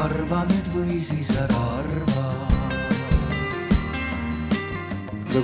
[0.00, 2.28] arva nüüd või siis ära arva.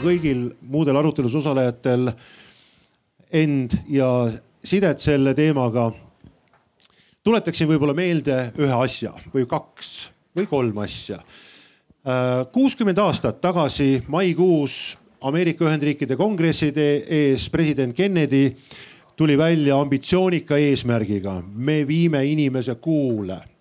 [0.03, 2.11] kõigil muudel arutelus osalejatel
[3.33, 4.09] end ja
[4.65, 5.93] sidet selle teemaga.
[7.23, 11.19] tuletaksin võib-olla meelde ühe asja või kaks või kolm asja.
[12.53, 18.55] kuuskümmend aastat tagasi maikuus Ameerika Ühendriikide kongresside ees president Kennedy
[19.17, 23.56] tuli välja ambitsioonika eesmärgiga, me viime inimese kuule.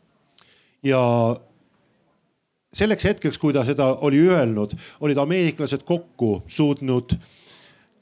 [0.86, 1.02] Ja
[2.74, 7.18] selleks hetkeks, kui ta seda oli öelnud, olid ameeriklased kokku suutnud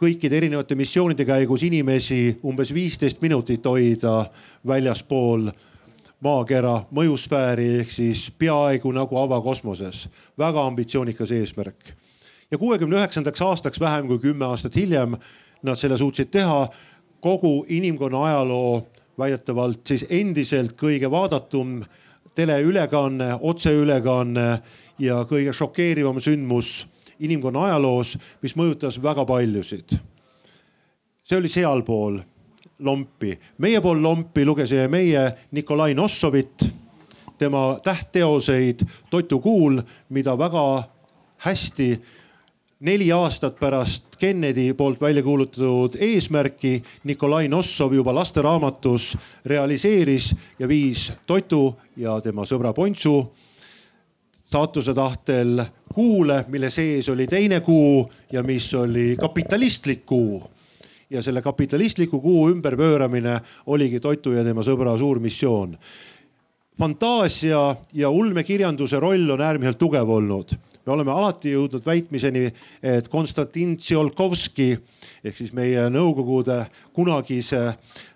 [0.03, 4.25] kõikide erinevate missioonide käigus inimesi umbes viisteist minutit hoida
[4.67, 5.47] väljaspool
[6.23, 10.07] maakera mõjusfääri ehk siis peaaegu nagu avakosmoses.
[10.37, 11.93] väga ambitsioonikas eesmärk.
[12.51, 15.15] ja kuuekümne üheksandaks aastaks, vähem kui kümme aastat hiljem,
[15.63, 16.67] nad selle suutsid teha
[17.19, 18.87] kogu inimkonna ajaloo
[19.19, 21.83] väidetavalt siis endiselt kõige vaadatum
[22.35, 24.47] teleülekanne, otseülekanne
[24.99, 26.83] ja kõige šokeerivam sündmus
[27.19, 29.97] inimkonna ajaloos, mis mõjutas väga paljusid.
[31.23, 32.19] see oli sealpool
[32.79, 36.65] lompi, meie pool lompi lugesime meie Nikolai Nossovit,
[37.37, 40.83] tema tähtteoseid Totu kuul, mida väga
[41.37, 42.01] hästi
[42.83, 51.11] neli aastat pärast Kennedy poolt välja kuulutatud eesmärki Nikolai Nossov juba lasteraamatus realiseeris ja viis
[51.25, 53.15] Totu ja tema sõbra Pontsu
[54.51, 60.43] saatuse tahtel kuule, mille sees oli teine kuu ja mis oli kapitalistlik kuu.
[61.09, 65.77] ja selle kapitalistliku kuu ümberpööramine oligi Totu ja tema sõbra suur missioon.
[66.79, 72.53] Fantaasia ja ulmekirjanduse roll on äärmiselt tugev olnud me oleme alati jõudnud väitmiseni,
[72.83, 74.75] et Konstantin Tsiolkovski
[75.23, 77.73] ehk siis meie Nõukogude kunagise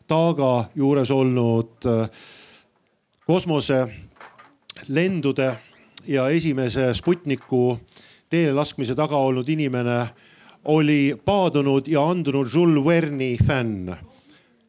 [0.08, 2.10] taaga juures olnud äh,
[3.28, 5.58] kosmoselendude
[6.08, 7.80] ja esimese Sputniku
[8.30, 10.08] teele laskmise taga olnud inimene
[10.68, 13.96] oli paadunud ja andunud Jules Verne'i fänn.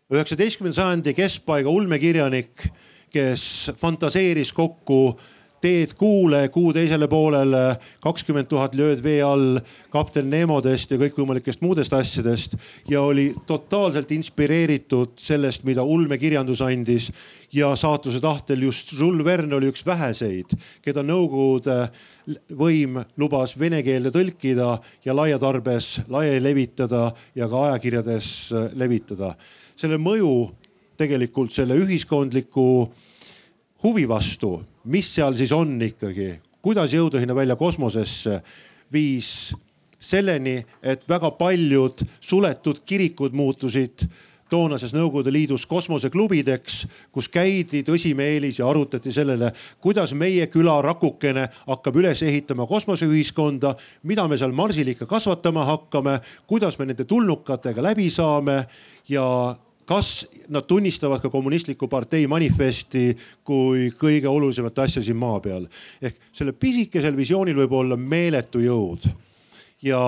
[0.08, 2.70] üheksateistkümnenda sajandi keskpaiga ulmekirjanik,
[3.12, 5.18] kes fantaseeris kokku
[5.60, 7.62] teed kuule, kuu teisele poolele,
[8.02, 9.58] kakskümmend tuhat lööd vee all
[9.90, 12.54] kapten Nemodest ja kõikvõimalikest muudest asjadest
[12.90, 17.10] ja oli totaalselt inspireeritud sellest, mida ulmekirjandus andis.
[17.52, 20.52] ja saatuse tahtel just Jules Verne oli üks väheseid,
[20.82, 21.88] keda Nõukogude
[22.52, 29.34] võim lubas vene keelde tõlkida ja laiatarbes laiali levitada ja ka ajakirjades levitada.
[29.76, 30.50] selle mõju
[30.98, 32.66] tegelikult selle ühiskondliku
[33.82, 36.32] huvi vastu mis seal siis on ikkagi,
[36.64, 38.40] kuidas jõuda sinna välja kosmosesse,
[38.92, 39.52] viis
[40.00, 44.06] selleni, et väga paljud suletud kirikud muutusid
[44.48, 46.78] toonases Nõukogude Liidus kosmoseklubideks,
[47.12, 49.50] kus käidi tõsimeelis ja arutati sellele,
[49.84, 53.74] kuidas meie küla rakukene hakkab üles ehitama kosmoseühiskonda,
[54.08, 56.16] mida me seal Marsil ikka kasvatama hakkame,
[56.48, 58.62] kuidas me nende tulnukatega läbi saame
[59.12, 59.28] ja
[59.88, 65.66] kas nad tunnistavad ka kommunistliku partei manifesti kui kõige olulisemat asja siin maa peal.
[66.02, 69.08] ehk sellel pisikesel visioonil võib olla meeletu jõud
[69.82, 70.00] ja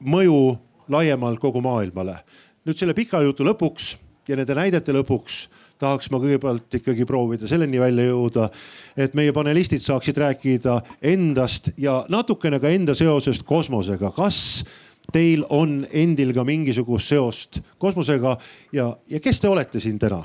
[0.00, 0.40] mõju
[0.88, 2.18] laiemalt kogu maailmale.
[2.66, 3.96] nüüd selle pika jutu lõpuks
[4.28, 5.46] ja nende näidete lõpuks
[5.78, 8.48] tahaks ma kõigepealt ikkagi proovida selleni välja jõuda,
[8.96, 14.10] et meie panelistid saaksid rääkida endast ja natukene ka enda seosest kosmosega.
[14.10, 14.64] kas
[15.12, 18.36] teil on endil ka mingisugust seost kosmosega
[18.72, 20.22] ja, ja kes te olete siin täna?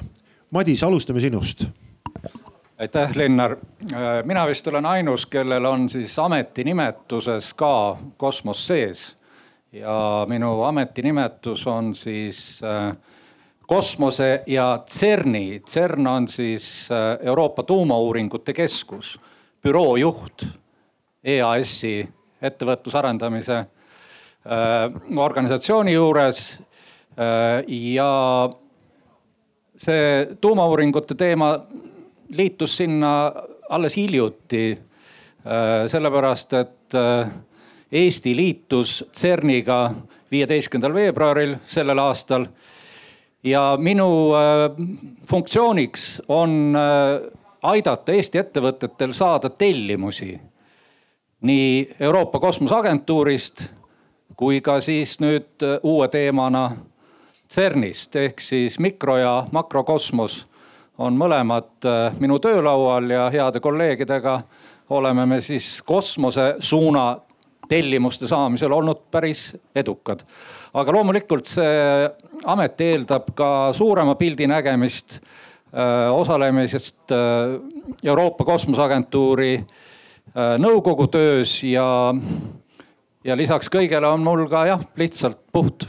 [0.51, 1.65] Madis, alustame sinust.
[2.79, 3.57] aitäh, Linnar.
[4.23, 9.17] mina vist olen ainus, kellel on siis ametinimetuses ka kosmos sees.
[9.71, 12.97] ja minu ametinimetus on siis äh,
[13.67, 15.59] kosmose ja CERN-i.
[15.59, 19.19] CERN on siis äh, Euroopa Tuumauuringute Keskus,
[19.63, 20.45] büroo juht
[21.23, 22.09] EAS-i
[22.41, 23.80] ettevõtluse arendamise Äh,
[25.17, 26.61] organisatsiooni juures.
[27.19, 28.49] Äh, ja
[29.75, 31.59] see tuumauuringute teema
[32.29, 33.33] liitus sinna
[33.69, 34.71] alles hiljuti.
[34.71, 36.97] Äh, sellepärast, et
[37.91, 39.91] Eesti liitus CERN-iga
[40.31, 42.45] viieteistkümnendal veebruaril sellel aastal.
[43.43, 44.31] ja minu
[45.29, 46.77] funktsiooniks on
[47.63, 50.39] aidata Eesti ettevõtetel saada tellimusi
[51.41, 53.65] nii Euroopa Kosmoseagentuurist
[54.37, 56.69] kui ka siis nüüd äh, uue teemana
[57.51, 60.45] CERN-ist ehk siis mikro ja makrokosmos
[61.01, 64.41] on mõlemad äh, minu töölaual ja heade kolleegidega
[64.91, 67.17] oleme me siis kosmose suuna
[67.71, 70.19] tellimuste saamisel olnud päris edukad.
[70.73, 72.09] aga loomulikult see
[72.45, 75.21] amet eeldab ka suurema pildi nägemist.
[76.11, 77.13] osalemisest
[78.03, 79.53] Euroopa Kosmoseagentuuri
[80.59, 82.11] nõukogu töös ja,
[83.23, 85.87] ja lisaks kõigele on mul ka jah, lihtsalt puht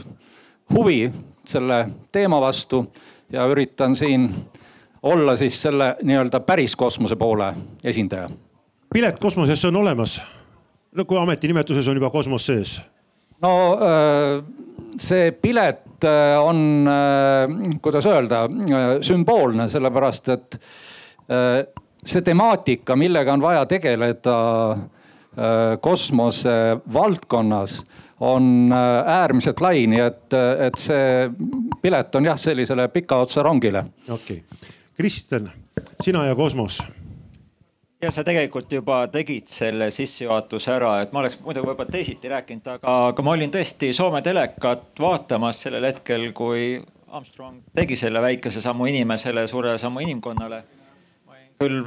[0.73, 1.11] huvi
[1.45, 1.79] selle
[2.11, 2.85] teema vastu
[3.33, 4.29] ja üritan siin
[5.03, 7.53] olla siis selle nii-öelda päris kosmose poole
[7.83, 8.29] esindaja.
[8.93, 10.21] pilet kosmosesse on olemas?
[10.95, 12.81] no kui ametinimetuses on juba kosmos sees.
[13.41, 14.43] no äh,
[14.97, 18.45] see pilet äh, on, äh, kuidas öelda,
[19.01, 20.59] sümboolne, sellepärast et
[22.03, 24.33] see temaatika, millega on vaja tegeleda
[25.81, 26.55] kosmose
[26.93, 27.79] valdkonnas
[28.23, 28.73] on
[29.05, 30.35] äärmiselt lai, nii et,
[30.67, 31.29] et see
[31.81, 33.85] pilet on jah, sellisele pika otsa rongile.
[34.09, 35.49] okei okay., Kristjan,
[36.05, 36.77] sina ja kosmos
[38.03, 42.67] ja sa tegelikult juba tegid selle sissejuhatuse ära, et ma oleks muidu võib-olla teisiti rääkinud,
[42.75, 46.75] aga, aga ma olin tõesti Soome telekat vaatamas sellel hetkel, kui
[47.13, 50.63] Armstrong tegi selle väikese sammu inimesele, suure sammu inimkonnale.
[51.61, 51.83] Küll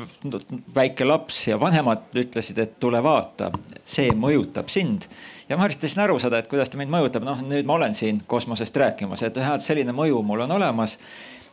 [0.75, 3.51] väike laps ja vanemad ütlesid, et tule vaata,
[3.85, 5.09] see mõjutab sind.
[5.49, 8.23] ja ma üritasin aru saada, et kuidas ta mind mõjutab, noh nüüd ma olen siin
[8.27, 10.99] kosmosest rääkimas, et jah, et selline mõju mul on olemas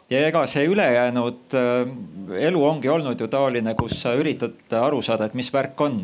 [0.09, 5.27] ja ega see ülejäänud äh, elu ongi olnud ju taoline, kus sa üritad aru saada,
[5.29, 6.03] et mis värk on.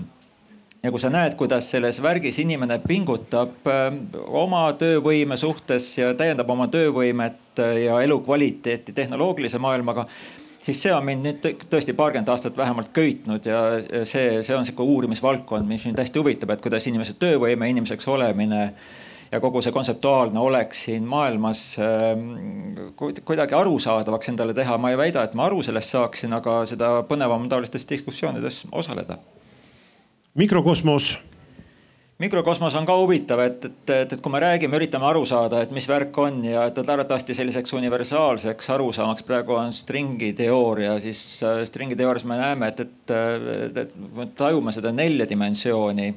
[0.84, 3.90] ja kui sa näed, kuidas selles värgis inimene pingutab äh,
[4.28, 10.06] oma töövõime suhtes ja täiendab oma töövõimet äh, ja elukvaliteeti tehnoloogilise maailmaga
[10.62, 13.62] siis see on mind nüüd tõesti paarkümmend aastat vähemalt köitnud ja
[14.04, 18.64] see, see on sihuke uurimisvaldkond, mis mind hästi huvitab, et kuidas inimese töövõime, inimeseks olemine
[19.32, 24.78] ja kogu see kontseptuaalne olek siin maailmas ähm, kuidagi arusaadavaks endale teha.
[24.78, 29.18] ma ei väida, et ma aru sellest saaksin, aga seda põnevam on taolistes diskussioonides osaleda.
[30.34, 31.18] mikrokosmos
[32.20, 35.72] mikrokosmos on ka huvitav, et, et, et, et kui me räägime, üritame aru saada, et
[35.76, 41.64] mis värk on ja et arvatavasti selliseks universaalseks arusaamaks praegu on stringi teooria, siis äh,
[41.70, 46.12] stringi teoorias me näeme, et, et, et, et me tajume seda nelja dimensiooni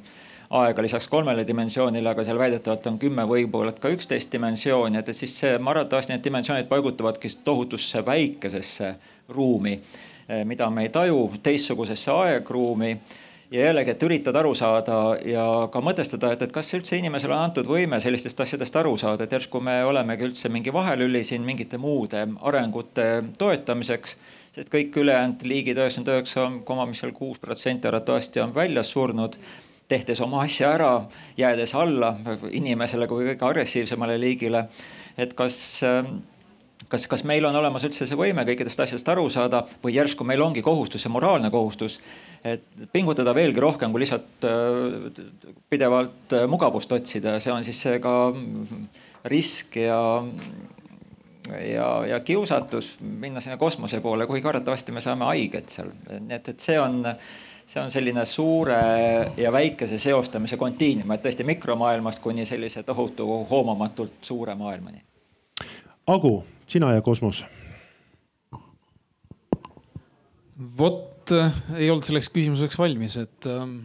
[0.53, 5.17] aega lisaks kolmele dimensioonile, aga seal väidetavalt on kümme, võib-olla ka üksteist dimensiooni, et, et
[5.17, 8.91] siis see arvatavasti need dimensioonid paigutuvadki tohutusse väikesesse
[9.33, 9.79] ruumi,
[10.27, 12.97] eh, mida me ei taju, teistsugusesse aegruumi
[13.53, 17.47] ja jällegi, et üritad aru saada ja ka mõtestada, et, et kas üldse inimesele on
[17.51, 21.81] antud võime sellistest asjadest aru saada, et järsku me olemegi üldse mingi vahelüli siin mingite
[21.81, 23.09] muude arengute
[23.39, 24.17] toetamiseks.
[24.53, 29.37] sest kõik ülejäänud liigid, üheksakümmend üheksa koma, mis seal kuus protsenti arvatavasti on väljas surnud
[29.89, 30.91] tehtes oma asja ära,
[31.37, 32.15] jäädes alla
[32.51, 34.69] inimesele kui kõige agressiivsemale liigile.
[35.19, 35.83] et kas,
[36.89, 40.43] kas, kas meil on olemas üldse see võime kõikidest asjadest aru saada või järsku meil
[40.43, 41.99] ongi kohustus, see moraalne kohustus,
[42.45, 45.23] et pingutada veelgi rohkem kui lihtsalt äh,
[45.71, 48.17] pidevalt äh, mugavust otsida, see on siis see ka
[49.31, 50.01] risk ja
[51.51, 56.53] ja, ja kiusatus minna sinna kosmose poole, kuigi arvatavasti me saame haiget seal, nii et,
[56.55, 57.03] et see on
[57.73, 58.79] see on selline suure
[59.37, 65.03] ja väikese seostamise kontiinum, et tõesti mikromaailmast kuni sellise tohutu hoomamatult suure maailmani.
[66.07, 66.35] Agu,
[66.73, 67.45] sina ja kosmos.
[70.79, 71.33] vot
[71.77, 73.81] ei olnud selleks küsimuseks valmis, et ähm,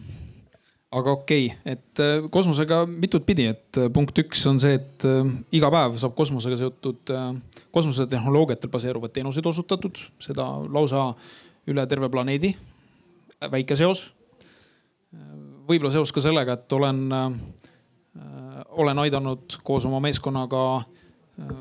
[0.94, 5.06] aga okei okay., et äh, kosmosega mitut pidi, et äh, punkt üks on see, et
[5.08, 5.26] äh,
[5.58, 7.30] iga päev saab kosmosega seotud äh,
[7.74, 11.10] kosmosetehnoloogiatel baseeruvad teenused osutatud, seda lausa
[11.68, 12.54] üle terve planeedi
[13.46, 14.08] väike seos.
[15.68, 17.32] võib-olla seos ka sellega, et olen, äh,
[18.82, 21.52] olen aidanud koos oma meeskonnaga äh,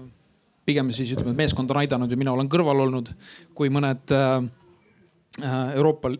[0.67, 3.11] pigem siis ütleme, et meeskond on aidanud ja mina olen kõrval olnud,
[3.55, 4.41] kui mõned äh,
[5.75, 6.11] Euroopa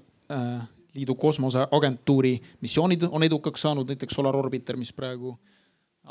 [0.98, 2.34] Liidu kosmoseagentuuri
[2.66, 5.36] missioonid on edukaks saanud, näiteks Solar Orbiter, mis praegu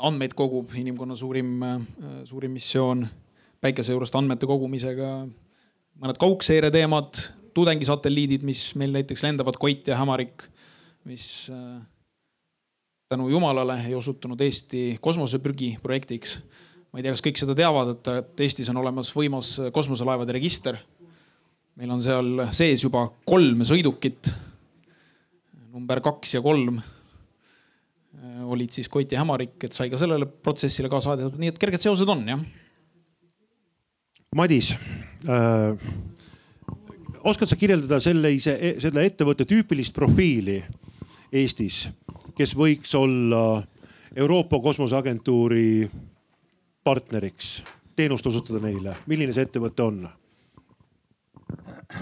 [0.07, 1.57] andmeid kogub, inimkonna suurim,
[2.25, 3.03] suurim missioon
[3.61, 5.27] päikese juurest andmete kogumisega.
[5.97, 7.17] mõned kaugseire teemad,
[7.57, 10.45] tudengisatelliidid, mis meil näiteks lendavad, Koit ja Hämarik,
[11.09, 11.81] mis äh,
[13.09, 16.39] tänu jumalale ei osutunud Eesti kosmoseprügi projektiks.
[16.97, 20.79] Ma ei tea, kas kõik seda teavad, et, Eestis on olemas võimas kosmoselaevade register.
[21.77, 24.31] meil on seal sees juba kolm sõidukit.
[25.71, 30.89] number kaks ja kolm äh, olid siis Koit ja Hämarik, et sai ka sellele protsessile
[30.89, 32.41] kaasa aidatud, nii et kerged seosed on jah.
[34.33, 34.73] Madis
[35.29, 35.77] äh
[37.23, 40.63] oskad sa kirjeldada sellise, selle ettevõtte tüüpilist profiili
[41.29, 41.91] Eestis,
[42.33, 43.61] kes võiks olla
[44.15, 45.85] Euroopa Kosmoseagentuuri
[46.87, 47.57] partneriks,
[47.99, 50.05] teenust osutada neile, milline see ettevõte on?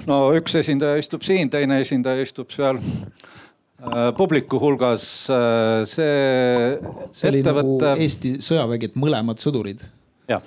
[0.10, 5.82] no üks esindaja istub siin, teine esindaja istub seal äh, publiku hulgas äh,.
[5.89, 6.77] see,
[7.13, 7.92] see oli ettevõtte...
[7.92, 9.82] nagu Eesti sõjavägi, et mõlemad sõdurid.
[10.30, 10.46] jah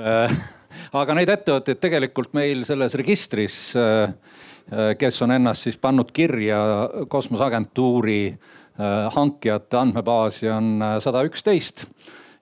[0.00, 0.36] äh,
[1.02, 3.56] aga neid ettevõtteid tegelikult meil selles registris,
[4.98, 6.58] kes on ennast siis pannud kirja
[7.12, 8.20] kosmoseagentuuri
[9.12, 11.84] hankijate andmebaasi on sada üksteist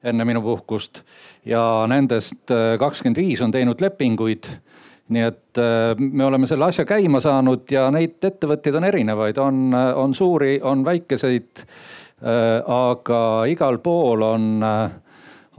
[0.05, 1.03] enne minu puhkust
[1.45, 4.49] ja nendest kakskümmend viis on teinud lepinguid
[5.11, 9.75] nii et äh, me oleme selle asja käima saanud ja neid ettevõtteid on erinevaid, on,
[9.75, 11.65] on suuri, on väikeseid.
[12.21, 14.91] Äh, aga igal pool on, äh,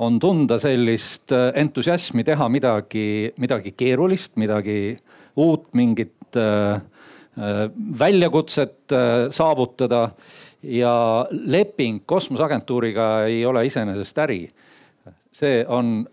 [0.05, 4.95] on tunda sellist entusiasmi teha midagi, midagi keerulist, midagi
[5.41, 6.38] uut, mingit
[8.00, 8.93] väljakutset
[9.36, 10.01] saavutada.
[10.63, 14.51] Ja leping kosmoseagentuuriga ei ole iseenesest äri.
[15.32, 16.06] see on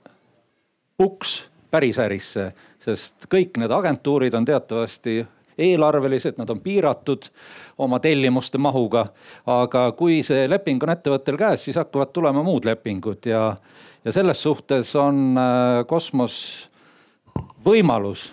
[0.99, 2.53] uks päris ärisse
[2.83, 5.21] sest kõik need agentuurid on teatavasti
[5.59, 7.27] eelarvelised, nad on piiratud
[7.83, 9.09] oma tellimuste mahuga.
[9.47, 13.57] aga kui see leping on ettevõttel käes, siis hakkavad tulema muud lepingud ja,
[14.05, 16.69] ja selles suhtes on äh, kosmos
[17.65, 18.29] võimalus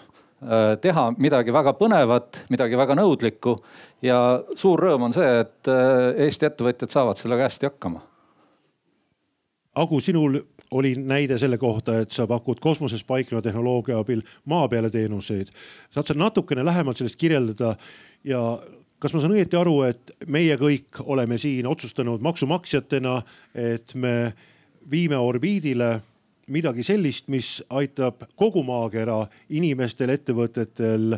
[0.82, 3.56] teha midagi väga põnevat, midagi väga nõudlikku
[4.06, 4.20] ja
[4.58, 8.04] suur rõõm on see, et äh, Eesti ettevõtjad saavad sellega hästi hakkama.
[9.76, 10.40] Agu, sinul
[10.76, 15.52] oli näide selle kohta, et sa pakud kosmoses paikneva tehnoloogia abil maa peale teenuseid.
[15.92, 17.76] saad sa natukene lähemalt sellest kirjeldada
[18.24, 18.42] ja
[19.00, 23.22] kas ma saan õieti aru, et meie kõik oleme siin otsustanud maksumaksjatena,
[23.54, 24.34] et me
[24.90, 26.00] viime orbiidile
[26.52, 31.18] midagi sellist, mis aitab kogu maakera inimestel, ettevõtetel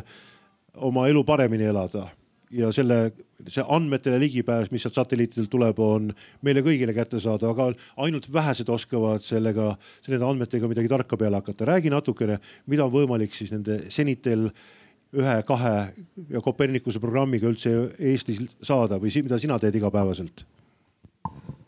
[0.88, 2.06] oma elu paremini elada
[2.54, 3.12] ja selle,
[3.48, 6.08] see andmetele ligipääs, mis sealt satelliitidelt tuleb, on
[6.46, 7.68] meile kõigile kättesaadav, aga
[8.04, 9.74] ainult vähesed oskavad sellega,
[10.08, 11.68] nende andmetega midagi tarka peale hakata.
[11.68, 14.48] räägi natukene, mida on võimalik siis nende senitel
[15.16, 15.76] ühe, kahe
[16.30, 20.44] ja Kopernikuse programmiga üldse Eestis saada või mida sina teed igapäevaselt?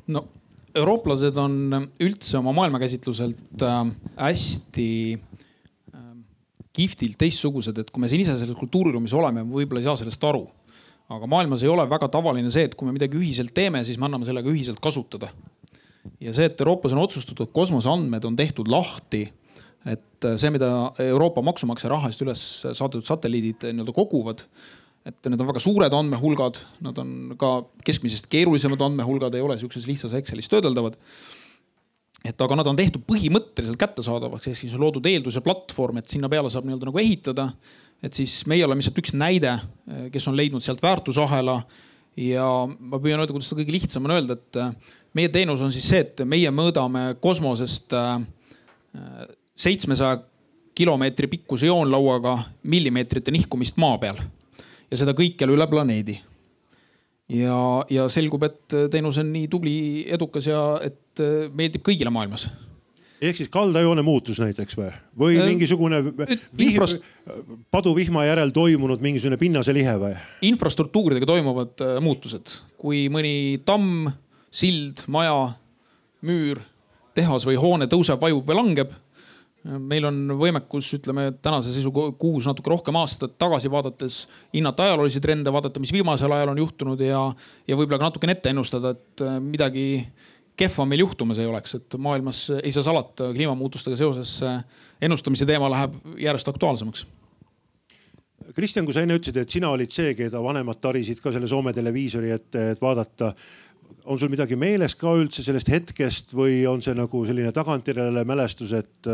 [0.08, 0.24] no
[0.74, 3.82] eurooplased on üldse oma maailmakäsitluselt äh,
[4.16, 6.06] hästi äh,
[6.72, 10.46] kihvtilt teistsugused, et kui me siin ise selles kultuuriruumis oleme, võib-olla ei saa sellest aru
[11.10, 14.06] aga maailmas ei ole väga tavaline see, et kui me midagi ühiselt teeme, siis me
[14.06, 15.32] anname sellega ühiselt kasutada.
[16.20, 19.24] ja see, et Euroopas on otsustatud, kosmoseandmed on tehtud lahti,
[19.88, 20.70] et see, mida
[21.02, 24.44] Euroopa maksumaksja raha eest üles saadetud satelliidid nii-öelda koguvad,
[25.08, 27.52] et need on väga suured andmehulgad, nad on ka
[27.86, 30.98] keskmisest keerulisemad andmehulgad, ei ole sihukeses lihtsas Excelis töödeldavad.
[32.26, 36.10] Et aga nad on tehtud põhimõtteliselt kättesaadavaks, ehk siis on loodud eeldus ja platvorm, et
[36.12, 37.46] sinna peale saab nii-öelda nagu ehitada.
[38.04, 39.54] Et siis meie oleme lihtsalt üks näide,
[40.12, 41.62] kes on leidnud sealt väärtusahela.
[42.16, 45.70] ja ma püüan öelda, kuidas seda kõige lihtsam on öelda, et äh, meie teenus on
[45.72, 48.18] siis see, et meie mõõdame kosmosest äh,
[49.56, 50.18] seitsmesaja
[50.74, 52.34] kilomeetri pikkuse joonlauaga
[52.66, 54.18] millimeetrite nihkumist maa peal
[54.90, 56.18] ja seda kõikjal üle planeedi.
[57.30, 59.76] ja, ja selgub, et teenus on nii tubli,
[60.10, 62.48] edukas ja et äh, meeldib kõigile maailmas
[63.20, 66.00] ehk siis kaldajoone muutus näiteks või, või äh, mingisugune
[66.58, 67.04] Infrast...
[67.70, 70.14] paduvihma järel toimunud mingisugune pinnaselihe või?
[70.48, 74.08] infrastruktuuridega toimuvad äh, muutused, kui mõni tamm,
[74.50, 75.52] sild, maja,
[76.26, 76.62] müür,
[77.16, 78.96] tehas või hoone tõuseb, vajub või langeb
[79.64, 84.22] meil on võimekus, ütleme tänase seisuga kuus, natuke rohkem aastat tagasi vaadates
[84.54, 87.22] hinnata ajaloolisi trende, vaadata, mis viimasel ajal on juhtunud ja,
[87.68, 89.86] ja võib-olla ka natukene ette ennustada, et äh, midagi
[90.60, 94.34] kehva meil juhtumas ei oleks, et maailmas ei saa salata, kliimamuutustega seoses
[95.00, 97.06] ennustamise teema läheb järjest aktuaalsemaks.
[98.54, 101.72] Kristjan, kui sa enne ütlesid, et sina olid see, keda vanemad tarisid ka selle Soome
[101.76, 103.34] televiisori ette, et vaadata.
[104.04, 108.72] On sul midagi meeles ka üldse sellest hetkest või on see nagu selline tagantjärele mälestus,
[108.76, 109.10] et,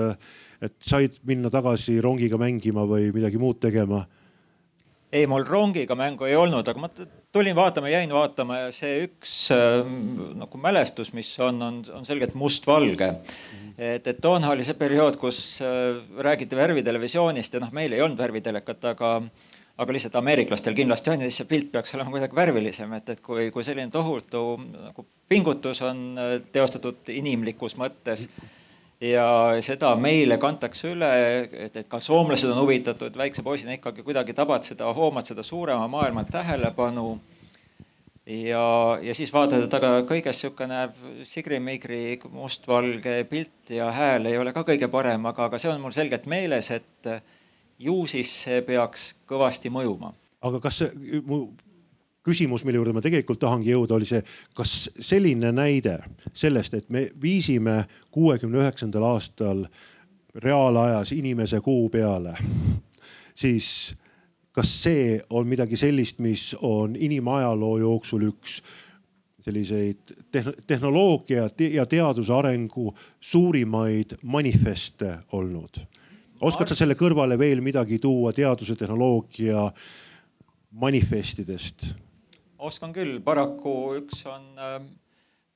[0.63, 4.05] et said minna tagasi rongiga mängima või midagi muud tegema?
[5.17, 6.91] ei, mul rongiga mängu ei olnud, aga ma
[7.33, 9.83] tulin vaatama, jäin vaatama ja see üks äh,
[10.37, 13.13] nagu mälestus, mis on, on, on selgelt mustvalge.
[13.77, 18.19] et, et toona oli see periood, kus äh, räägiti värvitelevisioonist ja noh, meil ei olnud
[18.21, 19.13] värvitelekat, aga,
[19.77, 23.21] aga lihtsalt ameeriklastel kindlasti on ja siis see pilt peaks olema kuidagi värvilisem, et, et
[23.25, 28.29] kui, kui selline tohutu nagu pingutus on äh, teostatud inimlikus mõttes
[29.01, 29.27] ja
[29.65, 31.13] seda meile kantakse üle,
[31.45, 35.89] et, et ka soomlased on huvitatud, väikse poisina ikkagi kuidagi tabad seda, hoomad seda suurema
[35.89, 37.19] maailma tähelepanu.
[38.27, 40.89] ja, ja siis vaatad, et aga kõigest sihukene
[41.25, 45.95] sigrimigri mustvalge pilt ja hääl ei ole ka kõige parem, aga, aga see on mul
[45.95, 47.13] selgelt meeles, et
[47.79, 50.13] ju siis see peaks kõvasti mõjuma.
[50.41, 51.49] aga kas see, mu
[52.27, 54.23] küsimus, mille juurde ma tegelikult tahangi jõuda, oli see,
[54.57, 55.99] kas selline näide
[56.35, 59.67] sellest, et me viisime kuuekümne üheksandal aastal
[60.43, 62.35] reaalajas inimese kuu peale,
[63.35, 63.95] siis
[64.57, 68.61] kas see on midagi sellist, mis on inimajaloo jooksul üks
[69.47, 70.17] selliseid
[70.67, 72.91] tehnoloogia ja teaduse arengu
[73.21, 75.85] suurimaid manifeste olnud?
[76.41, 79.71] Oskad sa selle kõrvale veel midagi tuua teaduse, tehnoloogia
[80.81, 81.93] manifestidest?
[82.67, 84.79] oskan küll, paraku üks on äh,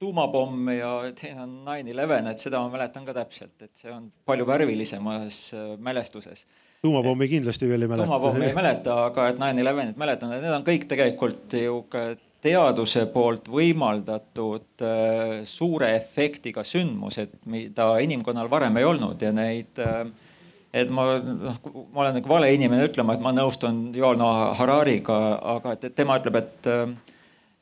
[0.00, 4.10] tuumapomm ja teine on nine eleven, et seda ma mäletan ka täpselt, et see on
[4.28, 6.46] palju värvilisemas äh, mälestuses.
[6.84, 8.06] tuumapommi kindlasti veel ei mäleta.
[8.06, 11.80] tuumapommi ei mäleta, aga et nine elevenit mäletan, et need on kõik tegelikult ju
[12.40, 20.04] teaduse poolt võimaldatud äh, suure efektiga sündmused, mida inimkonnal varem ei olnud ja neid äh,
[20.72, 21.58] et ma, noh,
[21.92, 25.18] ma olen nagu vale inimene ütlema, et ma nõustun Yuval Noah Harariga,
[25.56, 26.70] aga et, et tema ütleb, et,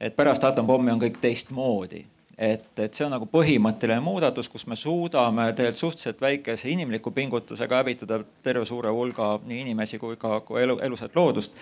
[0.00, 2.04] et pärast atompommi on kõik teistmoodi
[2.38, 7.80] et, et see on nagu põhimõtteline muudatus, kus me suudame tegelikult suhteliselt väikese inimliku pingutusega
[7.80, 11.56] hävitada terve suure hulga nii inimesi kui ka kui elu, elusat loodust.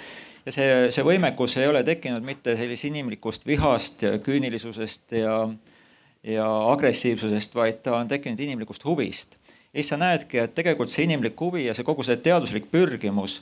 [0.44, 5.38] ja see, see võimekus ei ole tekkinud mitte sellisest inimlikust vihast, küünilisusest ja,
[6.22, 9.40] ja agressiivsusest, vaid ta on tekkinud inimlikust huvist.
[9.76, 13.40] Siis sa näedki, et tegelikult see inimlik huvi ja see kogu see teaduslik pürgimus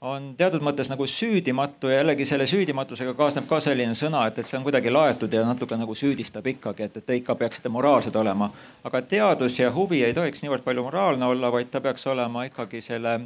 [0.00, 4.46] on teatud mõttes nagu süüdimatu ja jällegi selle süüdimatusega kaasneb ka selline sõna, et, et
[4.46, 8.14] see on kuidagi laetud ja natuke nagu süüdistab ikkagi, et, et te ikka peaksite moraalsed
[8.16, 8.50] olema.
[8.84, 12.80] aga teadus ja huvi ei tohiks niivõrd palju moraalne olla, vaid ta peaks olema ikkagi
[12.80, 13.18] selle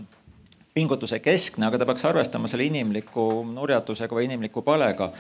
[0.73, 5.13] pingutuse keskne, aga ta peaks arvestama selle inimliku nurjatusega või inimliku palega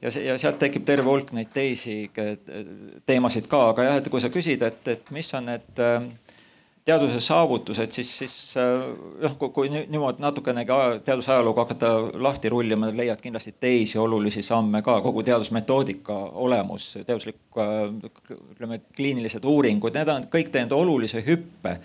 [0.00, 2.10] ja ja sealt tekib terve hulk neid teisi
[3.06, 5.84] teemasid ka, aga jah, et kui sa küsid, et, et mis on need
[6.84, 8.34] teaduse saavutused, siis, siis
[9.22, 14.98] noh, kui niimoodi natukenegi teaduse ajalugu hakata lahti rullima, leiad kindlasti teisi olulisi samme ka,
[15.04, 17.40] kogu teadusmetoodika olemus, teaduslik,
[18.52, 21.78] ütleme, kliinilised uuringud, need on kõik teinud olulise hüppe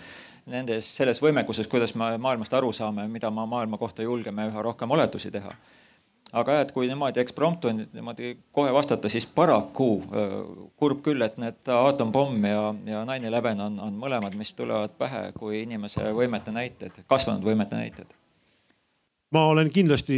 [0.50, 4.90] nendes, selles võimekuses, kuidas me maailmast aru saame, mida me maailma kohta julgeme üha rohkem
[4.98, 5.54] oletusi teha
[6.32, 9.90] aga jah, et kui niimoodi ekspromtu niimoodi kohe vastata, siis paraku
[10.78, 15.30] kurb küll, et need aatompomm ja, ja nine eleven on, on mõlemad, mis tulevad pähe
[15.38, 18.16] kui inimese võimete näited, kasvanud võimete näited
[19.30, 20.16] ma olen kindlasti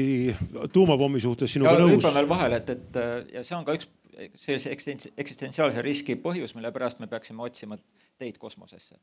[0.73, 1.99] tuumapommi suhtes sinuga ja, nõus.
[1.99, 3.91] hüppan veel vahele, et, et ja see on ka üks
[4.37, 4.73] sellise
[5.17, 7.79] eksistentsiaalse riski põhjus, mille pärast me peaksime otsima
[8.21, 8.97] teid kosmosesse.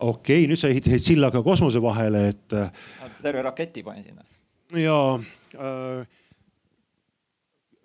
[0.00, 2.58] okei okay,, nüüd sa ehitasid silla ka kosmose vahele, et.
[3.22, 4.24] terve raketi panin sinna.
[4.76, 4.98] Ja
[5.54, 6.06] äh,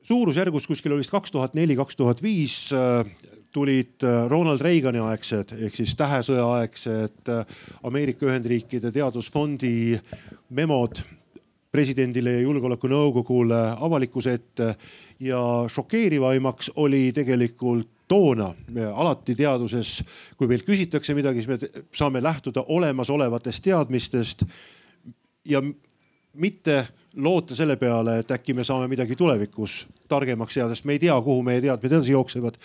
[0.04, 3.08] suurusjärgus kuskil oli vist kaks tuhat neli, kaks tuhat viis äh,
[3.54, 7.46] tulid äh, Ronald Reagani aegsed ehk siis tähesõja aegsed äh,
[7.88, 10.00] Ameerika Ühendriikide teadusfondi
[10.50, 11.04] memod
[11.74, 14.76] presidendile ja julgeolekunõukogule avalikkuse ette.
[15.24, 15.39] Ja
[15.74, 18.52] šokeerivaimaks oli tegelikult toona
[18.93, 19.96] alati teaduses,
[20.38, 24.43] kui meilt küsitakse midagi, siis me saame lähtuda olemasolevatest teadmistest.
[25.50, 25.63] Ja
[26.34, 31.02] mitte loota selle peale, et äkki me saame midagi tulevikus targemaks teada, sest me ei
[31.04, 32.58] tea, kuhu meie teadmised edasi jooksevad.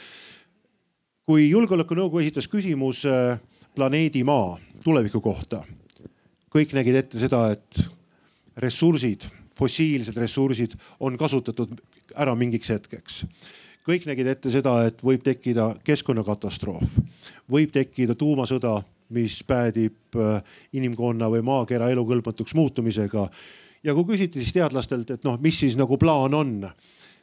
[1.28, 3.36] kui julgeolekunõukogu esitas küsimuse
[3.76, 5.60] planeedi Maa tuleviku kohta,
[6.48, 7.82] kõik nägid ette seda, et
[8.56, 11.76] ressursid, fossiilsed ressursid on kasutatud
[12.16, 13.24] ära mingiks hetkeks
[13.88, 16.84] kõik nägid ette seda, et võib tekkida keskkonnakatastroof,
[17.48, 18.82] võib tekkida tuumasõda
[19.14, 20.42] mis päädib äh,
[20.72, 23.28] inimkonna või maakera elukõlbmatuks muutumisega.
[23.82, 26.70] ja kui küsiti siis teadlastelt, et noh, mis siis nagu plaan on,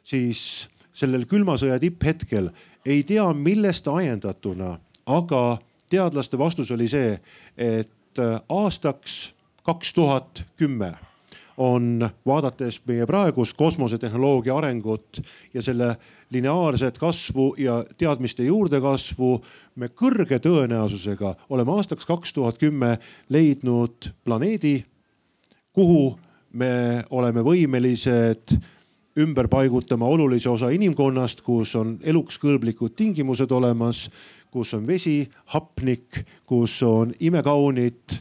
[0.04, 2.50] siis sellel külma sõja tipphetkel
[2.86, 5.58] ei tea, millest ajendatuna, aga
[5.90, 7.18] teadlaste vastus oli see,
[7.56, 10.94] et äh, aastaks kaks tuhat kümme
[11.56, 15.20] on vaadates meie praegust kosmosetehnoloogia arengut
[15.54, 15.96] ja selle
[16.30, 19.30] lineaarset kasvu ja teadmiste juurdekasvu.
[19.76, 22.96] Me kõrge tõenäosusega oleme aastaks kaks tuhat kümme
[23.28, 24.80] leidnud planeedi,
[25.72, 26.16] kuhu
[26.52, 28.56] me oleme võimelised
[29.16, 34.06] ümber paigutama olulise osa inimkonnast, kus on eluks kõlblikud tingimused olemas,
[34.52, 38.18] kus on vesi, hapnik, kus on imekaunid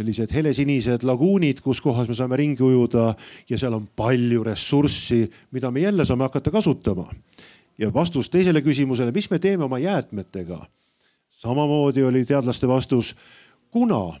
[0.00, 3.12] sellised helesinised laguunid, kus kohas me saame ringi ujuda
[3.50, 7.10] ja seal on palju ressurssi, mida me jälle saame hakata kasutama.
[7.78, 10.66] ja vastus teisele küsimusele, mis me teeme oma jäätmetega?
[11.30, 13.14] samamoodi oli teadlaste vastus,
[13.70, 14.20] kuna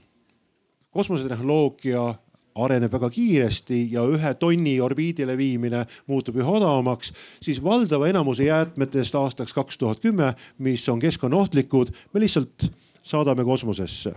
[0.90, 2.14] kosmosetehnoloogia
[2.54, 7.12] areneb väga kiiresti ja ühe tonni orbiidile viimine muutub üha odavamaks,
[7.42, 12.68] siis valdava enamuse jäätmetest aastaks kaks tuhat kümme, mis on keskkonnaohtlikud, me lihtsalt
[13.02, 14.12] saadame kosmosesse.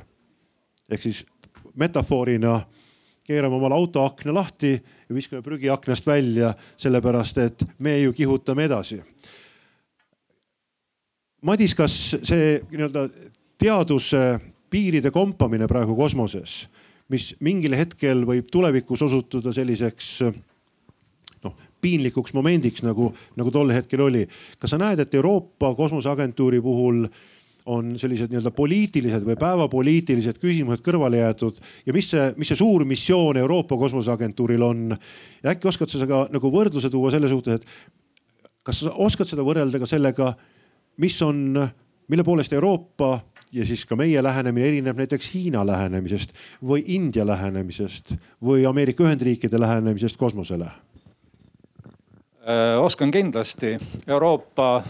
[0.89, 1.25] ehk siis
[1.79, 2.59] metafoorina
[3.23, 8.67] keerame omal auto akna lahti ja viskame prügi aknast välja, sellepärast et me ju kihutame
[8.67, 8.99] edasi.
[11.43, 13.07] Madis, kas see nii-öelda
[13.59, 14.23] teaduse
[14.71, 16.63] piiride kompamine praegu kosmoses,
[17.11, 20.09] mis mingil hetkel võib tulevikus osutuda selliseks
[21.43, 24.23] noh, piinlikuks momendiks nagu, nagu tol hetkel oli.
[24.59, 27.05] kas sa näed, et Euroopa Kosmoseagentuuri puhul
[27.65, 32.83] on sellised nii-öelda poliitilised või päevapoliitilised küsimused kõrvale jäetud ja mis see, mis see suur
[32.87, 34.95] missioon Euroopa Kosmoseagentuuril on?
[35.43, 39.45] ja äkki oskad sa ka nagu võrdluse tuua selle suhtes, et kas sa oskad seda
[39.45, 40.33] võrrelda ka sellega,
[41.03, 41.61] mis on,
[42.11, 43.19] mille poolest Euroopa
[43.53, 49.59] ja siis ka meie lähenemine erineb näiteks Hiina lähenemisest või India lähenemisest või Ameerika Ühendriikide
[49.59, 50.71] lähenemisest kosmosele?
[52.43, 54.83] Äh, oskan kindlasti, Euroopa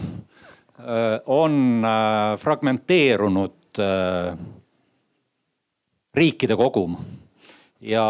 [1.26, 3.78] on äh, fragmenteerunud
[6.14, 6.96] riikide kogum
[7.80, 8.04] ja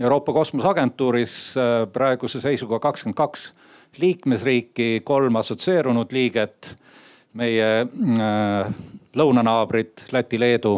[0.00, 1.54] Euroopa Kosmoseagentuuris
[1.92, 3.52] praeguse seisuga kakskümmend kaks
[3.98, 6.76] liikmesriiki, kolm assotsieerunud liiget.
[7.34, 7.86] meie
[9.14, 10.74] lõunanaabrid Läti, Leedu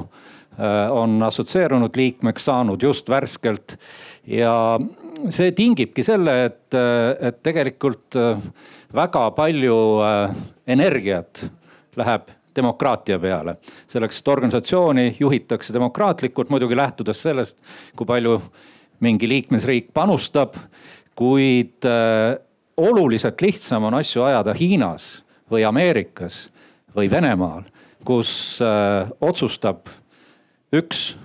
[0.90, 3.76] on assotsieerunud liikmeks saanud just värskelt
[4.26, 4.78] ja
[5.30, 8.40] see tingibki selle, et, et tegelikult äh,
[8.94, 10.34] väga palju äh,
[10.76, 11.44] energiat
[11.96, 13.56] läheb demokraatia peale.
[13.88, 17.58] selleks, et organisatsiooni juhitakse demokraatlikult, muidugi lähtudes sellest,
[17.96, 18.40] kui palju
[19.00, 20.56] mingi liikmesriik panustab.
[21.16, 22.36] kuid äh,
[22.76, 26.50] oluliselt lihtsam on asju ajada Hiinas või Ameerikas
[26.96, 27.62] või Venemaal,
[28.04, 28.58] kus
[29.20, 29.88] otsustab
[30.72, 31.16] üks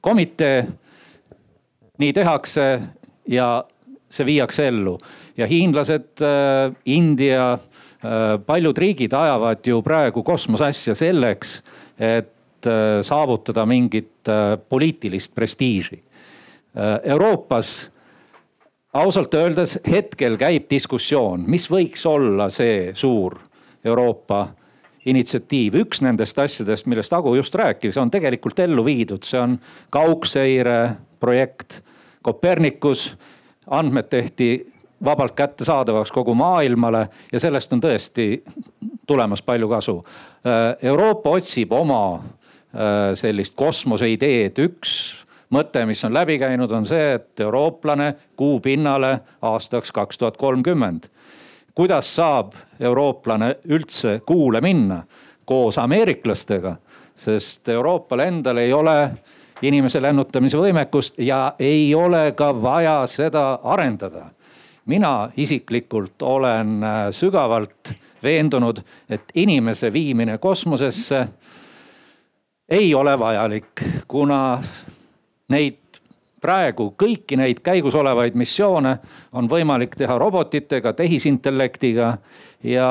[0.00, 0.66] komitee.
[2.02, 2.66] Nii tehakse
[3.30, 3.48] ja
[4.12, 4.96] see viiakse ellu
[5.36, 11.62] ja hiinlased, äh, India, äh, paljud riigid ajavad ju praegu kosmoseasja selleks,
[11.98, 14.10] et äh, saavutada mingit
[14.68, 15.96] poliitilist prestiiži.
[17.04, 17.90] Euroopas
[18.94, 23.34] ausalt öeldes hetkel käib diskussioon, mis võiks olla see suur
[23.84, 24.46] Euroopa
[25.04, 25.74] initsiatiiv.
[25.82, 29.58] üks nendest asjadest, millest Agu just rääkis, on tegelikult ellu viidud, see on
[29.90, 31.82] kaugseire projekt
[32.24, 33.16] Copernicus,
[33.70, 34.72] andmed tehti
[35.04, 38.42] vabalt kättesaadavaks kogu maailmale ja sellest on tõesti
[39.06, 39.96] tulemas palju kasu.
[40.46, 44.94] Äh, Euroopa otsib oma äh, sellist kosmoseideed, üks
[45.52, 51.10] mõte, mis on läbi käinud, on see, et eurooplane kuu pinnale aastaks kaks tuhat kolmkümmend.
[51.74, 55.02] kuidas saab eurooplane üldse kuule minna
[55.44, 56.76] koos ameeriklastega,
[57.16, 59.10] sest Euroopal endal ei ole
[59.62, 64.30] inimese lennutamise võimekust ja ei ole ka vaja seda arendada.
[64.86, 71.28] mina isiklikult olen äh, sügavalt veendunud, et inimese viimine kosmosesse
[72.68, 74.62] ei ole vajalik, kuna
[75.48, 75.78] neid
[76.42, 78.96] praegu kõiki neid käigus olevaid missioone
[79.32, 82.16] on võimalik teha robotitega, tehisintellektiga
[82.66, 82.88] ja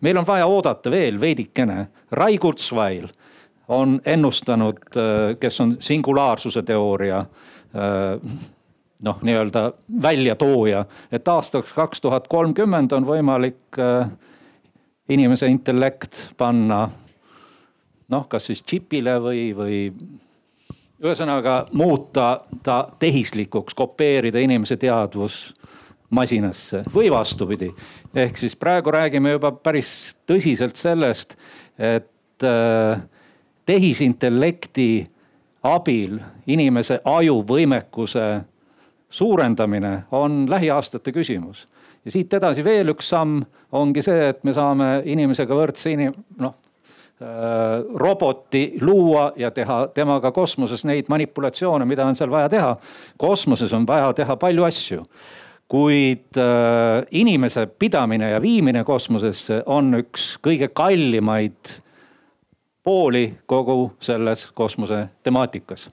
[0.00, 1.86] meil on vaja oodata veel veidikene.
[2.10, 3.08] Rai Kurzweil
[3.68, 8.38] on ennustanud, äh, kes on singulaarsuse teooria äh,
[9.02, 14.08] noh, nii-öelda väljatooja, et aastaks kaks tuhat kolmkümmend on võimalik äh,
[15.08, 16.86] inimese intellekt panna
[18.08, 19.80] noh, kas siis džipile või, või
[21.02, 25.50] ühesõnaga muuta ta tehislikuks, kopeerida inimese teadvus
[26.10, 27.70] masinasse või vastupidi.
[28.14, 31.36] ehk siis praegu räägime juba päris tõsiselt sellest,
[31.78, 33.02] et äh,
[33.66, 35.06] tehisintellekti
[35.66, 38.26] abil inimese ajuvõimekuse
[39.10, 41.66] suurendamine on lähiaastate küsimus.
[42.04, 46.54] ja siit edasi veel üks samm ongi see, et me saame inimesega võrdse inim-, noh
[47.22, 52.76] äh, roboti luua ja teha temaga kosmoses neid manipulatsioone, mida on seal vaja teha.
[53.18, 55.06] kosmoses on vaja teha palju asju,
[55.68, 61.80] kuid äh, inimese pidamine ja viimine kosmosesse on üks kõige kallimaid
[62.86, 65.88] pooli kogu selles kosmose temaatikas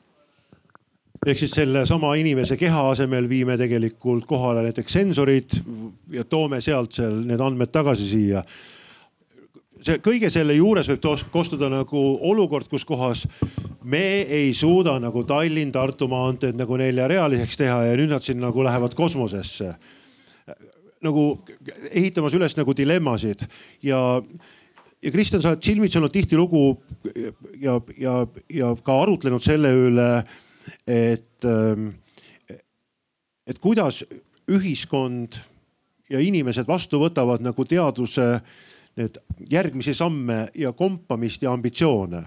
[1.25, 5.57] ehk siis sellesama inimese keha asemel viime tegelikult kohale näiteks sensorid
[6.11, 8.43] ja toome sealt seal need andmed tagasi siia.
[9.83, 13.25] see kõige selle juures võib kostuda nagu olukord, kus kohas
[13.83, 18.93] me ei suuda nagu Tallinn-Tartu maanteed nagu neljarealiseks teha ja nüüd nad siin nagu lähevad
[18.95, 19.73] kosmosesse.
[21.01, 21.39] nagu
[21.91, 23.47] ehitamas üles nagu dilemmasid
[23.83, 24.21] ja
[25.03, 26.63] ja Kristjan, sa oled silmitsi olnud tihtilugu
[27.61, 28.13] ja, ja,
[28.49, 30.09] ja ka arutlenud selle üle,
[30.87, 31.47] et,
[33.47, 34.03] et kuidas
[34.51, 35.39] ühiskond
[36.11, 38.27] ja inimesed vastu võtavad nagu teaduse
[38.99, 42.23] need järgmisi samme ja kompamist ja ambitsioone.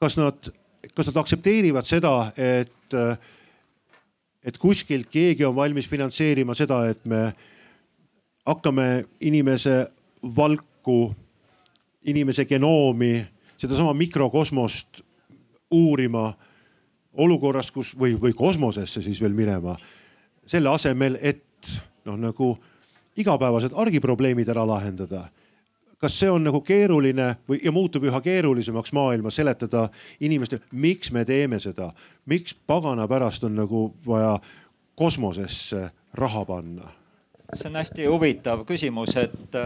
[0.00, 0.50] kas nad,
[0.94, 2.96] kas nad aktsepteerivad seda, et,
[4.44, 7.32] et kuskilt keegi on valmis finantseerima seda, et me
[8.44, 9.86] hakkame inimese
[10.36, 11.14] valk kokku
[12.04, 15.00] inimese genoomi, sedasama mikrokosmost
[15.70, 16.34] uurima
[17.12, 19.76] olukorras, kus või, või kosmosesse siis veel minema.
[20.46, 21.68] selle asemel, et
[22.04, 22.58] noh, nagu
[23.16, 25.28] igapäevased argiprobleemid ära lahendada.
[25.98, 29.88] kas see on nagu keeruline või ja muutub üha keerulisemaks maailma seletada
[30.20, 31.92] inimestele, miks me teeme seda,
[32.26, 34.38] miks pagana pärast on nagu vaja
[34.94, 37.03] kosmosesse raha panna?
[37.52, 39.58] See on hästi huvitav küsimus, et,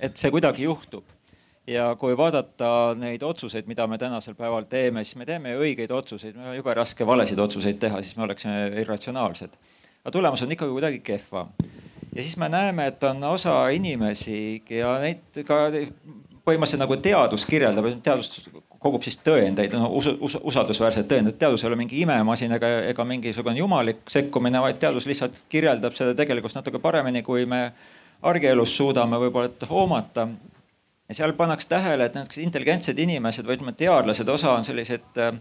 [0.00, 1.04] et see kuidagi juhtub
[1.66, 6.36] ja kui vaadata neid otsuseid, mida me tänasel päeval teeme, siis me teeme õigeid otsuseid,
[6.36, 9.56] meil on jube raske valesid otsuseid teha, siis me oleksime irratsionaalsed.
[10.04, 11.46] aga tulemus on ikkagi kuidagi kehva
[12.14, 15.66] ja siis me näeme, et on osa inimesi ja neid ka
[16.44, 18.44] põhimõtteliselt nagu teadus kirjeldab, teadus
[18.84, 21.38] kogub siis tõendeid, no us, us, usaldusväärseid tõendeid.
[21.40, 26.12] teadus ei ole mingi imemasin ega, ega mingisugune jumalik sekkumine, vaid teadus lihtsalt kirjeldab seda
[26.18, 27.70] tegelikkust natuke paremini, kui me
[28.24, 30.28] argielus suudame võib-olla hoomata.
[31.08, 35.32] ja seal pannakse tähele, et näiteks intelligentsed inimesed või ütleme, teadlased, osa on sellised äh,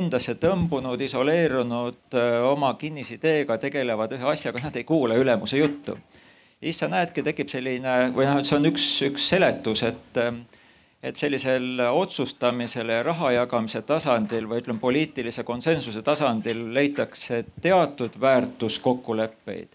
[0.00, 2.16] endasse tõmbunud, isoleerunud
[2.48, 5.98] oma kinnisideega, tegelevad ühe asjaga, nad ei kuula ülemuse juttu.
[6.60, 10.20] siis sa näedki, tekib selline või noh, see on üks, üks seletus, et,
[11.02, 19.68] et sellisel otsustamisel ja raha jagamise tasandil või ütleme, poliitilise konsensuse tasandil leitakse teatud väärtuskokkuleppeid.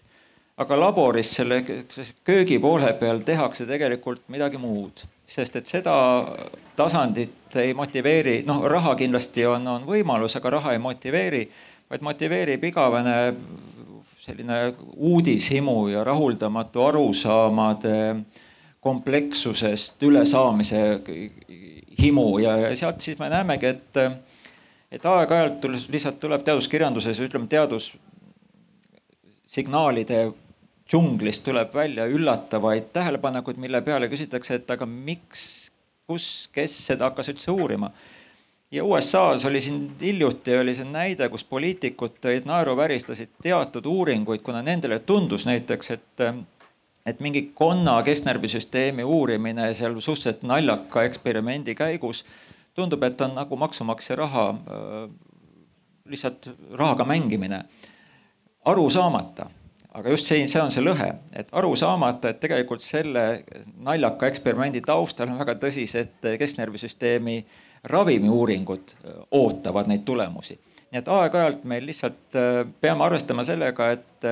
[0.56, 1.64] aga laboris selle
[2.24, 5.94] köögi poole peal tehakse tegelikult midagi muud sest et seda
[6.78, 11.42] tasandit ei motiveeri, noh, raha kindlasti on, on võimalus, aga raha ei motiveeri,
[11.90, 13.16] vaid motiveerib igavene
[14.22, 14.60] selline
[14.94, 17.96] uudishimu ja rahuldamatu arusaamade
[18.86, 20.82] komplekssusest ülesaamise
[21.98, 24.00] himu ja, ja sealt siis me näemegi, et,
[24.92, 27.94] et aeg-ajalt lihtsalt tuleb teaduskirjanduses, ütleme teadus
[29.50, 30.26] signaalide
[30.86, 35.46] džunglist tuleb välja üllatavaid tähelepanekuid, mille peale küsitakse, et aga miks,
[36.06, 37.90] kus, kes seda hakkas üldse uurima.
[38.70, 44.62] ja USA-s oli siin hiljuti oli see näide, kus poliitikud tõid naeruväristasid teatud uuringuid, kuna
[44.62, 46.24] nendele tundus näiteks, et
[47.06, 52.24] et mingi konna kesknärvisüsteemi uurimine seal suhteliselt naljaka eksperimendi käigus
[52.74, 54.46] tundub, et on nagu maksumaksja raha,
[56.10, 57.62] lihtsalt rahaga mängimine,
[58.64, 59.48] aru saamata
[59.96, 61.08] aga just see, see on see lõhe,
[61.40, 63.22] et aru saamata, et tegelikult selle
[63.86, 67.36] naljaka eksperimendi taustal on väga tõsised kesknärvisüsteemi
[67.92, 68.96] ravimiuuringud
[69.38, 70.58] ootavad neid tulemusi.
[70.92, 72.36] nii et aeg-ajalt meil lihtsalt
[72.80, 74.28] peame arvestama sellega, et,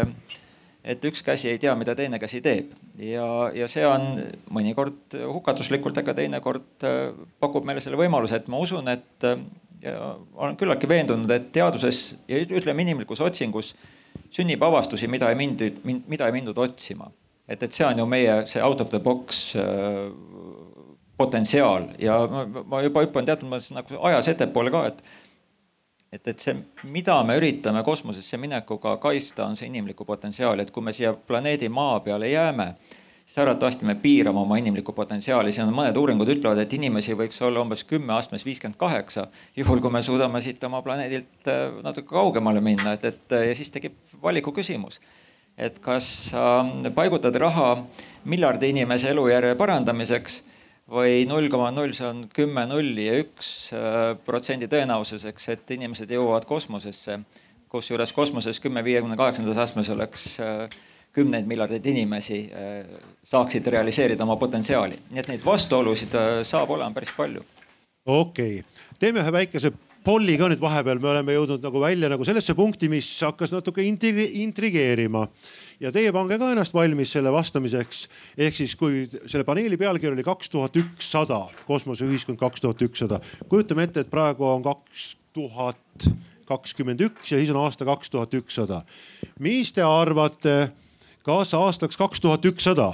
[0.85, 4.19] et üks käsi ei tea, mida teine käsi teeb ja, ja see on
[4.53, 6.89] mõnikord hukatuslikult, aga teinekord
[7.41, 9.29] pakub meile selle võimaluse, et ma usun, et
[9.85, 13.75] ja olen küllaltki veendunud, et teaduses ja ütleme inimlikus otsingus
[14.35, 17.11] sünnib avastusi, mida ei mindud, mida ei mindud otsima.
[17.49, 20.07] et, et see on ju meie see out of the box äh,
[21.21, 25.03] potentsiaal ja ma, ma juba hüppan teatud mõttes nagu ajas ettepoole ka, et
[26.15, 26.55] et, et see,
[26.95, 31.69] mida me üritame kosmosesse minekuga kaitsta, on see inimliku potentsiaal, et kui me siia planeedi
[31.73, 32.75] Maa peale jääme
[33.25, 37.41] siis arvatavasti me piirame oma inimlikku potentsiaali, siin on mõned uuringud ütlevad, et inimesi võiks
[37.43, 39.27] olla umbes kümme astmes viiskümmend kaheksa.
[39.57, 43.55] juhul, kui me suudame siit oma planeedilt äh, natuke kaugemale minna, et, et äh, ja
[43.57, 45.01] siis tekib valiku küsimus.
[45.57, 47.85] et kas sa paigutad raha
[48.25, 50.43] miljardi inimese elujärje parandamiseks
[50.91, 56.11] või null koma null, see on kümme nulli ja üks äh, protsendi tõenäosuseks, et inimesed
[56.11, 57.21] jõuavad kosmosesse.
[57.69, 60.39] kusjuures kosmoses kümme viiekümne kaheksandas astmes oleks
[61.15, 64.99] kümneid miljardeid inimesi äh, saaksid realiseerida oma potentsiaali.
[65.11, 67.45] nii et neid vastuolusid äh, saab olema päris palju.
[68.05, 69.73] okei okay., teeme ühe väikese
[70.05, 73.85] polli ka nüüd vahepeal, me oleme jõudnud nagu välja nagu sellesse punkti, mis hakkas natuke
[73.87, 75.29] intrigeerima.
[75.81, 78.09] Ja teie pange ka ennast valmis selle vastamiseks.
[78.39, 83.21] ehk siis, kui selle paneeli pealkiri oli kaks tuhat ükssada, kosmoseühiskond kaks tuhat ükssada.
[83.49, 86.09] kujutame ette, et praegu on kaks tuhat
[86.45, 88.83] kakskümmend üks ja siis on aasta kaks tuhat ükssada.
[89.41, 90.73] mis te arvate
[91.23, 92.93] kas aastaks kaks tuhat ükssada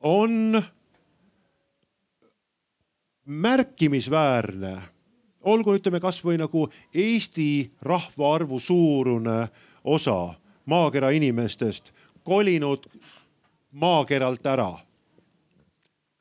[0.00, 0.62] on
[3.26, 4.76] märkimisväärne,
[5.42, 9.48] olgu ütleme kasvõi nagu Eesti rahvaarvu suurune
[9.84, 10.34] osa
[10.66, 11.92] maakera inimestest
[12.26, 12.86] kolinud
[13.70, 14.72] maakeralt ära.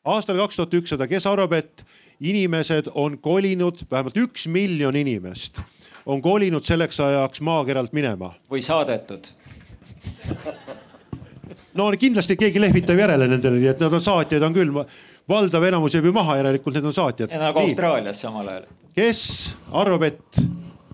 [0.06, 1.86] aastal kaks tuhat ükssada, kes arvab, et
[2.20, 5.60] inimesed on kolinud, vähemalt üks miljon inimest
[6.06, 8.34] on kolinud selleks ajaks maakeralt minema?
[8.52, 9.28] või saadetud
[11.74, 14.84] no kindlasti keegi lehvitab järele nendele, nii et nad on saatjad on küll.
[15.30, 17.34] valdav enamus jääb ju maha, järelikult need on saatjad.
[17.40, 18.70] nagu Austraalias samal ajal.
[18.96, 20.42] kes arvab, et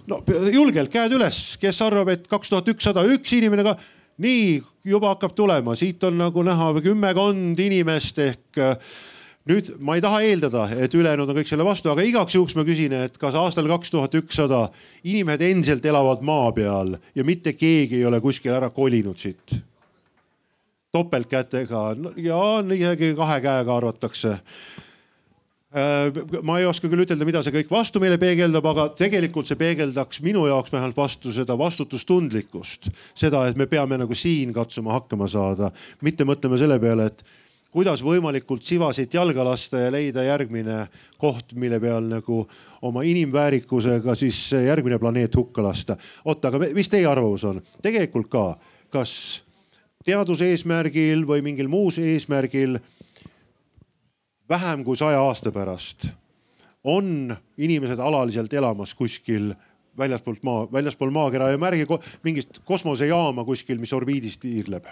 [0.09, 0.21] no
[0.53, 3.75] julgelt käed üles, kes arvab, et kaks tuhat ükssada üks inimene ka
[4.21, 8.61] nii juba hakkab tulema, siit on nagu näha kümmekond inimest ehk
[9.49, 12.65] nüüd ma ei taha eeldada, et ülejäänud on kõik selle vastu, aga igaks juhuks ma
[12.67, 14.67] küsin, et kas aastal kaks tuhat ükssada
[15.03, 19.61] inimesed endiselt elavad maa peal ja mitte keegi ei ole kuskile ära kolinud siit?
[20.91, 21.81] topeltkätega
[22.19, 22.37] ja
[22.75, 24.31] isegi kahe käega arvatakse.
[24.35, 24.87] Äh,
[25.71, 30.19] ma ei oska küll ütelda, mida see kõik vastu meile peegeldab, aga tegelikult see peegeldaks
[30.25, 32.89] minu jaoks vähemalt vastu seda vastutustundlikkust.
[33.15, 37.23] seda, et me peame nagu siin katsuma hakkama saada, mitte mõtlema selle peale, et
[37.71, 40.89] kuidas võimalikult sivasid jalga lasta ja leida järgmine
[41.21, 42.43] koht, mille peal nagu
[42.81, 45.97] oma inimväärikusega siis järgmine planeet hukka lasta.
[46.25, 47.62] oota, aga mis teie arvamus on?
[47.81, 48.45] tegelikult ka,
[48.91, 49.13] kas
[50.03, 52.79] teaduse eesmärgil või mingil muus eesmärgil
[54.51, 56.11] vähem kui saja aasta pärast
[56.83, 59.53] on inimesed alaliselt elamas kuskil
[59.97, 61.85] väljaspoolt maa, väljaspool maakera ja märgi
[62.23, 64.85] mingist kosmosejaama kuskil, mis orbiidis tiirleb.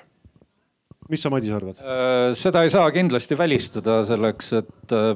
[1.09, 1.79] mis sa, Madis, arvad?
[1.81, 5.15] Äh, seda ei saa kindlasti välistada selleks, et äh,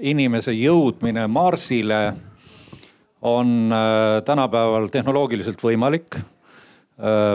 [0.00, 2.00] inimese jõudmine Marsile
[3.22, 6.20] on äh, tänapäeval tehnoloogiliselt võimalik.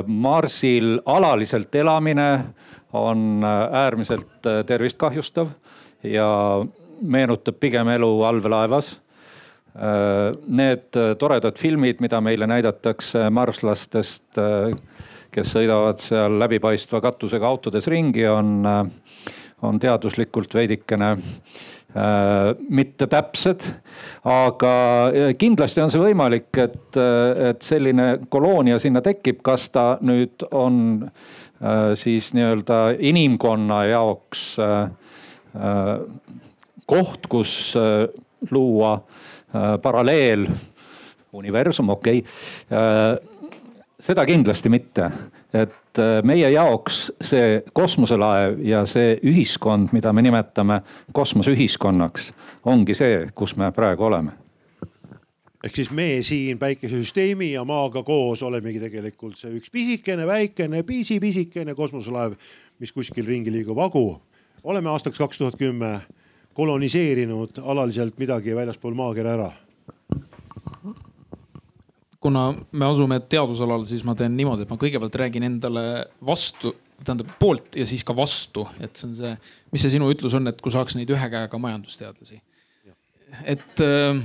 [0.06, 2.28] Marsil alaliselt elamine
[2.94, 5.50] on äärmiselt tervist kahjustav
[6.12, 6.28] ja
[7.02, 8.96] meenutab pigem elu allveelaevas.
[10.48, 14.40] Need toredad filmid, mida meile näidatakse marslastest,
[15.36, 18.64] kes sõidavad seal läbipaistva katusega autodes ringi, on,
[19.68, 23.68] on teaduslikult veidikene äh, mitte täpsed.
[24.24, 24.74] aga
[25.38, 27.00] kindlasti on see võimalik, et,
[27.52, 34.86] et selline koloonia sinna tekib, kas ta nüüd on äh, siis nii-öelda inimkonna jaoks äh,
[34.86, 35.05] Äh,
[36.86, 38.08] koht, kus äh,
[38.52, 40.48] luua äh, paralleel,
[41.34, 42.24] universum, okei.
[42.70, 43.36] Okay..
[44.00, 45.10] seda kindlasti mitte,
[45.56, 50.80] et meie jaoks see kosmoselaev ja see ühiskond, mida me nimetame
[51.16, 52.30] kosmoseühiskonnaks,
[52.72, 54.36] ongi see, kus me praegu oleme.
[55.66, 61.74] Ehk siis me siin päikesesüsteemi ja maaga koos olemegi tegelikult see üks pisikene, väikene, pisi-pisikene
[61.76, 62.36] kosmoselaev,
[62.80, 64.06] mis kuskil ringi liigub agu
[64.66, 66.00] oleme aastaks kaks tuhat kümme
[66.58, 69.52] koloniseerinud alaliselt midagi väljaspool maakera ära?
[72.26, 75.84] kuna me asume teadusalal, siis ma teen niimoodi, et ma kõigepealt räägin endale
[76.26, 76.72] vastu,
[77.04, 79.34] tähendab poolt ja siis ka vastu, et see on see,
[79.76, 82.42] mis see sinu ütlus on, et kui saaks neid ühe käega majandusteadlasi.
[83.46, 84.24] et äh,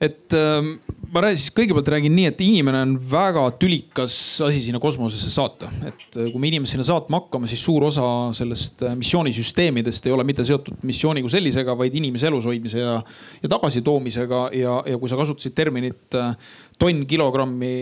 [0.00, 0.78] et ähm,
[1.12, 5.68] ma räägin siis kõigepealt räägin nii, et inimene on väga tülikas asi sinna kosmosesse saata.
[5.86, 10.14] et äh, kui me inimest sinna saatma hakkame, siis suur osa sellest äh, missioonisüsteemidest ei
[10.14, 12.98] ole mitte seotud missiooni kui sellisega, vaid inimese elus hoidmise ja,
[13.42, 16.34] ja tagasitoomisega ja, ja kui sa kasutasid terminit äh,
[16.78, 17.72] tonn kilogrammi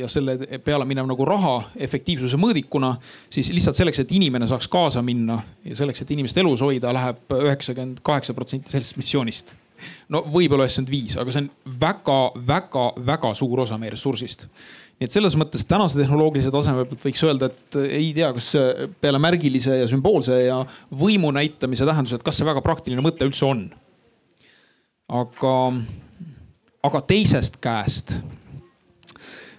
[0.00, 1.56] ja selle peale minev nagu raha
[1.86, 2.94] efektiivsuse mõõdikuna,
[3.32, 7.38] siis lihtsalt selleks, et inimene saaks kaasa minna ja selleks, et inimest elus hoida, läheb
[7.38, 9.54] üheksakümmend kaheksa protsenti sellest missioonist
[10.12, 14.46] no võib-olla üheksakümmend viis, aga see on väga-väga-väga suur osa meie ressursist.
[15.00, 18.52] nii et selles mõttes tänase tehnoloogilise taseme pealt võiks öelda, et ei tea, kas
[19.02, 20.60] peale märgilise ja sümboolse ja
[20.94, 23.66] võimu näitamise tähenduse, et kas see väga praktiline mõte üldse on.
[25.08, 25.56] aga,
[26.86, 28.14] aga teisest käest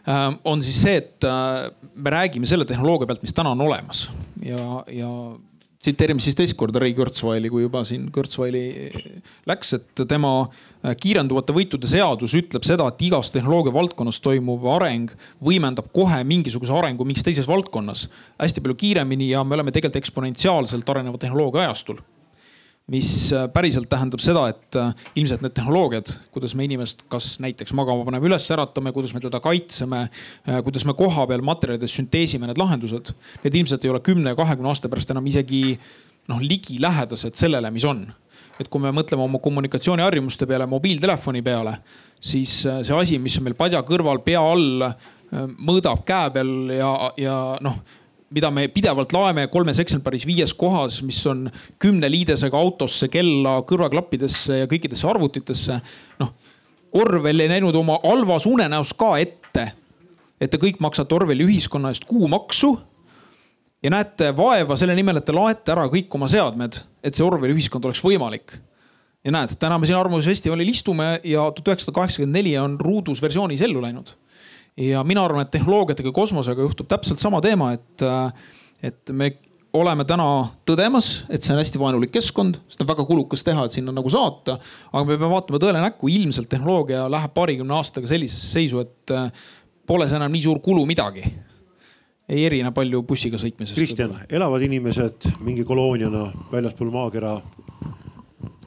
[0.08, 4.08] äh, on siis see, et äh, me räägime selle tehnoloogia pealt, mis täna on olemas
[4.44, 5.12] ja, ja
[5.86, 8.64] tsiteerime siis teist korda Ray Kurzweili, kui juba siin Kurzweili
[9.50, 15.14] läks, et tema äh, kiirenduvate võitude seadus ütleb seda, et igas tehnoloogia valdkonnas toimuv areng
[15.46, 18.08] võimendab kohe mingisuguse arengu mingis teises valdkonnas
[18.42, 22.02] hästi palju kiiremini ja me oleme tegelikult eksponentsiaalselt areneva tehnoloogia ajastul
[22.92, 27.74] mis äh, päriselt tähendab seda, et äh, ilmselt need tehnoloogiad, kuidas me inimest kas näiteks
[27.78, 30.04] magama paneme, üles äratame, kuidas me teda kaitseme,
[30.46, 33.10] äh, kuidas me kohapeal materjalides sünteesime need lahendused.
[33.44, 35.64] Need ilmselt ei ole kümne ja kahekümne aasta pärast enam isegi
[36.30, 38.06] noh, ligilähedased sellele, mis on.
[38.56, 41.74] et kui me mõtleme oma kommunikatsiooniharjumuste peale, mobiiltelefoni peale,
[42.24, 44.86] siis see asi, mis on meil padja kõrval, pea all,
[45.60, 47.82] mõõdab käe peal ja, ja noh
[48.34, 51.46] mida me pidevalt laeme kolmes eksemplaris viies kohas, mis on
[51.82, 55.80] kümne liidesega autosse, kella, kõrvaklappidesse ja kõikidesse arvutitesse.
[56.20, 56.34] noh,
[56.96, 59.72] Orwell ei näinud oma halvas unenäos ka ette,
[60.42, 62.78] et te kõik maksate Orwelli ühiskonna eest kuumaksu.
[63.84, 67.54] ja näete vaeva selle nimel, et te laete ära kõik oma seadmed, et see Orwelli
[67.54, 68.58] ühiskond oleks võimalik
[69.26, 73.62] ja näed, täna me siin Arvamusfestivalil istume ja tuhat üheksasada kaheksakümmend neli on ruudus versioonis
[73.66, 74.14] ellu läinud
[74.78, 78.34] ja mina arvan, et tehnoloogiatega, kosmosega juhtub täpselt sama teema, et, äh,
[78.84, 79.32] et me
[79.76, 80.28] oleme täna
[80.68, 84.12] tõdemas, et see on hästi vaenulik keskkond, seda on väga kulukas teha, et sinna nagu
[84.12, 84.58] saata.
[84.92, 89.30] aga me peame vaatama tõele näkku, ilmselt tehnoloogia läheb paarikümne aastaga sellisesse seisu, et äh,
[89.88, 91.26] pole see enam nii suur kulu midagi.
[92.30, 93.78] ei erine palju bussiga sõitmisest.
[93.78, 97.36] Kristjan, elavad inimesed mingi kolooniana väljaspool maakera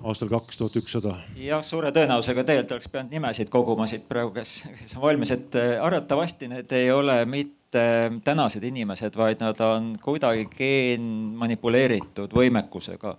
[0.04, 1.14] aastal kaks tuhat ükssada?
[1.38, 5.58] jah, suure tõenäosusega tegelikult oleks pidanud nimesid koguma siit praegu, kes, kes on valmis, et
[5.58, 7.84] äh, arvatavasti need ei ole mitte
[8.24, 13.16] tänased inimesed, vaid nad on kuidagi geenmanipuleeritud võimekusega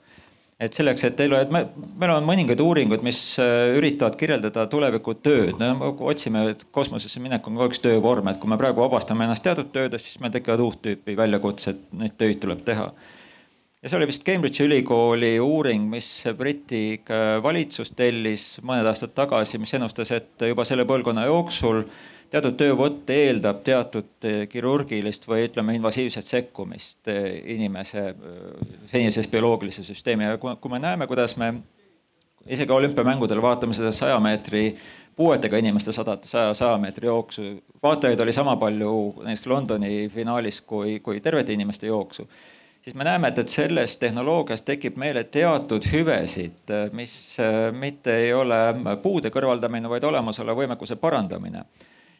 [0.59, 1.61] et selleks, et elu, et me,
[2.01, 6.43] meil on mõningaid uuringuid, mis äh, üritavad kirjeldada tulevikutööd, me otsime,
[6.75, 10.19] kosmosesse minek on kogu aeg töövorm, et kui me praegu vabastame ennast teatud töödest, siis
[10.23, 12.89] meil tekivad uut tüüpi väljakutsed, neid töid tuleb teha.
[13.79, 16.07] Ja see oli vist Cambridge'i ülikooli uuring, mis
[16.37, 16.99] Briti
[17.43, 21.85] valitsus tellis mõned aastad tagasi, mis ennustas, et juba selle põlvkonna jooksul
[22.29, 28.11] teatud töövõtt eeldab teatud kirurgilist või ütleme, invasiivset sekkumist inimese
[28.91, 31.53] senises bioloogilise süsteemi ja kui me näeme, kuidas me
[32.47, 34.73] isegi olümpiamängudel vaatame seda saja meetri
[35.15, 37.41] puuetega inimeste sadat, saja, saja meetri jooksu.
[37.83, 42.27] vaatajaid oli sama palju näiteks Londoni finaalis kui, kui tervete inimeste jooksu.
[42.83, 47.13] Siis me näeme, et, et selles tehnoloogias tekib meile teatud hüvesid, mis
[47.75, 48.59] mitte ei ole
[49.03, 51.65] puude kõrvaldamine, vaid olemasoleva võimekuse parandamine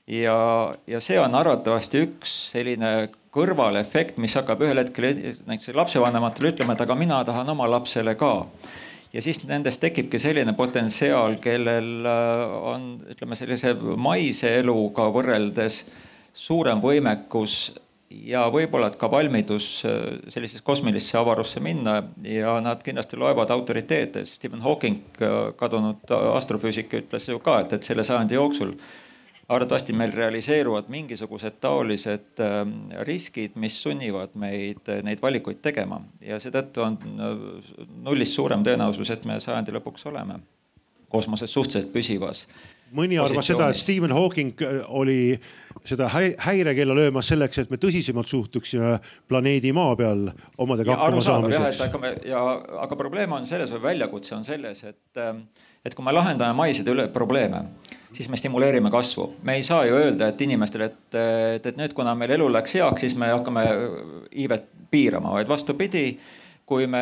[0.09, 5.11] ja, ja see on arvatavasti üks selline kõrvalefekt, mis hakkab ühel hetkel
[5.47, 8.47] näiteks lapsevanematele ütlema, et aga mina tahan oma lapsele ka.
[9.13, 15.83] ja siis nendest tekibki selline potentsiaal, kellel äh, on, ütleme sellise maise eluga võrreldes
[16.33, 17.71] suurem võimekus
[18.09, 24.25] ja võib-olla ka valmidus äh, sellisesse kosmilisse avarusse minna ja nad kindlasti loevad autoriteete.
[24.25, 28.75] Stephen Hawking, äh, kadunud astrofüüsik, ütles ju ka, et, et selle sajandi jooksul
[29.49, 32.73] arvatavasti meil realiseeruvad mingisugused taolised ähm,
[33.07, 39.09] riskid, mis sunnivad meid äh, neid valikuid tegema ja seetõttu on äh, nullist suurem tõenäosus,
[39.13, 40.37] et me sajandi lõpuks oleme
[41.09, 42.45] kosmoses suhteliselt püsivas.
[42.95, 45.19] Mõni arvas seda, et Stephen Hawking äh, oli
[45.87, 48.97] seda häirekella löömas selleks, et me tõsisemalt suhtuksime
[49.29, 50.27] planeedi Maa peal
[50.57, 51.83] omadega hakkama saamiseks.
[52.27, 52.41] ja
[52.83, 55.45] aga probleem on selles või väljakutse on selles, et, ähm,
[55.85, 57.65] et kui me lahendame maiside üle probleeme
[58.13, 59.33] siis me stimuleerime kasvu.
[59.43, 61.15] me ei saa ju öelda, et inimestele, et,
[61.55, 63.65] et, et nüüd, kuna meil elu läks heaks, siis me hakkame
[64.31, 66.19] iivet piirama, vaid vastupidi
[66.69, 67.01] kui me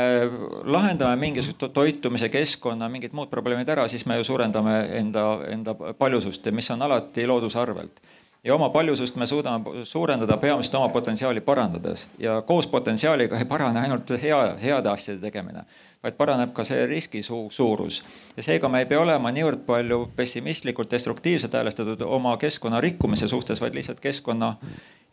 [0.63, 6.47] lahendame mingisugust toitumise, keskkonna, mingid muud probleemid ära, siis me ju suurendame enda, enda paljusust,
[6.55, 7.99] mis on alati looduse arvelt
[8.43, 13.79] ja oma paljusust me suudame suurendada peamiselt oma potentsiaali parandades ja koos potentsiaaliga ei parane
[13.79, 15.65] ainult hea, heade asjade tegemine,
[16.03, 18.03] vaid paraneb ka see riski su suurus.
[18.37, 23.61] ja seega me ei pea olema niivõrd palju pessimistlikult destruktiivselt häälestatud oma keskkonna rikkumise suhtes,
[23.61, 24.55] vaid lihtsalt keskkonna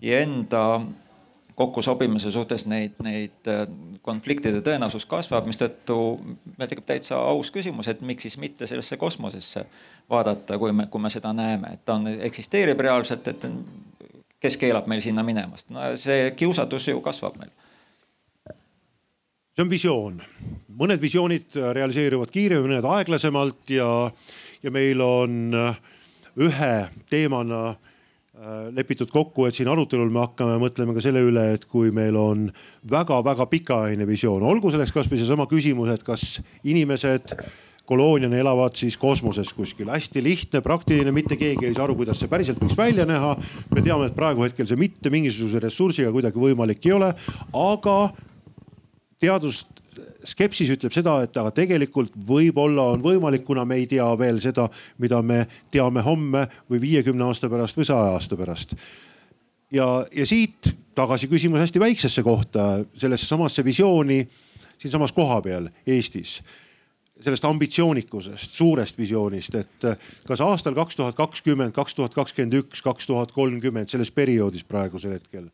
[0.00, 0.80] ja enda
[1.55, 3.64] kokkusobimise suhtes neid, neid äh,
[4.02, 5.96] konfliktide tõenäosus kasvab, mistõttu
[6.59, 9.64] meil tekib täitsa aus küsimus, et miks siis mitte sellesse kosmosesse
[10.11, 13.46] vaadata, kui me, kui me seda näeme, et ta on, eksisteerib reaalselt, et
[14.42, 17.55] kes keelab meil sinna minemast, no see kiusatus ju kasvab meil.
[19.55, 20.18] See on visioon,
[20.74, 23.88] mõned visioonid realiseeruvad kiiremini, mõned aeglasemalt ja,
[24.62, 25.55] ja meil on
[26.34, 26.74] ühe
[27.07, 27.93] teemana Äh,
[28.74, 32.49] lepitud kokku, et siin arutelul me hakkame mõtlema ka selle üle, et kui meil on
[32.91, 37.37] väga-väga pikaajaline visioon, olgu selleks kasvõi seesama küsimus, et kas inimesed
[37.87, 39.91] kolooniana elavad siis kosmoses kuskil.
[39.93, 43.37] hästi lihtne, praktiline, mitte keegi ei saa aru, kuidas see päriselt võiks välja näha.
[43.70, 47.12] me teame, et praegu hetkel see mitte mingisuguse ressursiga kuidagi võimalik ei ole,
[47.53, 47.99] aga
[49.20, 49.74] teadust
[50.25, 54.68] skepsis ütleb seda, et aga tegelikult võib-olla on võimalik, kuna me ei tea veel seda,
[55.03, 58.75] mida me teame homme või viiekümne aasta pärast või saja aasta pärast.
[59.72, 64.22] ja, ja siit tagasi küsimus hästi väiksesse kohta, sellesse samasse visiooni
[64.79, 66.41] siinsamas kohapeal Eestis
[67.25, 69.85] sellest ambitsioonikusest, suurest visioonist, et
[70.27, 75.14] kas aastal kaks tuhat kakskümmend, kaks tuhat kakskümmend üks, kaks tuhat kolmkümmend selles perioodis praegusel
[75.14, 75.47] hetkel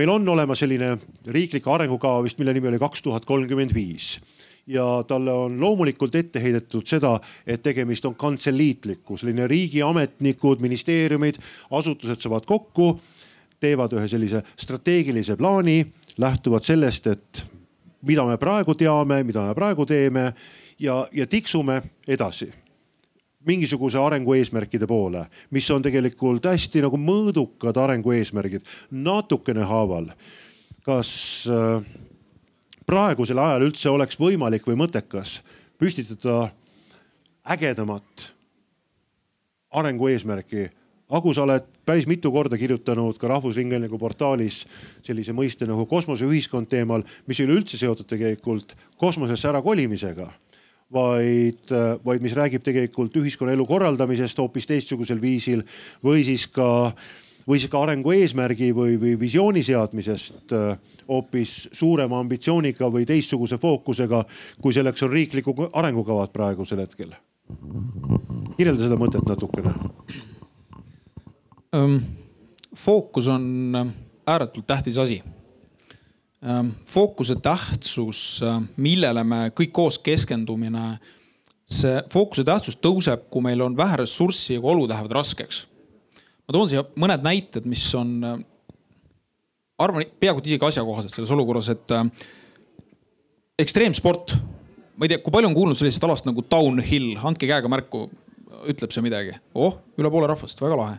[0.00, 0.94] meil on olemas selline
[1.28, 4.14] riiklik arengukava vist, mille nimi oli kaks tuhat kolmkümmend viis.
[4.70, 11.40] Ja talle on loomulikult ette heidetud seda, et tegemist on kantseliitliku, selline riigiametnikud, ministeeriumid,
[11.76, 12.94] asutused saavad kokku,
[13.60, 15.82] teevad ühe sellise strateegilise plaani,
[16.22, 17.44] lähtuvad sellest, et
[18.06, 20.30] mida me praegu teame, mida me praegu teeme
[20.78, 22.52] ja, ja tiksume edasi
[23.46, 30.10] mingisuguse arengu eesmärkide poole, mis on tegelikult hästi nagu mõõdukad arengu eesmärgid, natukene haaval.
[30.84, 31.84] kas äh,
[32.88, 35.40] praegusel ajal üldse oleks võimalik või mõttekas
[35.78, 36.50] püstitada
[37.44, 38.30] ägedamat
[39.70, 40.70] arengu eesmärki?
[41.10, 44.62] Agu, sa oled päris mitu korda kirjutanud ka Rahvusringhäälingu portaalis
[45.02, 50.28] sellise mõiste nagu kosmoseühiskond teemal, mis ei ole üldse seotud tegelikult kosmosesse ärakolimisega
[50.92, 51.70] vaid,
[52.04, 55.62] vaid mis räägib tegelikult ühiskonnaelu korraldamisest hoopis teistsugusel viisil
[56.04, 56.70] või siis ka
[57.48, 60.76] või siis ka arengu eesmärgi või, või visiooni seadmisest äh,
[61.08, 64.22] hoopis suurema ambitsiooniga või teistsuguse fookusega,
[64.62, 67.16] kui selleks on riiklikud arengukavad praegusel hetkel?
[68.56, 69.72] kirjelda seda mõtet natukene.
[72.76, 73.92] fookus on
[74.26, 75.22] ääretult tähtis asi.
[76.88, 78.40] Fookuse tähtsus,
[78.80, 80.94] millele me kõik koos keskendumine,
[81.68, 85.66] see fookuse tähtsus tõuseb, kui meil on vähe ressurssi ja kui olud lähevad raskeks.
[86.48, 88.14] ma toon siia mõned näited, mis on,
[89.78, 91.92] arvan peaaegu isegi asjakohased selles olukorras, et
[93.60, 94.34] ekstreemsport
[95.00, 98.04] ma ei tea, kui palju on kuulnud sellisest alast nagu downhill, andke käega märku,
[98.68, 99.32] ütleb see midagi?
[99.56, 100.98] oh, üle poole rahvast, väga lahe.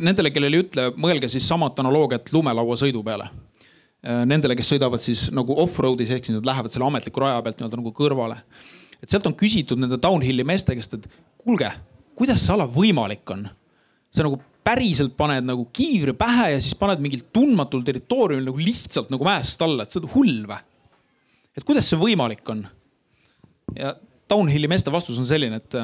[0.00, 3.26] Nendele, kellel ei ütle, mõelge siis samat analoogiat lumelauasõidu peale.
[4.06, 7.58] Äh, nendele, kes sõidavad siis nagu off-road'is ehk siis nad lähevad selle ametliku raja pealt
[7.58, 8.36] nii-öelda nagu kõrvale.
[9.02, 11.70] et sealt on küsitud nende downhill'i meeste käest, et kuulge,
[12.14, 13.48] kuidas see ala võimalik on?
[14.14, 19.10] sa nagu päriselt paned nagu kiivri pähe ja siis paned mingil tundmatul territooriumil nagu lihtsalt
[19.10, 20.60] nagu mäest alla, et sa oled hull või?
[21.58, 22.62] et kuidas see võimalik on?
[23.74, 23.96] ja
[24.30, 25.74] downhill'i meeste vastus on selline, et,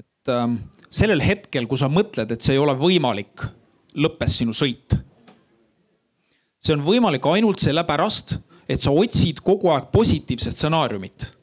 [0.00, 0.56] et ähm,
[0.88, 3.44] sellel hetkel, kui sa mõtled, et see ei ole võimalik,
[3.98, 4.96] lõppes sinu sõit.
[6.60, 8.36] See on võimalik ainult sellepärast,
[8.70, 11.36] et sa otsid kogu aeg positiivset stsenaariumit.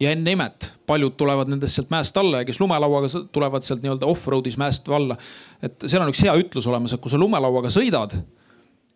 [0.00, 4.06] ja enne imet, paljud tulevad nendest sealt mäest alla ja kes lumelauaga tulevad sealt nii-öelda
[4.06, 5.16] off-road'is mäest alla.
[5.62, 8.18] et seal on üks hea ütlus olemas, et kui sa lumelauaga sõidad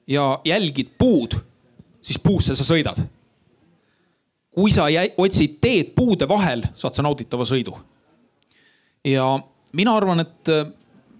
[0.06, 1.38] ja jälgid puud,
[2.02, 3.06] siis puusse sa sõidad
[4.58, 4.88] kui sa
[5.22, 7.76] otsid teed puude vahel, saad sa nauditava sõidu.
[9.06, 9.38] ja
[9.72, 10.50] mina arvan, et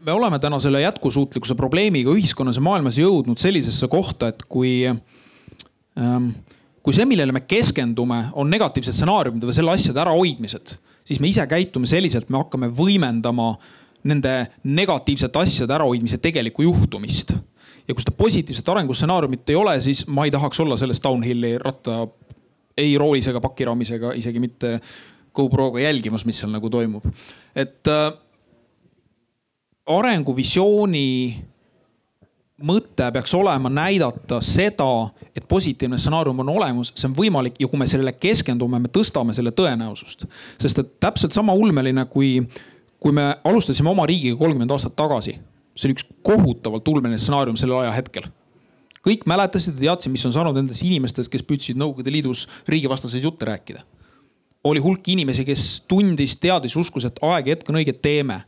[0.06, 6.30] me oleme täna selle jätkusuutlikkuse probleemiga ühiskonnas ja maailmas jõudnud sellisesse kohta, et kui ähm,,
[6.82, 10.76] kui see, millele me keskendume, on negatiivsed stsenaariumid või selle asjade ärahoidmised,
[11.08, 13.52] siis me ise käitume selliselt, me hakkame võimendama
[14.08, 14.34] nende
[14.64, 17.34] negatiivsete asjade ärahoidmise tegelikku juhtumist.
[17.88, 22.06] ja kui seda positiivset arengustsenaariumit ei ole, siis ma ei tahaks olla selles downhill'i ratta
[22.78, 24.78] ei roolis ega pakiraamis ega isegi mitte
[25.34, 27.04] GoProga jälgimas, mis seal nagu toimub.
[27.54, 28.12] et äh,
[29.88, 31.08] arenguvisiooni
[32.68, 37.78] mõte peaks olema näidata seda, et positiivne stsenaarium on olemas, see on võimalik ja kui
[37.78, 40.26] me sellele keskendume, me tõstame selle tõenäosust.
[40.58, 42.42] sest et täpselt sama ulmeline, kui,
[42.98, 45.38] kui me alustasime oma riigiga kolmkümmend aastat tagasi.
[45.76, 48.26] see oli üks kohutavalt ulmeline stsenaarium sellel ajahetkel
[49.08, 53.46] kõik mäletasid ja teadsid, mis on saanud nendest inimestest, kes püüdsid Nõukogude Liidus riigivastaseid jutte
[53.48, 53.84] rääkida.
[54.64, 58.42] oli hulk inimesi, kes tundis, teadis, uskus, et aeg ja hetk on õige, teeme.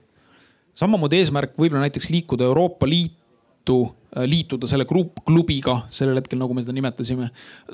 [0.78, 3.80] Samamoodi eesmärk võib-olla näiteks liikuda Euroopa Liitu,
[4.16, 7.30] äh, liituda selle grupp, klubiga sellel hetkel, nagu me seda nimetasime.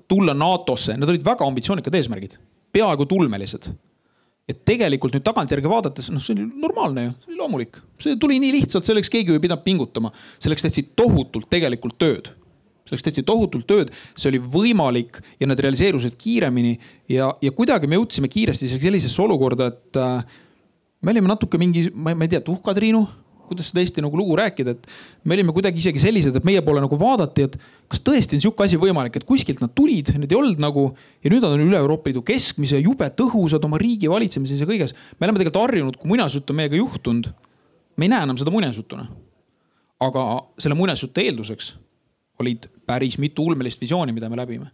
[0.08, 2.38] tulla NATO-sse, need olid väga ambitsioonikad eesmärgid,
[2.72, 3.70] peaaegu tulmelised.
[4.46, 8.36] Et tegelikult nüüd tagantjärgi vaadates, noh, see oli normaalne ju, see oli loomulik, see tuli
[8.38, 12.30] nii lihtsalt, selleks keegi ei pidanud pingutama, selleks tehti tohutult tegelikult tööd.
[12.86, 16.76] Selleks tehti tohutult tööd, see oli võimalik ja need realiseerusid kiiremini
[17.10, 20.38] ja, ja kuidagi me jõudsime kiiresti sellisesse olukorda, et äh,
[21.02, 23.04] me olime natuke mingi, ma ei tea, tuhkad, Triinu,
[23.46, 24.86] kuidas seda Eesti nagu lugu rääkida, et
[25.24, 27.56] me olime kuidagi isegi sellised, et meie poole nagu vaadati, et
[27.90, 30.88] kas tõesti on sihuke asi võimalik, et kuskilt nad tulid, need ei olnud nagu
[31.24, 34.94] ja nüüd nad on üle Euroopa Liidu keskmise, jube tõhusad oma riigi valitsemises ja kõiges.
[35.18, 37.30] me oleme tegelikult harjunud, kui muinasjutt on meiega juhtunud,
[37.96, 39.08] me ei näe enam seda muinasjutuna.
[40.00, 40.22] aga
[40.60, 41.74] selle muinasjutu eelduseks
[42.40, 44.72] olid päris mitu ulmelist visiooni, mida me läbime.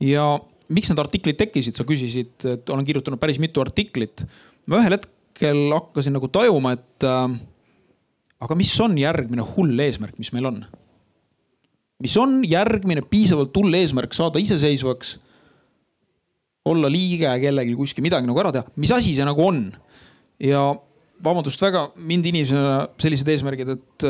[0.00, 4.26] ja miks need artiklid tekkisid, sa küsisid, et olen kirjutanud päris mitu artiklit.
[4.66, 7.38] ma ühel hetkel hakkasin nagu tajuma, et äh,
[8.40, 10.62] aga mis on järgmine hull eesmärk, mis meil on?
[12.00, 15.18] mis on järgmine piisavalt hull eesmärk saada iseseisvaks?
[16.70, 19.64] olla liige kellelgi kuskil midagi nagu ära teha, mis asi see nagu on?
[20.40, 20.70] ja
[21.24, 24.06] vabandust väga, mind inimesena sellised eesmärgid, et,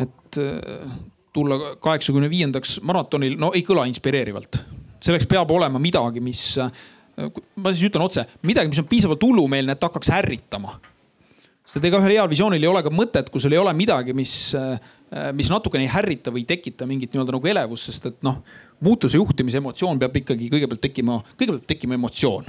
[0.00, 0.38] et
[1.36, 4.62] tulla kaheksakümne viiendaks maratonil, no ei kõla inspireerivalt.
[5.04, 6.56] selleks peab olema midagi, mis,
[7.58, 10.78] ma siis ütlen otse, midagi, mis on piisavalt hullumeelne, et hakkaks ärritama.
[11.68, 14.54] sest ega ühel heal visioonil ei ole ka mõtet, kui sul ei ole midagi, mis,
[15.36, 18.40] mis natukene ei ärrita või ei tekita mingit nii-öelda nagu elevust, sest et noh,
[18.80, 22.48] muutuse juhtimise emotsioon peab ikkagi kõigepealt tekkima, kõigepealt peab tekkima emotsioon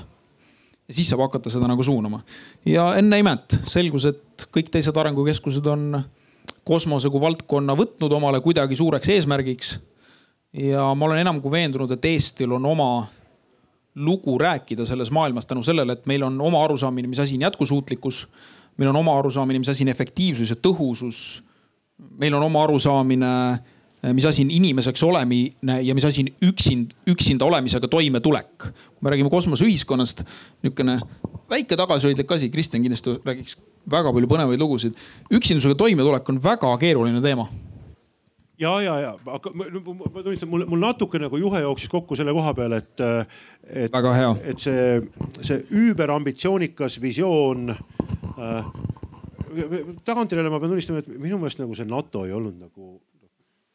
[0.89, 2.23] ja siis saab hakata seda nagu suunama.
[2.65, 6.01] ja enne imet selgus, et kõik teised arengukeskused on
[6.65, 9.77] kosmose kui valdkonna võtnud omale kuidagi suureks eesmärgiks.
[10.53, 12.89] ja ma olen enam kui veendunud, et Eestil on oma
[13.95, 18.27] lugu rääkida selles maailmas tänu sellele, et meil on oma arusaamine, mis asi on jätkusuutlikkus.
[18.77, 21.43] meil on oma arusaamine, mis asi on efektiivsus ja tõhusus.
[22.17, 23.59] meil on oma arusaamine
[24.13, 28.57] mis asi on inimeseks olemine ja mis asi on üksinda, üksinda olemisega toimetulek.
[28.57, 30.23] kui me räägime kosmoseühiskonnast,
[30.63, 30.99] niisugune
[31.49, 33.57] väike tagasihoidlik asi, Kristjan kindlasti räägiks
[33.91, 34.93] väga palju põnevaid lugusid.
[35.31, 37.49] üksinsusega toimetulek on väga keeruline teema
[38.59, 42.33] ja, ja, ja aga ma, ma tunnistan, mul, mul natuke nagu juhe jooksis kokku selle
[42.35, 42.93] koha peal, et,
[43.69, 43.91] et.
[43.93, 44.31] väga hea.
[44.53, 44.87] et see,
[45.41, 48.71] see üüberambitsioonikas visioon äh,.
[50.05, 52.97] tagantjärele ma pean tunnistama, et minu meelest nagu see NATO ei olnud nagu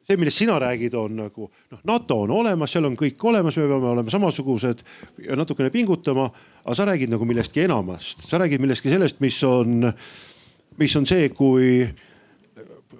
[0.04, 3.68] see, millest sina räägid, on nagu noh, NATO on olemas, seal on kõik olemas, me
[3.70, 4.84] peame olema samasugused
[5.24, 6.30] ja natukene pingutama.
[6.64, 9.92] aga sa räägid nagu millestki enamast, sa räägid millestki sellest, mis on,
[10.78, 11.88] mis on see, kui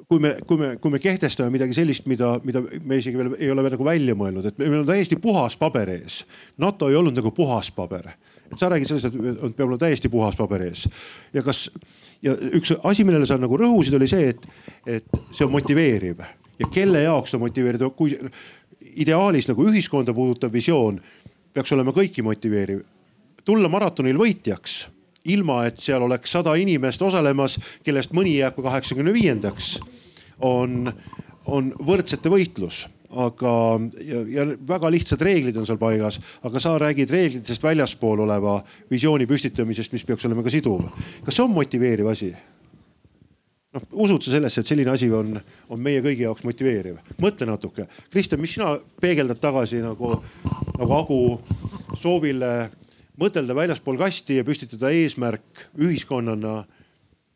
[0.09, 3.51] kui me, kui me, kui me kehtestame midagi sellist, mida, mida me isegi veel ei
[3.53, 6.23] ole veel nagu välja mõelnud, et meil on täiesti puhas paber ees.
[6.61, 8.13] NATO ei olnud nagu puhas paber,
[8.51, 10.87] et sa räägid sellest, et peab olema täiesti puhas paber ees.
[11.35, 11.67] Ja kas
[12.25, 14.49] ja üks asi, millele sa nagu rõhusid, oli see, et,
[14.87, 16.25] et see on motiveeriv.
[16.61, 18.15] Ja kelle jaoks ta motiveerib, kui
[19.03, 21.01] ideaalis nagu ühiskonda puudutav visioon
[21.55, 22.83] peaks olema kõiki motiveeriv.
[23.45, 24.85] tulla maratonil võitjaks
[25.25, 29.79] ilma et seal oleks sada inimest osalemas, kellest mõni jääb ka kaheksakümne viiendaks
[30.45, 30.93] on,
[31.47, 33.53] on võrdsete võitlus aga,
[34.03, 38.59] ja, väga lihtsad reeglid on seal paigas, aga sa räägid reeglitest väljaspool oleva
[38.91, 40.89] visiooni püstitamisest, mis peaks olema ka siduv.
[41.25, 42.33] kas see on motiveeriv asi?
[43.75, 45.35] noh, usud sa sellesse, et selline asi on,
[45.71, 47.01] on meie kõigi jaoks motiveeriv?
[47.23, 47.89] mõtle natuke.
[48.11, 50.17] Kristjan, mis sina peegeldad tagasi nagu,
[50.79, 51.21] nagu Agu
[51.99, 52.55] soovile
[53.21, 56.63] mõtelda väljaspool kasti ja püstitada eesmärk ühiskonnana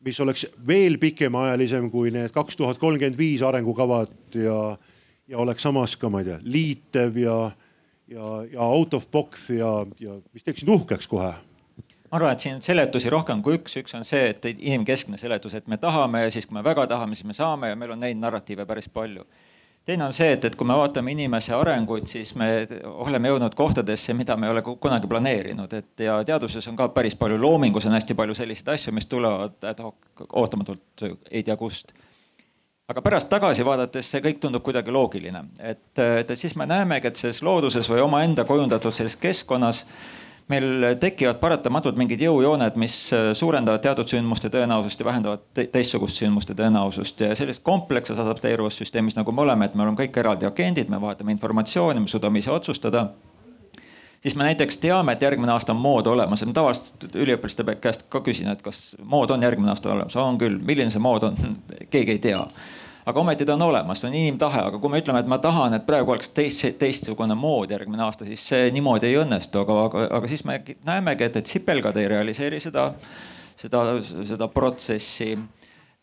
[0.05, 4.77] mis oleks veel pikemaajalisem kui need kaks tuhat kolmkümmend viis arengukavad ja,
[5.29, 7.37] ja oleks samas ka, ma ei tea, liitev ja,
[8.11, 11.35] ja, ja out of box ja, ja mis teeks sind uhkeks kohe?
[12.09, 15.59] Ma arvan, et siin on seletusi rohkem kui üks, üks on see, et inimkeskne seletus,
[15.59, 18.01] et me tahame ja siis, kui me väga tahame, siis me saame ja meil on
[18.01, 19.27] neid narratiive päris palju
[19.89, 22.49] teine on see, et, et kui me vaatame inimese arenguid, siis me
[23.07, 27.17] oleme jõudnud kohtadesse, mida me ei ole kunagi planeerinud, et ja teaduses on ka päris
[27.17, 31.95] palju, loomingus on hästi palju selliseid asju, mis tulevad ad hoc ootamatult ei tea kust.
[32.89, 37.21] aga pärast tagasi vaadates see kõik tundub kuidagi loogiline, et, et siis me näemegi, et
[37.21, 39.87] selles looduses või omaenda kujundatud selles keskkonnas
[40.49, 46.21] meil tekivad paratamatult mingid jõujooned, mis äh, suurendavad teatud sündmuste tõenäosust ja vähendavad te teistsugust
[46.23, 47.25] sündmuste tõenäosust.
[47.25, 51.01] Ja sellises komplekses adapteeruvas süsteemis, nagu me oleme, et me oleme kõik eraldi agendid, me
[51.01, 53.11] vahetame informatsiooni, me suudame ise otsustada
[54.23, 56.43] siis me näiteks teame, et järgmine aasta on mood olemas.
[56.47, 60.59] Ma tavaliselt üliõpilaste käest ka küsin, et kas mood on järgmine aasta olemas, on küll,
[60.59, 61.39] milline see mood on,
[61.93, 62.43] keegi ei tea
[63.09, 65.77] aga ometi ta on olemas, see on inimtahe, aga kui me ütleme, et ma tahan,
[65.79, 70.07] et praegu oleks teist, teistsugune mood järgmine aasta, siis see niimoodi ei õnnestu, aga, aga,
[70.19, 72.91] aga siis me näemegi, et, et sipelgad ei realiseeri seda,
[73.57, 73.87] seda,
[74.29, 75.33] seda protsessi.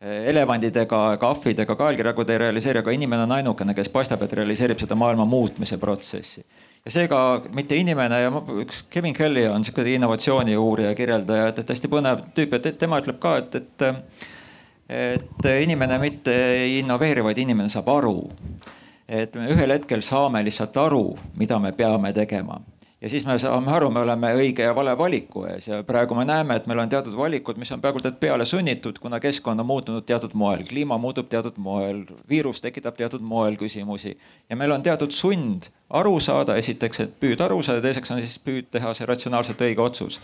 [0.05, 4.81] Elevandid ega ahvid ega kaelkirjagud ei realiseeri, aga inimene on ainukene, kes paistab, et realiseerib
[4.81, 6.43] seda maailma muutmise protsessi.
[6.85, 7.19] ja seega
[7.55, 8.31] mitte inimene ja
[8.61, 12.99] üks Kevin Kelly on sihuke innovatsiooni uurija, kirjeldaja, et, et hästi põnev tüüp, et tema
[13.01, 13.87] ütleb ka, et, et
[14.89, 18.19] et inimene mitte ei innoveeri, vaid inimene saab aru.
[19.07, 22.61] et me ühel hetkel saame lihtsalt aru, mida me peame tegema
[23.05, 26.23] ja siis me saame aru, me oleme õige ja vale valiku ees ja praegu me
[26.25, 29.69] näeme, et meil on teatud valikud, mis on peaaegu et peale sunnitud, kuna keskkond on
[29.69, 34.15] muutunud teatud moel, kliima muutub teatud moel, viirus tekitab teatud moel küsimusi.
[34.49, 38.39] ja meil on teatud sund aru saada, esiteks, et püüda aru saada, teiseks on siis
[38.39, 40.19] püüd teha see ratsionaalselt õige otsus.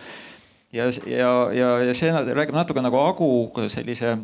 [0.74, 4.18] ja, ja, ja, ja see räägib natuke nagu Agu sellise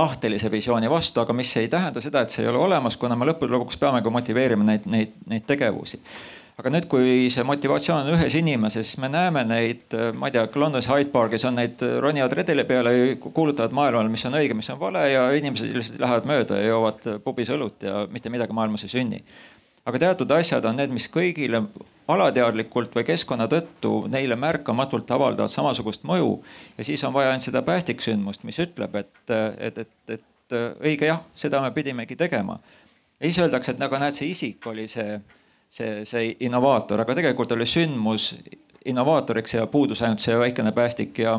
[0.00, 3.28] tahtelise visiooni vastu, aga mis ei tähenda seda, et see ei ole olemas, kuna me
[3.28, 6.00] lõppude lõpuks peame ka motiveerima neid, neid, neid tegevusi.
[6.60, 10.90] aga nüüd, kui see motivatsioon on ühes inimeses, me näeme neid, ma ei tea, Londonis
[10.90, 12.92] Hyde Parkis on neid, ronivad redeli peale,
[13.22, 17.08] kuulutavad maailmale, mis on õige, mis on vale ja inimesed lihtsalt lähevad mööda ja joovad
[17.24, 19.24] pubis õlut ja mitte midagi maailmas ei sünni
[19.84, 21.62] aga teatud asjad on need, mis kõigile
[22.10, 26.40] alateadlikult või keskkonna tõttu neile märkamatult avaldavad samasugust mõju.
[26.78, 31.22] ja siis on vaja ainult seda päästiksündmust, mis ütleb, et, et, et, et õige jah,
[31.34, 32.58] seda me pidimegi tegema.
[33.20, 35.20] ja siis öeldakse, et aga näed, see isik oli see,
[35.70, 38.34] see, see innovaator, aga tegelikult oli sündmus
[38.84, 41.38] innovaatoriks ja puudus ainult see väikene päästik ja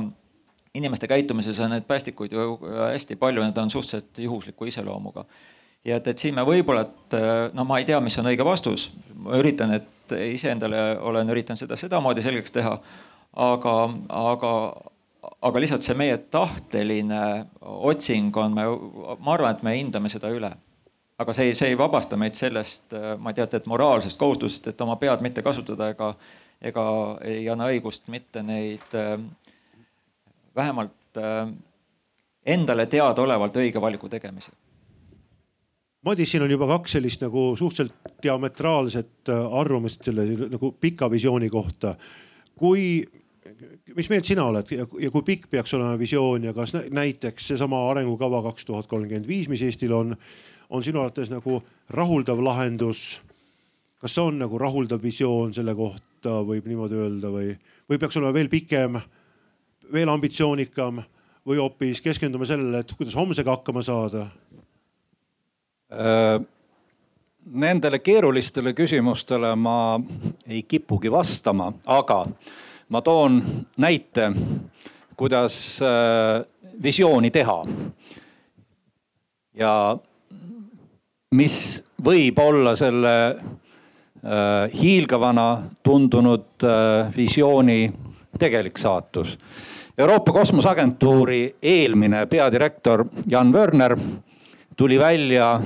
[0.73, 2.59] inimeste käitumises on neid päästikuid ju
[2.93, 5.25] hästi palju, need on suhteliselt juhusliku iseloomuga
[5.85, 7.17] ja et, et siin me võib-olla, et
[7.57, 11.77] no ma ei tea, mis on õige vastus, ma üritan, et iseendale olen üritanud seda
[11.79, 12.77] sedamoodi selgeks teha.
[13.31, 13.75] aga,
[14.09, 14.51] aga,
[15.41, 17.21] aga lihtsalt see meie tahteline
[17.61, 18.67] otsing on, me,
[19.19, 20.51] ma arvan, et me hindame seda üle.
[21.21, 24.95] aga see see ei vabasta meid sellest, ma ei tea, et moraalsest kohustusest, et oma
[25.01, 26.15] pead mitte kasutada ega,
[26.61, 26.85] ega
[27.25, 28.97] ei anna õigust mitte neid
[30.55, 31.21] vähemalt
[32.45, 34.57] endale teadaolevalt õige valiku tegemisel
[36.01, 41.49] Madis, siin on juba kaks sellist nagu suhteliselt diametraalset äh, arvamust selle nagu pika visiooni
[41.49, 41.95] kohta.
[42.57, 43.03] kui,
[43.95, 47.83] mis meelt sina oled ja, ja kui pikk peaks olema visioon ja kas näiteks seesama
[47.91, 50.15] arengukava kaks tuhat kolmkümmend viis, mis Eestil on,
[50.69, 53.21] on sinu arvates nagu rahuldav lahendus?
[54.01, 57.53] kas see on nagu rahuldav visioon selle kohta, võib niimoodi öelda või,
[57.85, 58.97] või peaks olema veel pikem,
[59.93, 61.03] veel ambitsioonikam
[61.45, 64.31] või hoopis keskendume sellele, et kuidas homsega hakkama saada?
[65.91, 66.41] Äh,
[67.51, 69.99] nendele keerulistele küsimustele ma
[70.47, 72.21] ei kipugi vastama, aga
[72.95, 73.41] ma toon
[73.83, 74.29] näite,
[75.19, 76.45] kuidas äh,
[76.83, 77.57] visiooni teha.
[79.53, 79.97] ja
[81.35, 86.63] mis võib olla selle äh, hiilgavana tundunud
[87.17, 87.91] visiooni
[88.39, 89.37] tegelik saatus.
[89.97, 93.97] Euroopa Kosmoseagentuuri eelmine peadirektor Jan Wörner
[94.81, 95.61] tuli välja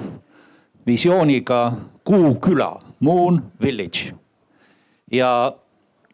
[0.87, 4.13] visiooniga Kuu küla, Moon Village.
[5.11, 5.55] ja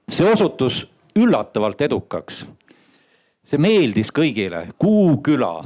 [0.10, 2.46] see osutus üllatavalt edukaks.
[3.44, 5.64] see meeldis kõigile, Kuu küla.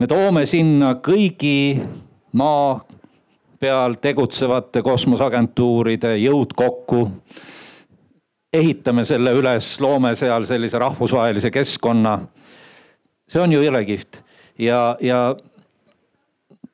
[0.00, 1.78] me toome sinna kõigi
[2.32, 2.80] maa
[3.60, 7.10] peal tegutsevate kosmoseagentuuride jõud kokku.
[8.52, 12.18] ehitame selle üles, loome seal sellise rahvusvahelise keskkonna.
[13.28, 14.24] see on ju jõle kihvt
[14.58, 15.36] ja, ja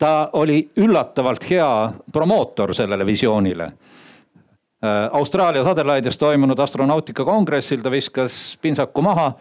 [0.01, 3.65] ta oli üllatavalt hea promootor sellele visioonile.
[3.65, 9.33] Äh, Austraalia Adelaides toimunud astronautika kongressil ta viskas pintsaku maha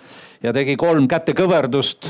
[0.44, 2.10] ja tegi kolm kätekõverdust.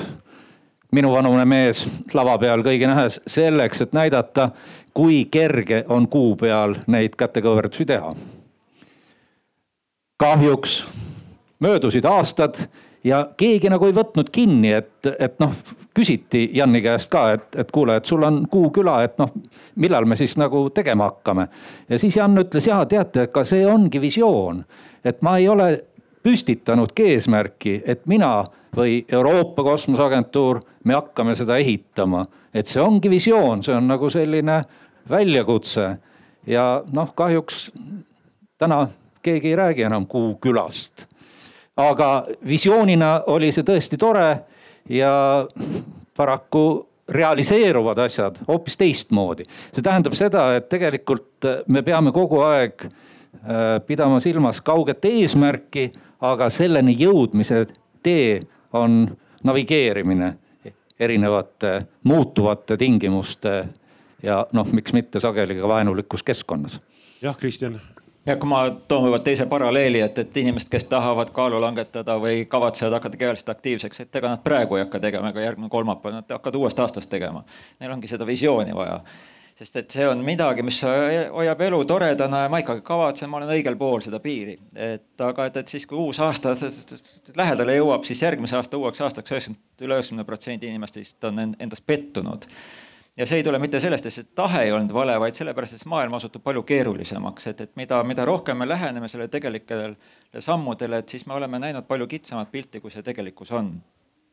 [0.91, 1.83] minuvanune mees
[2.17, 4.49] lava peal kõigi nähes selleks, et näidata,
[4.93, 8.15] kui kerge on kuu peal neid kätekõverdusi teha.
[10.17, 10.83] kahjuks
[11.59, 12.57] möödusid aastad
[13.03, 15.53] ja keegi nagu ei võtnud kinni, et, et noh,
[15.95, 19.31] küsiti Janni käest ka, et, et kuule, et sul on Kuu küla, et noh,
[19.79, 21.47] millal me siis nagu tegema hakkame.
[21.89, 24.63] ja siis Jan ütles, ja teate, ka see ongi visioon,
[25.03, 25.69] et ma ei ole
[26.23, 28.43] püstitanudki eesmärki, et mina
[28.75, 32.25] või Euroopa Kosmoseagentuur, me hakkame seda ehitama.
[32.53, 34.61] et see ongi visioon, see on nagu selline
[35.09, 35.89] väljakutse
[36.47, 37.71] ja noh, kahjuks
[38.57, 38.87] täna
[39.21, 41.08] keegi ei räägi enam Kuu külast
[41.79, 42.09] aga
[42.47, 44.27] visioonina oli see tõesti tore
[44.89, 45.11] ja
[46.17, 46.63] paraku
[47.09, 49.45] realiseeruvad asjad hoopis teistmoodi.
[49.73, 56.49] see tähendab seda, et tegelikult me peame kogu aeg äh, pidama silmas kauget eesmärki, aga
[56.49, 57.65] selleni jõudmise
[58.03, 58.41] tee
[58.73, 59.05] on
[59.43, 60.33] navigeerimine
[60.99, 63.53] erinevate muutuvate tingimuste
[64.23, 66.81] ja noh, miks mitte sageli ka vaenulikus keskkonnas.
[67.21, 67.79] jah, Kristjan
[68.29, 72.45] ja kui ma toon võib-olla teise paralleeli, et, et inimesed, kes tahavad kaalu langetada või
[72.49, 76.37] kavatsevad hakata kehaliselt aktiivseks, et ega nad praegu ei hakka tegema, ega järgmine kolmapäev, nad
[76.37, 77.43] hakkavad uuest aastast tegema.
[77.79, 79.01] Neil ongi seda visiooni vaja
[79.59, 83.49] sest et see on midagi, mis hoiab elu toredana ja ma ikkagi kavatsen, ma olen
[83.57, 84.55] õigel pool seda piiri.
[84.75, 86.53] et aga, et, et siis, kui uus aasta
[87.35, 92.47] lähedale jõuab, siis järgmise aasta uueks aastaks üheksakümmend, üle üheksakümne protsendi inimestest on endast pettunud
[93.19, 95.87] ja see ei tule mitte sellest, et see tahe ei olnud vale, vaid sellepärast, et
[95.91, 101.15] maailm osutub palju keerulisemaks, et, et mida, mida rohkem me läheneme sellele tegelikele sammudele, et
[101.15, 103.73] siis me oleme näinud palju kitsamat pilti, kui see tegelikkus on.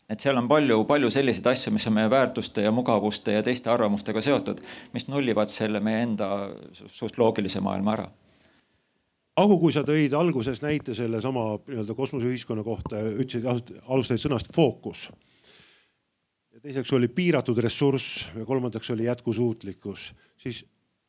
[0.07, 3.71] et seal on palju, palju selliseid asju, mis on meie väärtuste ja mugavuste ja teiste
[3.71, 4.61] arvamustega seotud,
[4.95, 6.29] mis nullivad selle meie enda
[6.71, 8.07] suht loogilise maailma ära
[9.37, 13.45] Agu, kui sa tõid alguses näite sellesama nii-öelda kosmoseühiskonna kohta, ütlesid,
[13.85, 15.11] alustasid sõnast fookus
[16.67, 20.11] teiseks oli piiratud ressurss ja kolmandaks oli jätkusuutlikkus,
[20.43, 20.65] siis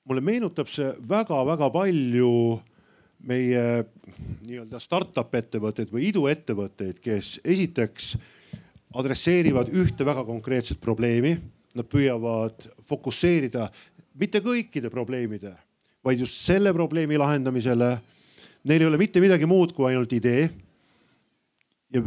[0.05, 2.33] mulle meenutab see väga-väga palju
[3.27, 3.63] meie
[4.45, 8.11] nii-öelda startup ettevõtteid või iduettevõtteid, kes esiteks
[8.97, 11.33] adresseerivad ühte väga konkreetset probleemi.
[11.77, 13.67] Nad püüavad fokusseerida
[14.17, 15.51] mitte kõikide probleemide,
[16.05, 17.89] vaid just selle probleemi lahendamisele.
[18.69, 20.47] Neil ei ole mitte midagi muud kui ainult idee
[21.93, 22.01] ja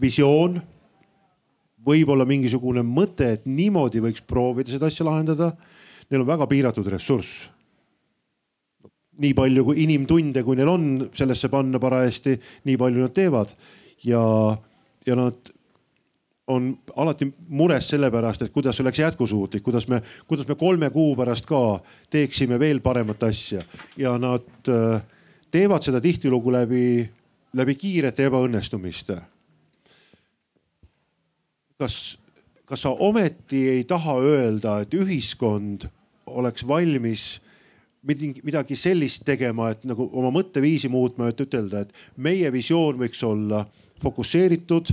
[0.00, 0.58] visioon
[1.86, 5.52] võib-olla mingisugune mõte, et niimoodi võiks proovida seda asja lahendada.
[6.10, 7.50] Neil on väga piiratud ressurss.
[9.16, 10.82] nii palju kui inimtunde, kui neil on
[11.16, 12.34] sellesse panna parajasti,
[12.68, 13.54] nii palju nad teevad
[14.04, 14.20] ja,
[15.06, 15.52] ja nad
[16.52, 16.66] on
[16.96, 21.48] alati mures selle pärast, et kuidas oleks jätkusuutlik, kuidas me, kuidas me kolme kuu pärast
[21.48, 21.80] ka
[22.10, 23.64] teeksime veel paremat asja
[23.96, 25.00] ja nad äh,
[25.50, 26.84] teevad seda tihtilugu läbi,
[27.56, 29.18] läbi kiirete ebaõnnestumiste
[31.78, 32.18] kas,
[32.64, 35.88] kas sa ometi ei taha öelda, et ühiskond
[36.26, 37.36] oleks valmis
[38.06, 43.64] midagi sellist tegema, et nagu oma mõtteviisi muutma, et ütelda, et meie visioon võiks olla
[44.02, 44.92] fokusseeritud,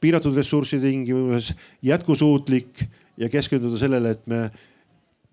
[0.00, 1.54] piiratud ressursside tingimuses,
[1.86, 2.84] jätkusuutlik
[3.16, 4.42] ja keskenduda sellele, et me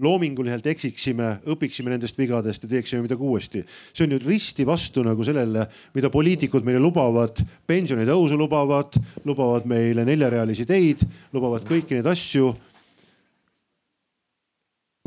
[0.01, 3.63] loominguliselt eksiksime, õpiksime nendest vigadest ja teeksime midagi uuesti.
[3.93, 7.37] see on ju risti vastu nagu sellele, mida poliitikud meile lubavad,
[7.67, 12.55] pensionitõusu lubavad, lubavad meile neljarealisi teid, lubavad kõiki neid asju.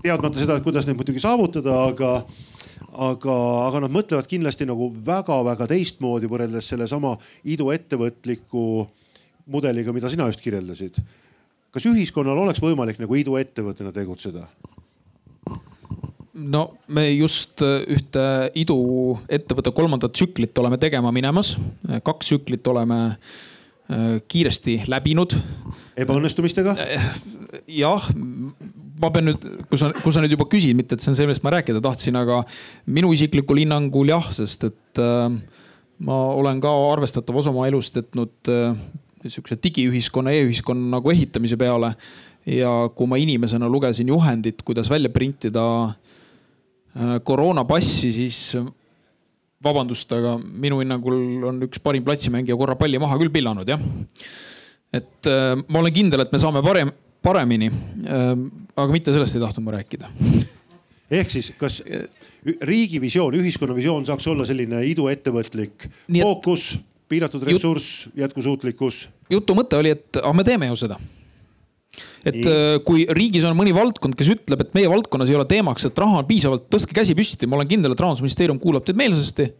[0.02, 2.10] teadmata seda, kuidas neid muidugi saavutada, aga,
[2.92, 8.86] aga, aga nad mõtlevad kindlasti nagu väga-väga teistmoodi võrreldes sellesama iduettevõtliku
[9.46, 11.02] mudeliga, mida sina just kirjeldasid
[11.76, 14.46] kas ühiskonnal oleks võimalik nagu iduettevõttena tegutseda?
[16.36, 18.22] No me just äh, ühte
[18.58, 21.56] iduettevõtte kolmandat tsüklit oleme tegema minemas.
[22.04, 25.36] kaks tsüklit oleme äh, kiiresti läbinud.
[25.96, 26.76] ebaõnnestumistega?
[26.82, 27.08] Äh,
[27.78, 28.04] jah,
[29.00, 31.28] ma pean nüüd, kui sa, kui sa nüüd juba küsid, mitte et see on see,
[31.28, 32.42] millest ma rääkida tahtsin, aga
[32.86, 35.30] minu isiklikul hinnangul jah, sest et äh,
[36.04, 38.76] ma olen ka arvestatav osa oma elust jätnud äh,
[39.26, 41.96] sihukese digiühiskonna e, e-ühiskonna nagu ehitamise peale.
[42.46, 46.05] ja kui ma inimesena lugesin juhendit, kuidas välja printida äh,
[47.24, 48.66] koroonapassi, siis äh,
[49.64, 53.82] vabandust, aga minu hinnangul on üks parim platsimängija korra palli maha küll pillanud jah.
[54.94, 56.92] et äh, ma olen kindel, et me saame parem,
[57.24, 57.70] paremini.
[58.76, 60.10] aga mitte sellest ei tahtnud ma rääkida
[61.10, 61.80] ehk siis, kas
[62.66, 66.72] riigi visioon, ühiskonna visioon saaks olla selline iduettevõtlik fookus,
[67.10, 69.06] piiratud ressurss, jätkusuutlikkus?
[69.30, 70.98] jutu mõte oli, et aga me teeme ju seda
[72.26, 72.46] et Nii.
[72.50, 76.00] Äh, kui riigis on mõni valdkond, kes ütleb, et meie valdkonnas ei ole teemaks, et
[76.02, 79.50] raha on piisavalt, tõstke käsi püsti, ma olen kindel, et rahandusministeerium kuulab teid meelsasti.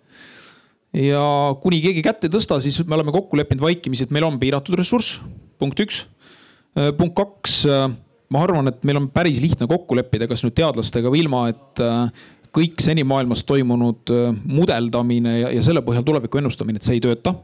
[0.96, 1.22] ja
[1.62, 4.78] kuni keegi kätt ei tõsta, siis me oleme kokku leppinud vaikimisi, et meil on piiratud
[4.78, 5.20] ressurss,
[5.60, 6.04] punkt üks.
[6.76, 7.88] Äh, punkt kaks, äh,
[8.30, 11.84] ma arvan, et meil on päris lihtne kokku leppida, kas nüüd teadlastega või ilma, et
[12.56, 14.10] kõik seni maailmas toimunud
[14.48, 17.36] mudeldamine ja, ja selle põhjal tuleviku ennustamine, et see ei tööta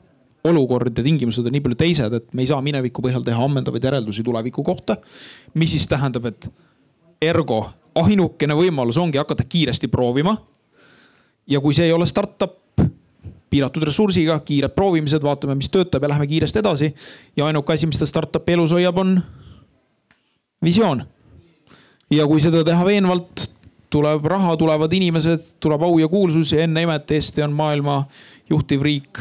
[0.45, 3.85] olukord ja tingimused on nii palju teised, et me ei saa mineviku põhjal teha ammendavaid
[3.85, 4.97] järeldusi tuleviku kohta.
[5.55, 6.49] mis siis tähendab, et
[7.23, 10.37] ergo ainukene võimalus ongi hakata kiiresti proovima.
[11.47, 12.59] ja kui see ei ole startup,
[13.51, 16.95] piiratud ressursiga, kiired proovimised, vaatame, mis töötab ja lähme kiiresti edasi.
[17.37, 19.23] ja ainuke asi, mis seda startup'i elus hoiab, on
[20.65, 21.05] visioon.
[22.11, 23.47] ja kui seda teha veenvalt,
[23.91, 28.05] tuleb raha, tulevad inimesed, tuleb au ja kuulsus ja enne imet Eesti on maailma
[28.51, 29.21] juhtiv riik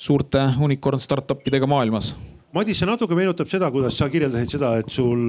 [0.00, 2.14] suurte unicorn startup idega maailmas
[2.50, 5.20] Madis, see natuke meenutab seda, kuidas sa kirjeldasid seda, et sul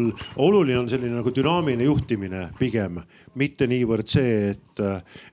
[0.41, 2.95] oluline on selline nagu dünaamiline juhtimine pigem,
[3.38, 4.82] mitte niivõrd see, et,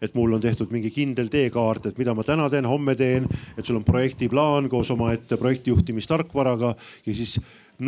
[0.05, 3.25] et mul on tehtud mingi kindel teekaart, et mida ma täna teen, homme teen,
[3.57, 6.75] et sul on projektiplaan koos omaette projektijuhtimistarkvaraga
[7.09, 7.39] ja siis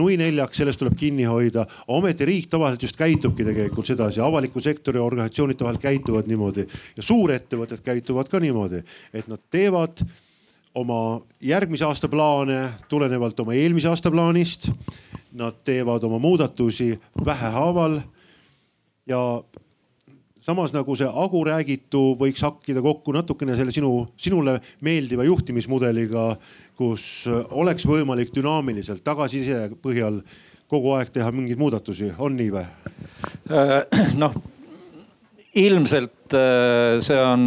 [0.01, 1.67] nui neljaks, sellest tuleb kinni hoida.
[1.93, 6.65] ometi riik tavaliselt just käitubki tegelikult sedasi, avaliku sektori organisatsioonid tavaliselt käituvad niimoodi
[6.97, 8.81] ja suurettevõtted käituvad ka niimoodi,
[9.13, 10.07] et nad teevad
[10.75, 14.71] oma järgmise aasta plaane tulenevalt oma eelmise aasta plaanist.
[15.33, 18.01] Nad teevad oma muudatusi vähehaaval.
[19.07, 19.43] ja
[20.41, 26.37] samas nagu see Agu räägitu võiks hakkida kokku natukene selle sinu, sinule meeldiva juhtimismudeliga,
[26.77, 30.23] kus oleks võimalik dünaamiliselt tagasiside põhjal
[30.71, 32.65] kogu aeg teha mingeid muudatusi, on nii või?
[33.51, 33.83] Äh,
[34.23, 34.35] noh
[35.55, 37.43] ilmselt äh, see on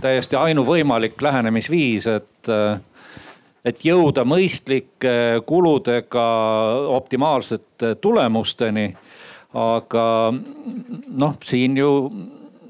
[0.00, 2.80] täiesti ainuvõimalik lähenemisviis, et, äh,
[3.64, 6.26] et jõuda mõistlike kuludega
[6.96, 8.92] optimaalsete tulemusteni.
[9.54, 10.32] aga
[11.10, 12.12] noh, siin ju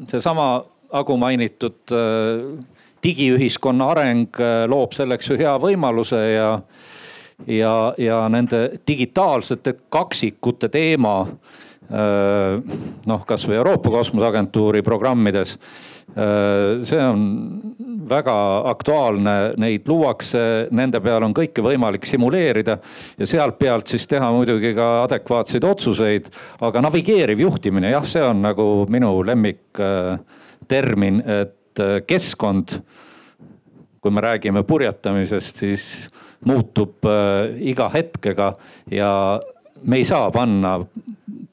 [0.09, 2.65] seesama Agu mainitud äh,
[3.03, 6.49] digiühiskonna areng loob selleks ju hea võimaluse ja,
[7.47, 11.60] ja, ja nende digitaalsete kaksikute teema Äh,
[11.91, 15.57] noh, kasvõi Euroopa Kosmoseagentuuri programmides.
[16.11, 17.21] Äh, see on
[18.11, 18.35] väga
[18.67, 20.41] aktuaalne, neid luuakse,
[20.75, 22.75] nende peal on kõike võimalik simuleerida
[23.19, 26.33] ja sealt pealt siis teha muidugi ka adekvaatseid otsuseid.
[26.67, 32.81] aga navigeeriv juhtimine, jah, see on nagu minu lemmiktermin, et äh, keskkond,
[34.01, 35.85] kui me räägime purjetamisest, siis
[36.49, 37.05] muutub
[37.61, 38.55] iga hetkega
[38.91, 39.13] ja
[39.83, 40.79] me ei saa panna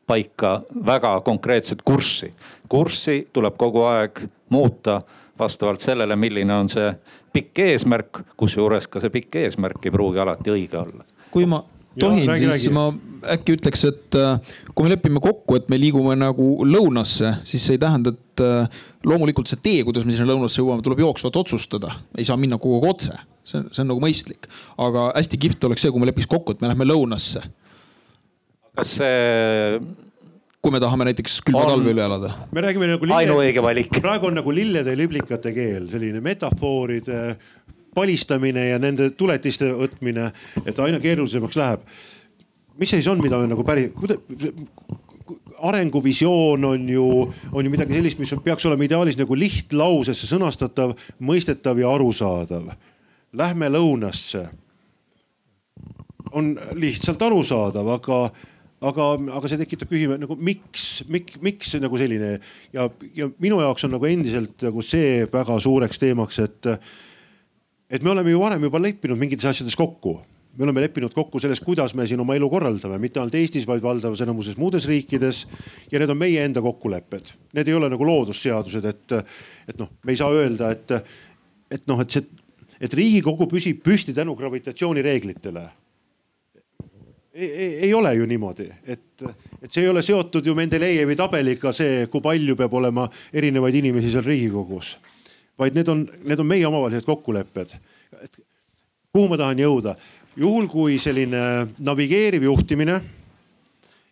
[0.08, 2.34] paika väga konkreetset kurssi.
[2.70, 5.02] kurssi tuleb kogu aeg muuta
[5.40, 6.92] vastavalt sellele, milline on see
[7.34, 11.06] pikk eesmärk, kusjuures ka see pikk eesmärk ei pruugi alati õige olla.
[11.32, 11.64] kui ma
[12.00, 12.74] tohin, siis räägi.
[12.74, 12.88] ma
[13.34, 14.40] äkki ütleks, et äh,
[14.74, 18.82] kui me lepime kokku, et me liigume nagu lõunasse, siis see ei tähenda, et äh,
[19.06, 21.98] loomulikult see tee, kuidas me sinna lõunasse jõuame, tuleb jooksvalt otsustada.
[22.18, 24.50] ei saa minna kogu aeg otse, see on, see on nagu mõistlik.
[24.78, 27.44] aga hästi kihvt oleks see, kui me lepiks kokku, et me lähme lõunasse
[28.78, 29.80] kas see
[30.68, 31.72] kui me tahame näiteks külma on...
[31.76, 32.34] talve üle elada.
[32.52, 33.22] me räägime nagu lille...
[33.22, 33.94] ainuõige valik.
[34.04, 37.22] praegu on nagu lillede ja liblikate keel, selline metafooride
[37.98, 40.30] palistamine ja nende tuletiste võtmine,
[40.66, 41.86] et aina keerulisemaks läheb.
[42.78, 43.90] mis see siis on, mida me nagu päris,
[45.58, 47.08] arenguvisioon on ju,
[47.52, 52.70] on ju midagi sellist, mis peaks olema ideaalis nagu lihtlausesse sõnastatav, mõistetav ja arusaadav.
[53.34, 54.48] Lähme lõunasse.
[56.32, 58.18] on lihtsalt arusaadav, aga,
[58.86, 59.08] aga,
[59.40, 62.36] aga see tekitab küsimuse nagu miks, miks, miks nagu selline
[62.76, 66.72] ja, ja minu jaoks on nagu endiselt nagu see väga suureks teemaks, et,
[67.90, 70.20] et me oleme ju varem juba leppinud mingites asjades kokku.
[70.58, 73.84] Me oleme leppinud kokku selles, kuidas me siin oma elu korraldame, mitte ainult Eestis, vaid
[73.84, 75.44] valdavas enamuses muudes riikides.
[75.92, 79.18] ja need on meie enda kokkulepped, need ei ole nagu loodusseadused, et,
[79.70, 80.96] et noh, me ei saa öelda, et,
[81.78, 82.26] et noh, et see,
[82.82, 85.68] et Riigikogu püsib püsti tänu gravitatsioonireeglitele
[87.38, 89.24] ei, ei, ei ole ju niimoodi, et,
[89.62, 94.12] et see ei ole seotud ju Mendelejevi tabeliga, see, kui palju peab olema erinevaid inimesi
[94.14, 94.98] seal Riigikogus.
[95.58, 97.78] vaid need on, need on meie omavahelised kokkulepped.
[99.14, 99.96] kuhu ma tahan jõuda?
[100.38, 103.00] juhul kui selline navigeeriv juhtimine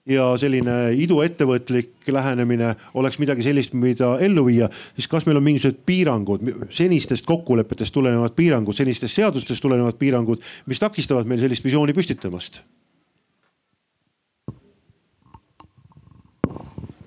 [0.05, 5.81] ja selline iduettevõtlik lähenemine oleks midagi sellist, mida ellu viia, siis kas meil on mingisugused
[5.85, 12.61] piirangud, senistest kokkulepetest tulenevad piirangud, senistest seadustest tulenevad piirangud, mis takistavad meil sellist visiooni püstitamast?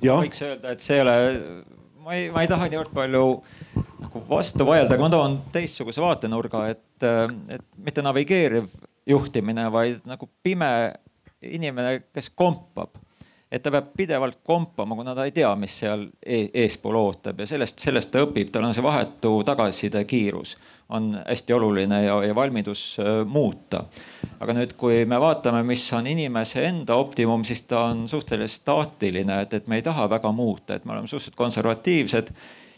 [0.03, 1.17] Võiks öelda, et see ei ole,
[2.05, 3.25] ma ei, ma ei taha niivõrd palju
[3.99, 7.09] nagu vastu vaielda, aga ma toon teistsuguse vaatenurga, et,
[7.55, 8.71] et mitte navigeeriv
[9.09, 10.71] juhtimine, vaid nagu pime
[11.43, 12.97] inimene, kes kompab.
[13.49, 17.47] et ta peab pidevalt kompama, kuna ta ei tea, mis seal e-, eespool ootab ja
[17.49, 20.53] sellest, sellest ta õpib, tal on see vahetu tagasiside kiirus
[20.89, 23.85] on hästi oluline ja, ja valmidus äh, muuta.
[24.41, 29.43] aga nüüd, kui me vaatame, mis on inimese enda optimum, siis ta on suhteliselt staatiline,
[29.43, 32.33] et, et me ei taha väga muuta, et me oleme suhteliselt konservatiivsed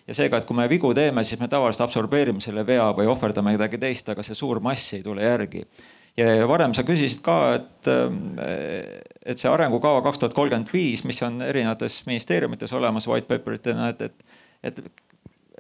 [0.09, 3.55] ja seega, et kui me vigu teeme, siis me tavaliselt absorbeerime selle vea või ohverdame
[3.55, 5.67] kedagi teist, aga see suur mass ei tule järgi
[6.19, 11.23] ja varem sa küsisid ka, et, äh, et see arengukava kaks tuhat kolmkümmend viis, mis
[11.27, 14.27] on erinevates ministeeriumites olemas white paper'itena, et, et,
[14.65, 14.83] et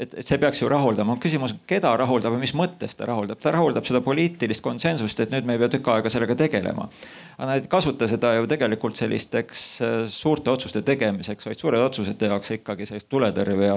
[0.00, 1.16] et, et see peaks ju rahuldama.
[1.20, 3.40] küsimus, keda rahuldab ja mis mõttes ta rahuldab?
[3.42, 6.88] ta rahuldab seda poliitilist konsensust, et nüüd me ei pea tükk aega sellega tegelema.
[7.36, 12.18] aga nad ei kasuta seda ju tegelikult sellisteks äh, suurte otsuste tegemiseks, vaid suured otsused
[12.20, 13.76] tehakse ikkagi selles tuletõrje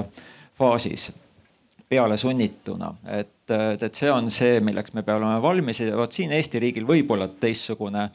[0.57, 1.11] faasis
[1.93, 6.61] pealesunnituna, et, et see on see, milleks me peame olema valmis ja vot siin Eesti
[6.63, 8.07] riigil võib olla teistsugune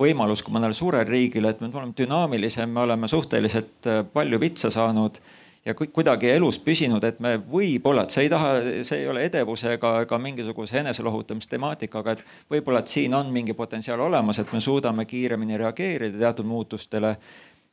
[0.00, 4.72] võimalus kui mõnel suurel riigil, et me oleme dünaamilisem, me oleme suhteliselt äh, palju vitsa
[4.74, 5.22] saanud
[5.64, 8.50] ja kuidagi elus püsinud, et me võib-olla, et see ei taha,
[8.84, 14.04] see ei ole edevuse ega, ega mingisuguse eneselohutamistemaatika, et võib-olla, et siin on mingi potentsiaal
[14.04, 17.16] olemas, et me suudame kiiremini reageerida teatud muutustele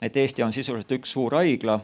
[0.01, 1.75] et Eesti on sisuliselt üks suur haigla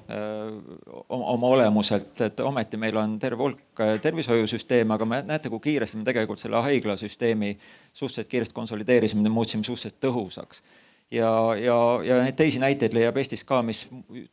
[1.10, 6.08] oma olemuselt, et ometi meil on terve hulk tervishoiusüsteeme, aga me näete, kui kiiresti me
[6.08, 7.54] tegelikult selle haiglasüsteemi
[7.94, 10.64] suhteliselt kiiresti konsolideerisime, muutsime suhteliselt tõhusaks.
[11.12, 13.86] Ja, ja, ja neid teisi näiteid leiab Eestis ka, mis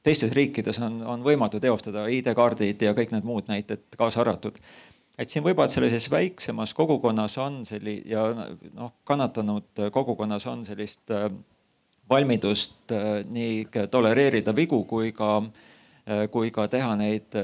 [0.02, 4.58] teistes riikides on, on võimatu teostada, ID-kaardid ja kõik need muud näited kaasa arvatud.
[5.18, 8.26] Et siin võib-olla sellises väiksemas kogukonnas on selli- ja
[8.74, 11.28] noh, kannatanud kogukonnas on sellist äh,
[12.10, 15.36] valmidust äh, nii tolereerida vigu kui ka,
[16.08, 17.38] äh, kui ka teha neid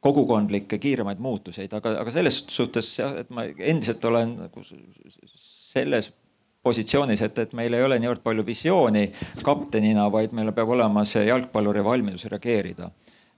[0.00, 6.12] kogukondlikke kiiremaid muutuseid, aga, aga selles suhtes jah, et ma endiselt olen nagu selles
[6.62, 9.06] positsioonis, et, et meil ei ole niivõrd palju visiooni
[9.42, 12.90] kaptenina, vaid meil peab olema see jalgpalluri valmidus reageerida.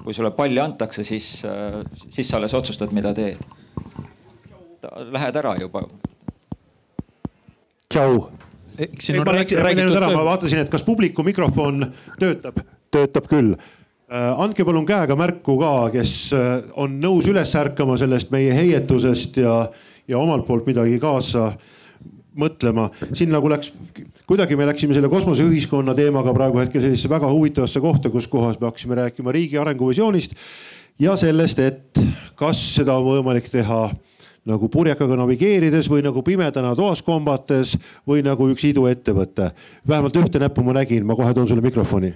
[0.05, 1.45] kui sulle palli antakse, siis,
[2.09, 3.39] siis sa alles otsustad, mida teed.
[5.15, 5.87] Lähed ära juba.
[7.89, 8.27] tšau
[8.79, 8.89] ei,
[9.25, 11.87] ma läksin, ma ei läinud ära, ma vaatasin, et kas publiku mikrofon
[12.19, 12.59] töötab,
[12.93, 18.35] töötab küll äh, andke palun käega märku ka, kes äh, on nõus üles ärkama sellest
[18.35, 19.61] meie heietusest ja,
[20.11, 21.53] ja omalt poolt midagi kaasa
[22.37, 22.91] mõtlema.
[23.15, 23.73] siin nagu läks,
[24.27, 28.67] kuidagi me läksime selle kosmoseühiskonna teemaga praegu hetkel sellisesse väga huvitavasse kohta, kus kohas me
[28.71, 30.35] hakkasime rääkima riigi arenguvisioonist
[30.99, 32.03] ja sellest, et
[32.35, 33.89] kas seda on võimalik teha
[34.45, 39.51] nagu purjekaga navigeerides või nagu pimedana toas kombates või nagu üks iduettevõte.
[39.89, 42.15] vähemalt ühte näppu ma nägin, ma kohe toon sulle mikrofoni.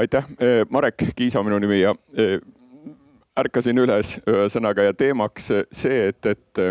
[0.00, 0.24] aitäh,
[0.70, 1.94] Marek Kiisa minu nimi ja
[3.38, 6.62] ärkasin üles ühesõnaga ja teemaks see, et, et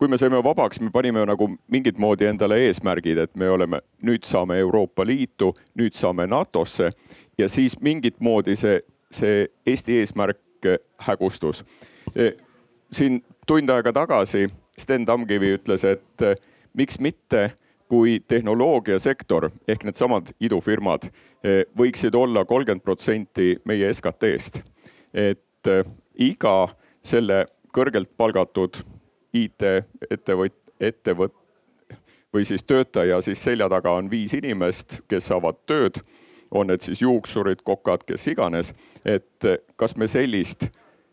[0.00, 4.24] kui me saime vabaks, me panime nagu mingit moodi endale eesmärgid, et me oleme, nüüd
[4.24, 6.88] saame Euroopa Liitu, nüüd saame NATO-sse
[7.38, 8.78] ja siis mingit moodi see,
[9.12, 10.70] see Eesti eesmärk
[11.04, 11.64] hägustus.
[12.16, 12.32] E,
[12.92, 14.48] siin tund aega tagasi
[14.78, 16.24] Sten Tamkivi ütles, et
[16.72, 17.50] miks mitte,
[17.90, 24.62] kui tehnoloogiasektor ehk needsamad idufirmad e, võiksid olla kolmkümmend protsenti meie SKT-st.
[25.14, 25.70] Et
[26.18, 26.68] iga
[27.02, 27.44] selle
[27.74, 28.80] kõrgelt palgatud
[29.34, 31.40] IT-ettevõt-, ettevõtte
[32.34, 36.02] või siis töötaja siis selja taga on viis inimest, kes saavad tööd,
[36.50, 38.74] on need siis juuksurid, kokad, kes iganes.
[39.04, 39.46] et
[39.76, 40.68] kas me sellist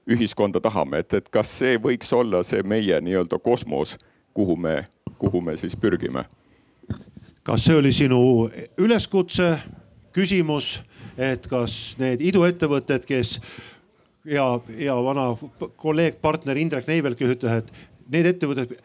[0.07, 3.97] ühiskonda tahame, et, et kas see võiks olla see meie nii-öelda kosmos,
[4.33, 4.87] kuhu me,
[5.17, 6.25] kuhu me siis pürgime?
[7.43, 9.57] kas see oli sinu üleskutse,
[10.11, 10.81] küsimus,
[11.17, 13.37] et kas need iduettevõtted, kes
[14.27, 14.47] ja,
[14.77, 15.29] ja vana
[15.75, 17.71] kolleeg, partner Indrek Neiveltki ütles, et
[18.11, 18.75] need ettevõtted,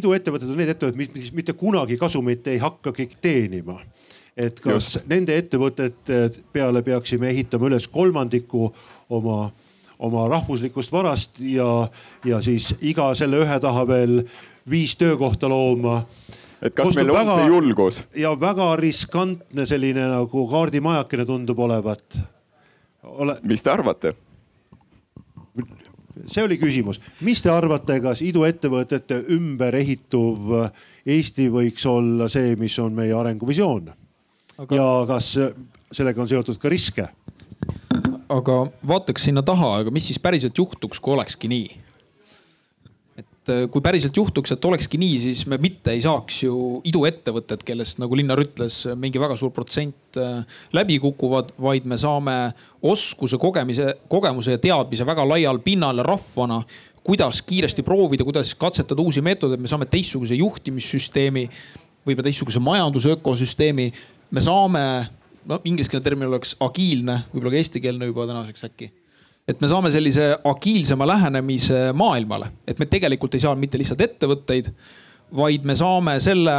[0.00, 3.80] iduettevõtted on need ettevõtted, mis mitte kunagi kasumit ei hakkagi teenima.
[4.36, 5.08] et kas Just.
[5.10, 8.70] nende ettevõtete peale peaksime ehitama üles kolmandiku
[9.10, 9.50] oma,
[9.98, 11.88] oma rahvuslikust varast ja,
[12.24, 14.22] ja siis iga selle ühe taha veel
[14.70, 16.04] viis töökohta looma
[16.62, 18.02] et kas meil on väga, see julgus?
[18.16, 22.20] ja väga riskantne selline nagu kaardimajakene tundub olevat
[23.02, 23.36] Ole....
[23.42, 24.14] mis te arvate?
[26.26, 30.54] See oli küsimus, mis te arvate, kas iduettevõtete ümber ehituv
[31.06, 33.92] Eesti võiks olla see, mis on meie arenguvisioon
[34.60, 34.76] aga...?
[34.76, 35.32] ja kas
[35.92, 37.08] sellega on seotud ka riske?
[38.30, 38.56] aga
[38.86, 41.89] vaataks sinna taha, aga mis siis päriselt juhtuks, kui olekski nii?
[43.50, 47.64] Et äh, kui päriselt juhtuks, et olekski nii, siis me mitte ei saaks ju iduettevõtted,
[47.66, 50.44] kellest nagu Linnar ütles, mingi väga suur protsent äh,
[50.76, 52.36] läbi kukuvad, vaid me saame
[52.82, 56.62] oskuse, kogemise, kogemuse ja teadmise väga laial pinnal rahvana
[57.06, 61.46] kuidas kiiresti proovida, kuidas katsetada uusi meetodeid, me saame teistsuguse juhtimissüsteemi,
[62.06, 63.90] võib-olla teistsuguse majandusökosüsteemi.
[64.30, 64.82] me saame,
[65.48, 68.92] no ingliskeelne termin oleks agiilne, võib-olla ka eestikeelne juba tänaseks äkki
[69.48, 74.70] et me saame sellise agiilsema lähenemise maailmale, et me tegelikult ei saa mitte lihtsalt ettevõtteid,
[75.36, 76.56] vaid me saame selle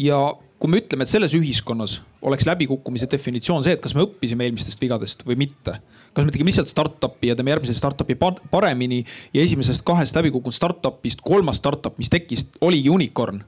[0.00, 0.20] ja
[0.60, 4.82] kui me ütleme, et selles ühiskonnas oleks läbikukkumise definitsioon see, et kas me õppisime eelmistest
[4.82, 5.78] vigadest või mitte.
[6.12, 8.16] kas me tegime lihtsalt startup'i ja teeme järgmise startup'i
[8.50, 13.40] paremini ja esimesest kahest läbikukkunud startup'ist kolmas startup, mis tekkis, oligi unicorn.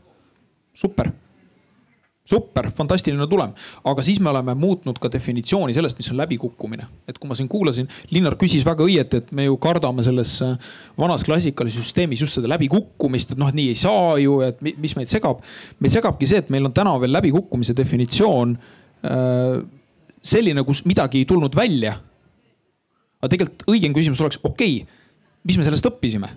[0.75, 1.13] super
[2.25, 3.51] super, fantastiline tulem,
[3.91, 6.87] aga siis me oleme muutnud ka definitsiooni sellest, mis on läbikukkumine.
[7.09, 10.55] et kui ma siin kuulasin, Linnar küsis väga õieti, et me ju kardame selles äh,
[10.99, 14.95] vanas klassikalises süsteemis just seda läbikukkumist, et noh, et nii ei saa ju, et mis
[14.97, 15.43] meid segab.
[15.81, 19.59] meid segabki see, et meil on täna veel läbikukkumise definitsioon äh,
[20.23, 21.99] selline, kus midagi ei tulnud välja.
[23.19, 25.03] aga tegelikult õigem küsimus oleks, okei okay,,
[25.43, 26.31] mis me sellest õppisime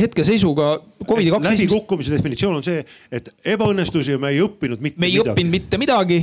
[0.00, 0.70] hetkeseisuga
[1.06, 1.48] Covidi kaks.
[1.48, 5.00] läbikukkumise definitsioon on see, et ebaõnnestus ja me ei õppinud mitte midagi.
[5.00, 5.34] me ei midagi.
[5.34, 6.20] õppinud mitte midagi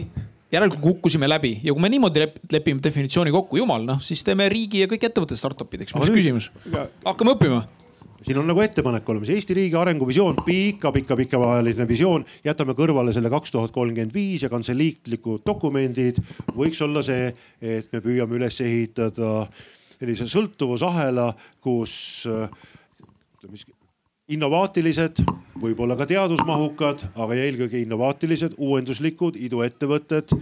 [0.52, 4.48] järelikult kukkusime läbi ja kui me niimoodi lep lepime definitsiooni kokku, jumal, noh siis teeme
[4.52, 6.52] riigi ja kõik ettevõtted startup'ideks, mis küsimus,
[7.04, 7.66] hakkame õppima
[8.28, 13.32] siin on nagu ettepanek olemas, Eesti riigi arenguvisioon pika, pika, pikaajaline visioon, jätame kõrvale selle
[13.32, 16.20] kaks tuhat kolmkümmend viis ja kantseliitlikud dokumendid.
[16.56, 17.30] võiks olla see,
[17.62, 19.46] et me püüame üles ehitada
[19.98, 21.30] sellise sõltuvusahela,
[21.64, 22.50] kus äh,
[23.54, 23.88] ütleme
[24.28, 25.22] innovaatilised,
[25.62, 30.34] võib-olla ka teadusmahukad, aga eelkõige innovaatilised, uuenduslikud iduettevõtted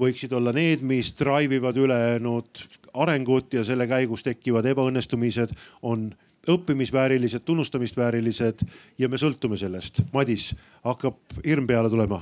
[0.00, 2.64] võiksid olla need, mis drive ivad ülejäänud
[2.98, 5.54] arengut ja selle käigus tekkivad ebaõnnestumised
[5.86, 6.10] on
[6.50, 8.64] õppimisväärilised, tunnustamist väärilised
[8.98, 10.02] ja me sõltume sellest.
[10.12, 10.50] Madis
[10.82, 12.18] hakkab hirm peale tulema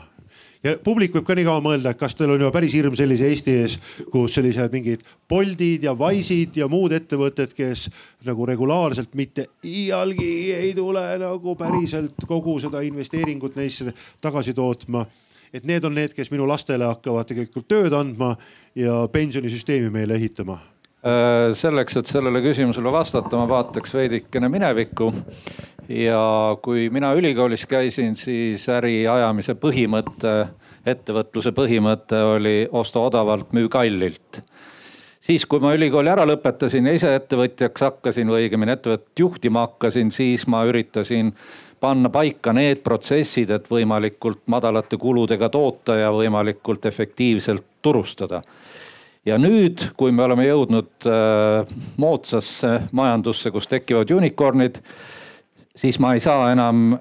[0.64, 3.28] ja publik võib ka nii kaua mõelda, et kas teil on juba päris hirm sellise
[3.30, 3.76] Eesti ees,
[4.12, 7.88] kus sellised mingid Boltid ja Wise'id ja muud ettevõtted, kes
[8.28, 15.06] nagu regulaarselt mitte iialgi ei tule nagu päriselt kogu seda investeeringut neisse tagasi tootma.
[15.50, 18.36] Et need on need, kes minu lastele hakkavad tegelikult tööd andma
[18.78, 20.60] ja pensionisüsteemi meile ehitama
[21.56, 25.08] selleks, et sellele küsimusele vastata, ma vaataks veidikene minevikku
[25.88, 30.34] ja kui mina ülikoolis käisin, siis äri ajamise põhimõte,
[30.86, 34.42] ettevõtluse põhimõte oli osta odavalt, müü kallilt.
[35.20, 40.10] siis, kui ma ülikooli ära lõpetasin ja ise ettevõtjaks hakkasin või õigemini ettevõtet juhtima hakkasin,
[40.10, 41.32] siis ma üritasin
[41.80, 48.42] panna paika need protsessid, et võimalikult madalate kuludega toota ja võimalikult efektiivselt turustada
[49.26, 54.80] ja nüüd, kui me oleme jõudnud äh, moodsasse majandusse, kus tekivad unicorn'id
[55.76, 56.98] siis ma ei saa enam,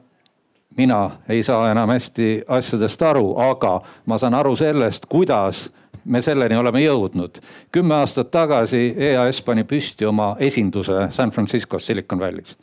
[0.77, 5.67] mina ei saa enam hästi asjadest aru, aga ma saan aru sellest, kuidas
[6.05, 7.41] me selleni oleme jõudnud.
[7.71, 12.55] kümme aastat tagasi EAS pani püsti oma esinduse San Franciscos Silicon Valley's.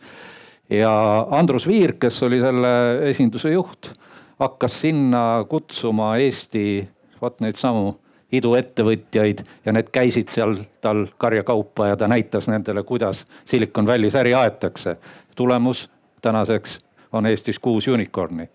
[0.70, 3.92] ja Andrus Viir, kes oli selle esinduse juht,
[4.40, 6.88] hakkas sinna kutsuma Eesti
[7.20, 7.96] vot neid samu
[8.32, 14.34] iduettevõtjaid ja need käisid seal tal karjakaupa ja ta näitas nendele, kuidas Silicon Valley's äri
[14.34, 14.96] aetakse.
[15.36, 15.90] tulemus
[16.22, 16.80] tänaseks
[17.12, 18.48] on Eestis kuus unicorn'i.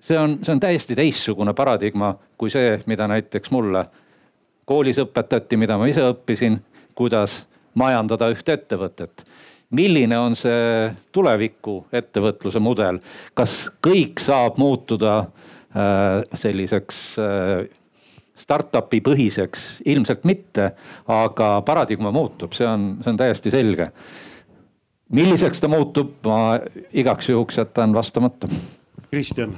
[0.00, 3.86] see on, see on täiesti teistsugune paradigma kui see, mida näiteks mulle
[4.64, 6.58] koolis õpetati, mida ma ise õppisin,
[6.94, 7.44] kuidas
[7.74, 9.24] majandada ühte ettevõtet.
[9.70, 13.00] milline on see tuleviku ettevõtluse mudel,
[13.34, 17.66] kas kõik saab muutuda äh, selliseks äh,
[18.36, 20.70] startup'i põhiseks, ilmselt mitte,
[21.08, 23.90] aga paradigma muutub, see on, see on täiesti selge.
[25.12, 26.58] milliseks ta muutub, ma
[26.92, 28.48] igaks juhuks jätan vastamata.
[29.10, 29.54] Kristjan,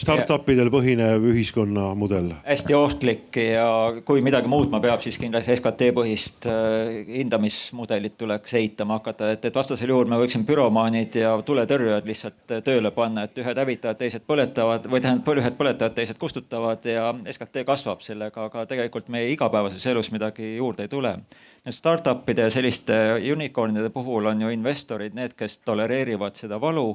[0.00, 2.32] startupidel põhinev ühiskonnamudel.
[2.44, 3.66] hästi ohtlik ja
[4.04, 9.60] kui midagi muutma peab, siis kindlasti SKT põhist äh, hindamismudelit tuleks eitama hakata, et, et
[9.60, 14.88] vastasel juhul me võiksime büromaanid ja tuletõrjujad lihtsalt tööle panna, et ühed hävitavad, teised põletavad
[14.90, 20.12] või tähendab, ühed põletavad, teised kustutavad ja SKT kasvab sellega, aga tegelikult meie igapäevases elus
[20.14, 21.16] midagi juurde ei tule
[21.60, 22.94] Need startup'ide ja selliste
[23.34, 26.86] unicorn'ide puhul on ju investorid need, kes tolereerivad seda valu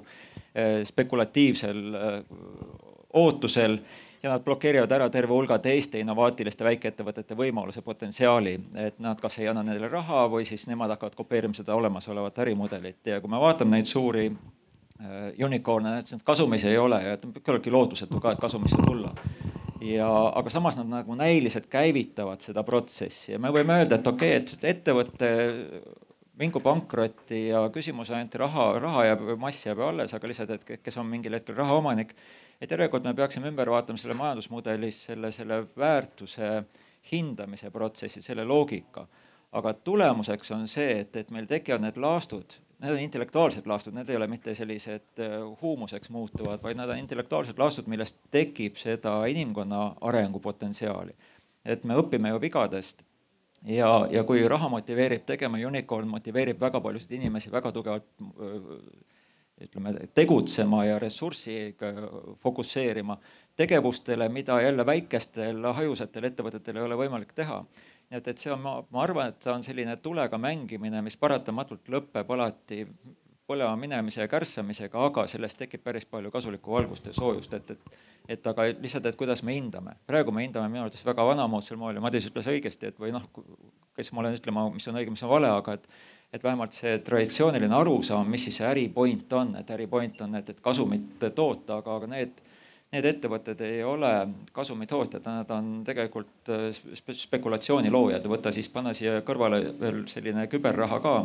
[0.56, 2.16] eh, spekulatiivsel eh,
[3.16, 3.78] ootusel
[4.24, 8.56] ja nad blokeerivad ära terve hulga teiste innovaatiliste väikeettevõtete võimaluse potentsiaali,
[8.88, 13.12] et nad kas ei anna neile raha või siis nemad hakkavad kopeerima seda olemasolevat ärimudelit
[13.12, 18.22] ja kui me vaatame neid suuri eh, unicorn'e, et kasumis ei ole ja küllaltki lootusetu
[18.24, 19.14] ka, et kasumisse tulla
[19.86, 24.40] ja, aga samas nad nagu näiliselt käivitavad seda protsessi ja me võime öelda, et okei
[24.40, 25.30] okay,, et ettevõte
[26.40, 30.82] mingu pankrotti ja küsimus on ainult raha, raha jääb, mass jääb alles, aga lihtsalt, et
[30.84, 32.12] kes on mingil hetkel rahaomanik.
[32.62, 36.64] Et järelikult me peaksime ümber vaatama selle majandusmudelis selle, selle väärtuse
[37.12, 39.08] hindamise protsessi, selle loogika.
[39.56, 44.10] aga tulemuseks on see, et, et meil tekivad need laastud need on intellektuaalsed laastud, need
[44.10, 49.18] ei ole mitte sellised äh, huumuseks muutuvad, vaid nad on intellektuaalsed laastud, millest tekib seda
[49.32, 51.16] inimkonna arengupotentsiaali.
[51.66, 53.02] et me õpime ju vigadest
[53.66, 58.70] ja, ja kui raha motiveerib tegema, unicorn motiveerib väga paljusid inimesi väga tugevalt äh,
[59.62, 61.76] ütleme tegutsema ja ressurssi
[62.44, 63.18] fokusseerima
[63.56, 67.62] tegevustele, mida jälle väikestel hajusatel ettevõtetel ei ole võimalik teha
[68.10, 71.18] nii et, et see on, ma, ma arvan, et see on selline tulega mängimine, mis
[71.18, 72.84] paratamatult lõpeb alati
[73.46, 77.98] põlema minemise ja kärssamisega, aga sellest tekib päris palju kasulikku valgust ja soojust, et, et,
[78.38, 79.94] et aga lihtsalt, et kuidas me hindame.
[80.10, 83.28] praegu me hindame minu arvates väga vanamoodsal moel ja Madis ütles õigesti, et või noh,
[83.98, 85.86] kes ma olen ütlema, mis on õige, mis on vale, aga et,
[86.34, 90.36] et vähemalt see traditsiooniline arusaam, mis siis see äri point on, et äri point on,
[90.36, 92.44] et, et kasumit toota, aga, aga need
[92.96, 94.12] need ettevõtted ei ole
[94.56, 98.28] kasumitootjad, nad on tegelikult äh, spekulatsiooni loojad.
[98.30, 101.16] võta siis, panna siia kõrvale veel selline küberraha ka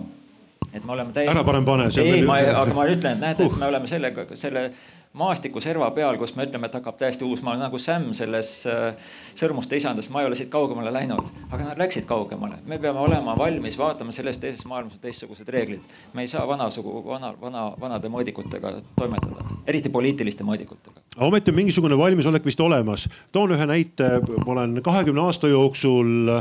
[0.73, 1.33] et me oleme täiesti.
[1.33, 1.89] ära parem pane.
[2.03, 4.71] ei, ma, aga ma ütlen, et näete uh., et me oleme sellega, selle
[5.19, 8.95] maastikuserva peal, kus me ütleme, et hakkab täiesti uus, ma olen nagu Sam selles äh,
[9.35, 12.61] Sõrmuste isandas, ma ei ole siit kaugemale läinud, aga nad läksid kaugemale.
[12.67, 15.81] me peame olema valmis vaatama, selles teises maailmas on teistsugused reeglid.
[16.15, 21.03] me ei saa vanasugu, vana, vana, vanade mõõdikutega toimetada, eriti poliitiliste mõõdikutega.
[21.27, 23.09] ometi on mingisugune valmisolek vist olemas.
[23.33, 26.39] toon ühe näite, ma olen kahekümne aasta jooksul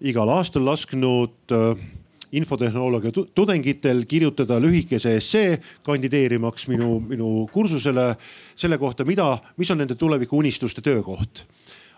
[0.00, 1.74] igal aastal lasknud äh,
[2.32, 8.12] infotehnoloogia tudengitel kirjutada lühikese essee kandideerimaks minu, minu kursusele
[8.56, 11.44] selle kohta, mida, mis on nende tulevikuunistuste töökoht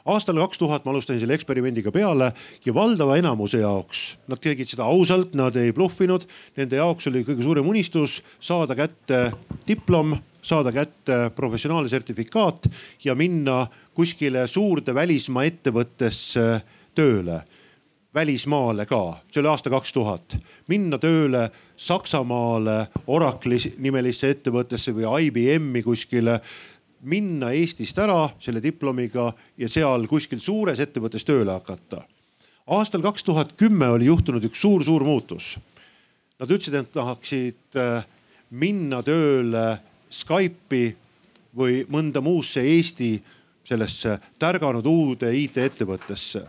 [0.05, 2.31] aastal kaks tuhat ma alustasin selle eksperimendiga peale
[2.65, 6.27] ja valdava enamuse jaoks, nad tegid seda ausalt, nad ei bluffinud.
[6.59, 9.23] Nende jaoks oli kõige suurem unistus saada kätte
[9.69, 12.69] diplom, saada kätte professionaalne sertifikaat
[13.05, 13.65] ja minna
[13.97, 16.49] kuskile suurde välismaa ettevõttesse
[16.95, 17.41] tööle
[18.15, 20.37] välismaale ka, see oli aasta kaks tuhat,
[20.71, 26.39] minna tööle Saksamaale Oracle'i nimelisse ettevõttesse või IBM-i kuskile
[27.11, 32.05] minna Eestist ära selle diplomiga ja seal kuskil suures ettevõttes tööle hakata.
[32.67, 35.59] aastal kaks tuhat kümme oli juhtunud üks suur-suur muutus.
[36.39, 38.07] Nad ütlesid, et tahaksid äh,
[38.51, 39.79] minna tööle
[40.11, 40.95] Skype'i
[41.57, 43.23] või mõnda muusse Eesti
[43.65, 46.47] sellesse tärganud uude IT-ettevõttesse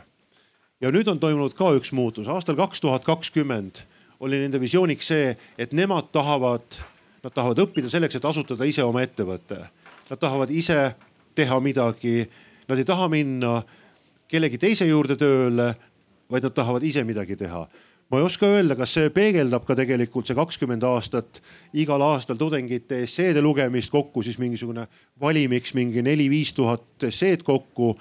[0.81, 2.27] ja nüüd on toimunud ka üks muutus.
[2.27, 3.83] aastal kaks tuhat kakskümmend
[4.19, 6.79] oli nende visiooniks see, et nemad tahavad,
[7.23, 9.57] nad tahavad õppida selleks, et asutada ise oma ettevõte.
[10.09, 10.95] Nad tahavad ise
[11.35, 12.23] teha midagi,
[12.69, 13.57] nad ei taha minna
[14.31, 15.73] kellegi teise juurde tööle,
[16.31, 17.65] vaid nad tahavad ise midagi teha
[18.11, 21.39] ma ei oska öelda, kas see peegeldab ka tegelikult see kakskümmend aastat
[21.73, 24.85] igal aastal tudengite esseede lugemist kokku siis mingisugune
[25.21, 27.95] valimiks mingi neli-viis tuhat esseed kokku.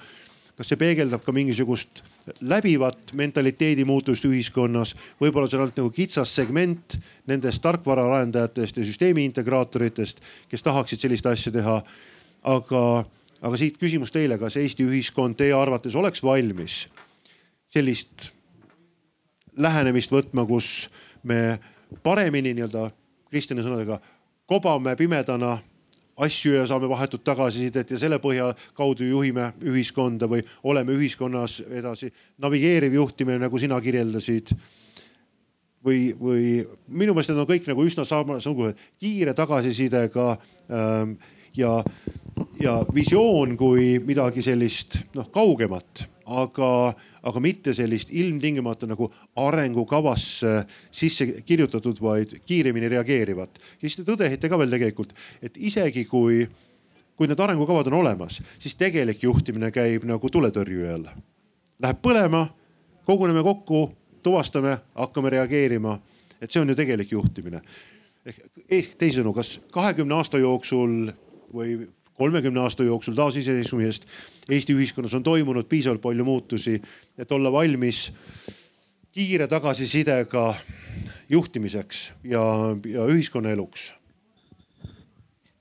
[0.55, 2.03] kas see peegeldab ka mingisugust
[2.41, 4.95] läbivat mentaliteedi muutust ühiskonnas.
[5.21, 6.97] võib-olla see on ainult nagu kitsas segment
[7.27, 11.81] nendest tarkvaraarendajatest ja süsteemi integraatoritest, kes tahaksid sellist asja teha.
[12.43, 13.05] aga,
[13.41, 16.87] aga siit küsimus teile, kas Eesti ühiskond teie arvates oleks valmis
[17.73, 18.31] sellist
[19.57, 20.89] lähenemist võtma, kus
[21.23, 21.59] me
[22.03, 22.89] paremini nii-öelda
[23.29, 23.99] Kristjani sõnadega
[24.45, 25.57] kobame pimedana
[26.17, 32.11] asju ja saame vahetut tagasisidet ja selle põhja kaudu juhime ühiskonda või oleme ühiskonnas edasi.
[32.37, 34.55] navigeeriv juhtimine, nagu sina kirjeldasid.
[35.85, 40.37] või, või minu meelest need on kõik nagu üsna samasugune kiire tagasisidega
[40.69, 41.17] ähm,
[41.53, 41.83] ja,
[42.59, 46.69] ja visioon kui midagi sellist noh kaugemat, aga,
[47.27, 49.09] aga mitte sellist ilmtingimata nagu
[49.39, 50.53] arengukavasse
[50.91, 53.59] sisse kirjutatud, vaid kiiremini reageerivat.
[53.59, 56.45] ja siis te tõdesite ka veel tegelikult, et isegi kui,
[57.15, 61.07] kui need arengukavad on olemas, siis tegelik juhtimine käib nagu tuletõrjujal.
[61.83, 62.47] Läheb põlema,
[63.05, 63.89] koguneme kokku
[64.23, 65.99] tuvastame, hakkame reageerima.
[66.41, 67.61] et see on ju tegelik juhtimine.
[68.25, 71.11] ehk, ehk teisisõnu, kas kahekümne aasta jooksul
[71.53, 74.07] või kolmekümne aasta jooksul taasiseseisvumisest
[74.49, 76.81] Eesti ühiskonnas on toimunud piisavalt palju muutusi,
[77.17, 78.11] et olla valmis
[79.11, 80.47] kiire tagasisidega
[81.29, 82.43] juhtimiseks ja,
[82.85, 83.91] ja ühiskonnaeluks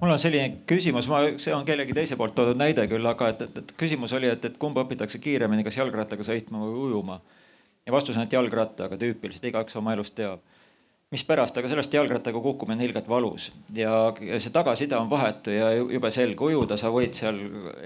[0.04, 3.46] mul on selline küsimus, ma, see on kellegi teise poolt toodud näide küll, aga et,
[3.46, 7.20] et, et küsimus oli, et, et kumba õpitakse kiiremini, kas jalgrattaga sõitma või ujuma
[7.86, 10.42] ja vastus on, et jalgrattaga tüüpiliselt, igaüks oma elust teab.
[11.14, 13.50] Mispärast, aga sellest jalgrattaga kukkumine on ilgelt valus.
[13.76, 17.38] Ja see tagasiside on vahetu ja jube selge, ujuda sa võid seal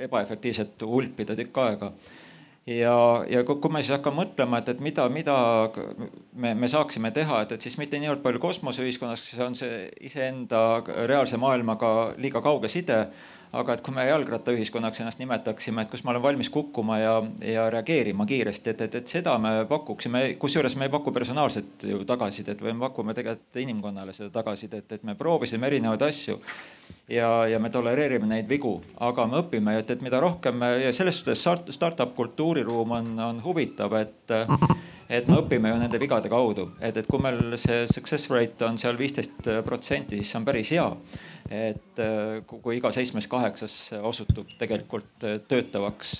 [0.08, 1.92] ebaefektiivselt ulpida tükk aega.
[2.68, 5.34] Ja, ja kui me siis hakkame mõtlema, et, et mida, mida
[6.36, 10.60] me, me saaksime teha, et, et siis mitte niivõrd palju kosmoseühiskonnas, see on see iseenda
[11.08, 13.06] reaalse maailmaga liiga kauge side
[13.52, 17.14] aga et kui me jalgrattaühiskonnaks ennast nimetaksime, et kus ma olen valmis kukkuma ja,
[17.44, 22.02] ja reageerima kiiresti, et, et, et seda me pakuksime, kusjuures me ei paku personaalset ju
[22.08, 26.38] tagasisidet, vaid me pakume tegelikult inimkonnale seda tagasisidet, et me proovisime erinevaid asju
[27.08, 31.20] ja, ja me tolereerime neid vigu, aga me õpime, et, et mida rohkem ja selles
[31.20, 34.38] suhtes start, startup kultuuriruum on, on huvitav, et
[35.08, 38.76] et me õpime ju nende vigade kaudu, et, et kui meil see success rate on
[38.80, 40.84] seal viisteist protsenti, siis see on päris hea.
[41.48, 42.02] Et
[42.48, 46.12] kui iga seitsmes-kaheksas osutub tegelikult töötavaks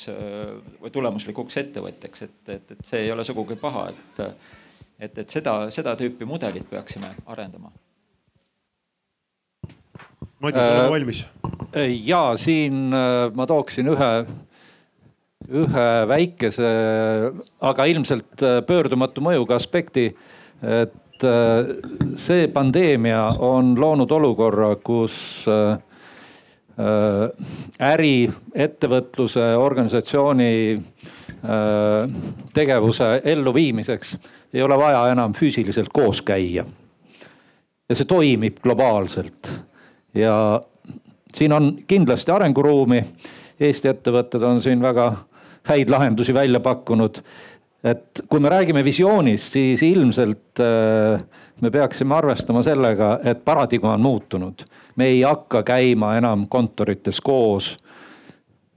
[0.80, 4.24] või tulemuslikuks ettevõtjaks, et, et, et see ei ole sugugi paha, et,
[4.96, 7.74] et, et seda, seda tüüpi mudelit peaksime arendama.
[10.40, 11.24] Madis, oleme valmis?
[12.04, 12.92] ja siin
[13.34, 14.12] ma tooksin ühe,
[15.50, 16.70] ühe väikese,
[17.60, 20.12] aga ilmselt pöördumatu mõjuga aspekti.
[20.62, 21.68] et äh,
[22.18, 25.78] see pandeemia on loonud olukorra, kus äh,
[26.78, 30.82] äh, äri, ettevõtluse, organisatsiooni
[32.54, 34.16] tegevuse elluviimiseks
[34.54, 36.64] ei ole vaja enam füüsiliselt koos käia.
[37.88, 39.52] ja see toimib globaalselt
[40.18, 40.60] ja
[41.34, 43.02] siin on kindlasti arenguruumi.
[43.60, 45.12] Eesti ettevõtted on siin väga
[45.68, 47.22] häid lahendusi välja pakkunud
[47.84, 51.20] et kui me räägime visioonist, siis ilmselt äh,
[51.60, 54.64] me peaksime arvestama sellega, et paradigma on muutunud.
[54.96, 57.78] me ei hakka käima enam kontorites koos.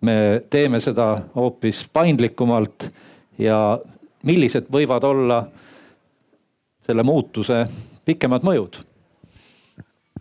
[0.02, 2.90] me teeme seda hoopis paindlikumalt
[3.38, 3.80] ja
[4.24, 5.44] millised võivad olla
[6.86, 7.68] selle muutuse
[8.06, 8.82] pikemad mõjud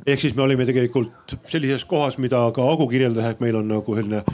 [0.07, 3.97] ehk siis me olime tegelikult sellises kohas, mida ka Agu kirjeldas, et meil on nagu
[3.97, 4.25] selline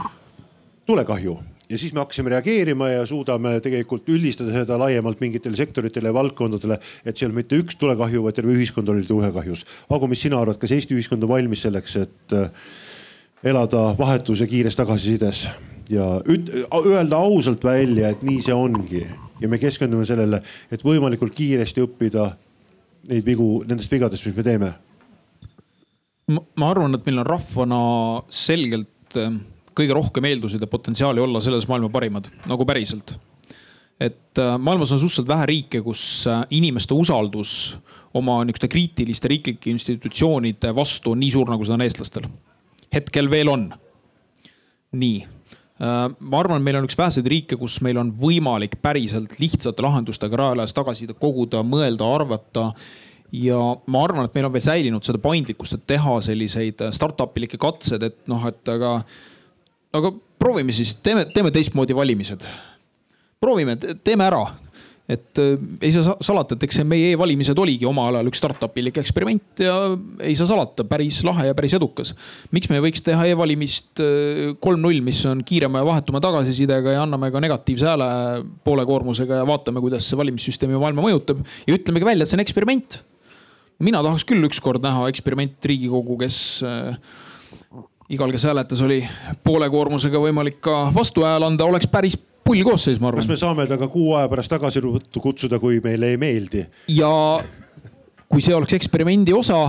[0.86, 1.36] tulekahju
[1.70, 6.78] ja siis me hakkasime reageerima ja suudame tegelikult üldistada seda laiemalt mingitele sektoritele ja valdkondadele.
[7.04, 9.64] et see ei ole mitte üks tulekahju, vaid terve ühiskond oli tulekahjus.
[9.90, 12.50] Agu, mis sina arvad, kas Eesti ühiskond on valmis selleks, et äh,
[13.44, 15.46] elada vahetus ja kiires tagasisides
[15.90, 16.50] ja üt,
[16.84, 19.04] öelda ausalt välja, et nii see ongi
[19.40, 20.40] ja me keskendume sellele,
[20.70, 22.30] et võimalikult kiiresti õppida
[23.10, 24.72] neid vigu, nendest vigadest, mis me teeme.
[26.26, 27.80] Ma arvan, et meil on rahvana
[28.32, 29.30] selgelt äh,
[29.76, 33.14] kõige rohkem eeldusi ja potentsiaali olla selles maailma parimad, nagu päriselt.
[34.00, 37.76] et äh, maailmas on suhteliselt vähe riike, kus äh, inimeste usaldus
[38.14, 42.28] oma niisuguste kriitiliste riiklike institutsioonide vastu on nii suur, nagu seda on eestlastel.
[42.94, 43.70] hetkel veel on.
[44.92, 45.24] nii
[45.76, 50.72] ma arvan, meil on üks väheseid riike, kus meil on võimalik päriselt lihtsate lahendustega rajalas
[50.72, 52.70] tagasisidet koguda, mõelda, arvata
[53.42, 53.60] ja
[53.92, 58.04] ma arvan, et meil on veel säilinud seda paindlikkust, et teha selliseid startup ilikke katsed,
[58.06, 58.98] et noh, et aga
[59.96, 62.46] aga proovime siis, teeme, teeme teistmoodi valimised.
[63.40, 64.44] proovime, teeme ära
[65.06, 65.54] et äh,
[65.86, 69.76] ei saa salata, et eks see meie e-valimised oligi omal ajal üks startup'ilik eksperiment ja
[70.18, 72.12] ei saa salata, päris lahe ja päris edukas.
[72.50, 77.04] miks me ei võiks teha e-valimist äh, kolm-null, mis on kiirema ja vahetuma tagasisidega ja
[77.06, 78.08] anname ka negatiivse hääle
[78.66, 82.46] poole koormusega ja vaatame, kuidas see valimissüsteemi maailma mõjutab ja ütlemegi välja, et see on
[82.46, 82.98] eksperiment.
[83.78, 86.96] Mina tahaks küll ükskord näha eksperiment Riigikogu, kes äh,
[88.12, 89.02] igal, kes hääletas, oli
[89.44, 92.16] poole koormusega võimalik ka vastuhääl anda, oleks päris
[92.46, 93.24] pull koosseis, ma arvan.
[93.24, 94.82] kas me saame ta ka kuu aja pärast tagasi
[95.18, 96.66] kutsuda, kui meile ei meeldi?
[96.94, 97.10] ja
[98.30, 99.60] kui see oleks eksperimendi osa,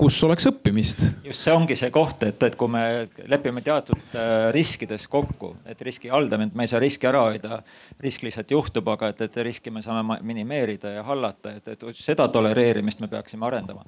[0.00, 1.02] kus oleks õppimist.
[1.24, 2.82] just see ongi see koht, et, et kui me
[3.30, 7.60] lepime teatud äh, riskides kokku, et riski haldamine, me ei saa riski ära hoida.
[8.02, 12.28] risk lihtsalt juhtub, aga et, et riski me saame minimeerida ja hallata, et, et seda
[12.32, 13.86] tolereerimist me peaksime arendama.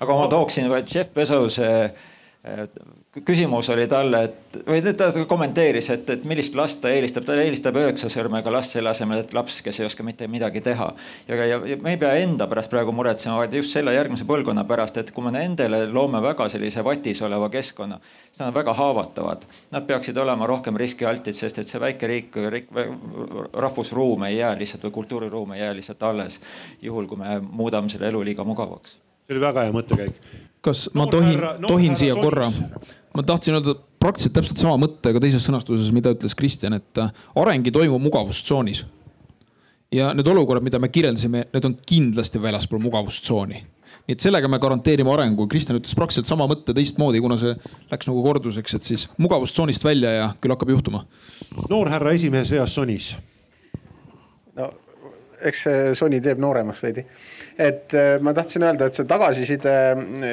[0.00, 1.68] aga ma tooksin vaid Jeff Bezose
[3.24, 7.76] küsimus oli talle, et või ta kommenteeris, et, et millist last ta eelistab, ta eelistab
[7.80, 10.88] üheksa sõrmega last selle asemel, et laps, kes ei oska mitte midagi teha.
[11.28, 14.64] ja, ja, ja me ei pea enda pärast praegu muretsema, vaid just selle järgmise põlvkonna
[14.68, 18.74] pärast, et kui me nendele loome väga sellise vatis oleva keskkonna, siis nad on väga
[18.78, 19.46] haavatavad.
[19.74, 22.70] Nad peaksid olema rohkem riskialtid, sest et see väike riik, riik,
[23.52, 26.40] rahvusruum ei jää lihtsalt või kultuuriruum ei jää lihtsalt alles.
[26.82, 28.98] juhul, kui me muudame selle elu liiga mugavaks.
[29.26, 30.20] see oli väga hea mõttekäik
[30.60, 32.52] kas ma tohin, tohin siia korra?
[33.14, 37.10] Ma tahtsin öelda praktiliselt täpselt sama mõtte, aga teises sõnastuses, mida ütles Kristjan, et äh,
[37.38, 38.84] areng ei toimu mugavustsoonis.
[39.92, 43.62] ja need olukorrad, mida me kirjeldasime, need on kindlasti väljaspool mugavustsooni.
[44.08, 45.46] nii et sellega me garanteerime arengu.
[45.48, 47.54] Kristjan ütles praktiliselt sama mõtte teistmoodi, kuna see
[47.90, 51.06] läks nagu korduseks, et siis mugavustsoonist välja ja küll hakkab juhtuma.
[51.68, 53.16] noor härra esimees reas Sonis.
[54.54, 54.72] no
[55.40, 57.04] eks see Sony teeb nooremaks veidi
[57.58, 59.72] et äh, ma tahtsin öelda, et see tagasiside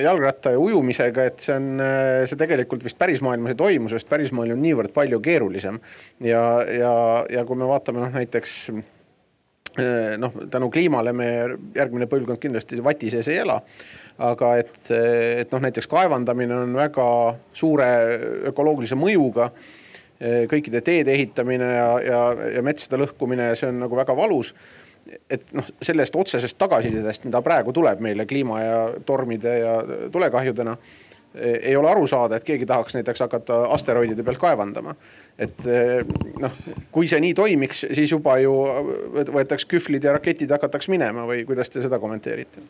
[0.04, 4.60] jalgratta ja ujumisega, et see on, äh, see tegelikult vist pärismaailmas ei toimu, sest pärismaailm
[4.60, 5.80] on niivõrd palju keerulisem.
[6.22, 6.92] ja, ja,
[7.34, 11.30] ja kui me vaatame noh näiteks äh, noh, tänu kliimale me
[11.76, 13.58] järgmine põlvkond kindlasti vati sees ei ela.
[14.22, 17.10] aga et, et noh, näiteks kaevandamine on väga
[17.54, 17.90] suure
[18.54, 19.50] ökoloogilise mõjuga
[20.48, 22.20] kõikide teede ehitamine ja, ja,
[22.56, 24.54] ja metsade lõhkumine, see on nagu väga valus
[25.30, 29.76] et noh, sellest otsesest tagasisidest, mida praegu tuleb meile kliima ja tormide ja
[30.12, 30.78] tulekahjudena
[31.36, 34.96] ei ole aru saada, et keegi tahaks näiteks hakata asteroidide pealt kaevandama.
[35.38, 35.66] et
[36.40, 36.52] noh,
[36.92, 38.54] kui see nii toimiks, siis juba ju
[39.36, 42.64] võetaks kühvlid ja raketid ja hakataks minema või kuidas te seda kommenteerite?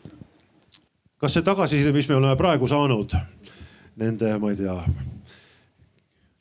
[1.16, 3.14] kas see tagasiside, mis me oleme praegu saanud
[3.96, 4.76] nende, ma ei tea,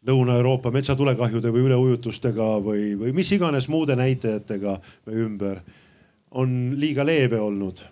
[0.06, 4.78] Lõuna-Euroopa metsatulekahjude või üleujutustega või, või mis iganes muude näitajatega
[5.10, 5.64] ümber
[6.36, 7.84] on liiga leebe olnud?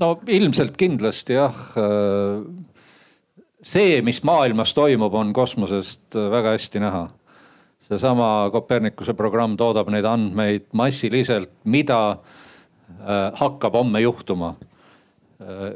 [0.00, 1.56] no ilmselt kindlasti jah.
[3.62, 7.08] see, mis maailmas toimub, on kosmosest väga hästi näha.
[7.90, 12.18] seesama Kopernikuse programm toodab neid andmeid massiliselt, mida
[13.40, 14.54] hakkab homme juhtuma.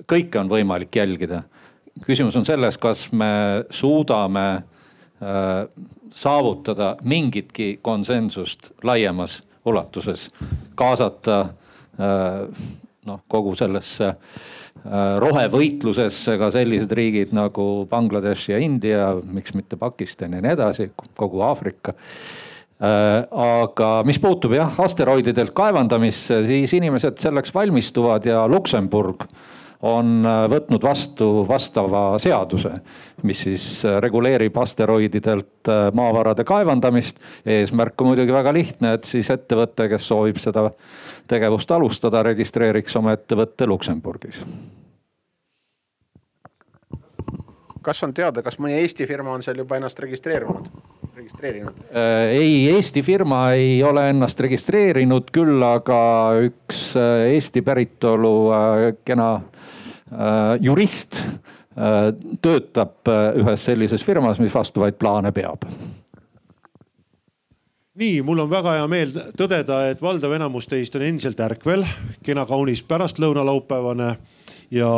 [0.09, 1.43] kõike on võimalik jälgida.
[2.07, 4.65] küsimus on selles, kas me suudame
[6.11, 10.29] saavutada mingitki konsensust laiemas ulatuses
[10.79, 11.41] kaasata
[11.99, 12.41] äh,
[13.09, 20.37] noh, kogu sellesse äh, rohevõitlusesse ka sellised riigid nagu Bangladesh ja India, miks mitte Pakistan
[20.37, 21.95] ja nii edasi, kogu Aafrika.
[22.85, 29.29] Äh, aga mis puutub jah asteroididelt kaevandamisse, siis inimesed selleks valmistuvad ja Luksemburg
[29.85, 32.73] on äh, võtnud vastu vastava seaduse,
[33.23, 37.21] mis siis äh, reguleerib asteroididelt äh, maavarade kaevandamist.
[37.47, 40.71] eesmärk on muidugi väga lihtne, et siis ettevõte, kes soovib seda
[41.29, 44.45] tegevust alustada, registreeriks oma ettevõtte Luksemburgis
[47.85, 50.71] kas on teada, kas mõni Eesti firma on seal juba ennast registreerunud,
[51.17, 51.85] registreerinud?
[52.31, 56.01] ei, Eesti firma ei ole ennast registreerinud, küll aga
[56.49, 58.35] üks Eesti päritolu
[59.05, 59.31] kena
[60.13, 62.13] Äh, jurist äh,
[62.43, 65.65] töötab äh, ühes sellises firmas, mis vastavaid plaane peab
[67.99, 71.83] nii, mul on väga hea meel tõdeda, et valdav enamus teist on endiselt ärkvel,
[72.27, 74.11] kena kaunis pärastlõunalaupäevane
[74.75, 74.91] ja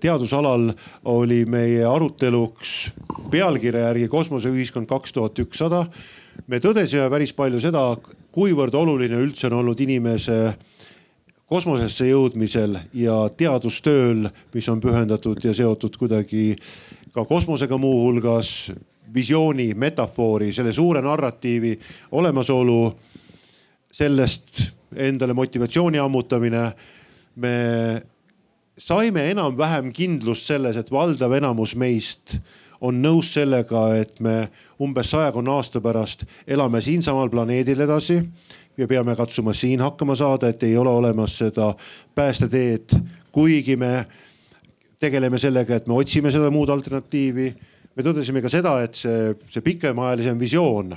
[0.00, 0.70] teadusalal
[1.04, 2.92] oli meie aruteluks
[3.32, 5.86] pealkirja järgi kosmoseühiskond kaks tuhat ükssada.
[6.46, 7.96] me tõdesime päris palju seda,
[8.32, 10.54] kuivõrd oluline üldse on olnud inimese
[11.46, 16.56] kosmosesse jõudmisel ja teadustööl, mis on pühendatud ja seotud kuidagi
[17.14, 18.72] ka kosmosega muuhulgas,
[19.14, 21.72] visiooni, metafoori, selle suure narratiivi
[22.12, 22.80] olemasolu,
[23.92, 24.66] sellest
[24.96, 26.72] endale motivatsiooni ammutamine.
[27.36, 27.56] me
[28.78, 32.36] saime enam-vähem kindlust selles, et valdav enamus meist
[32.84, 34.50] on nõus sellega, et me
[34.82, 38.18] umbes sajakonna aasta pärast elame siinsamal planeedil edasi
[38.76, 41.70] ja peame katsuma siin hakkama saada, et ei ole olemas seda
[42.14, 42.98] päästeteed,
[43.32, 44.04] kuigi me
[45.00, 47.54] tegeleme sellega, et me otsime seda muud alternatiivi.
[47.96, 50.92] me tõdesime ka seda, et see, see pikemaajalisem visioon,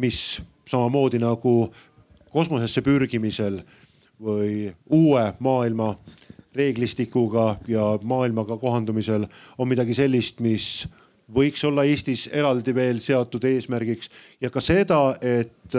[0.00, 1.68] mis samamoodi nagu
[2.32, 3.60] kosmosesse pürgimisel
[4.20, 5.90] või uue maailma
[6.56, 9.26] reeglistikuga ja maailmaga kohandumisel
[9.58, 10.88] on midagi sellist, mis
[11.30, 14.10] võiks olla Eestis eraldi veel seatud eesmärgiks.
[14.40, 15.78] Ja ka seda, et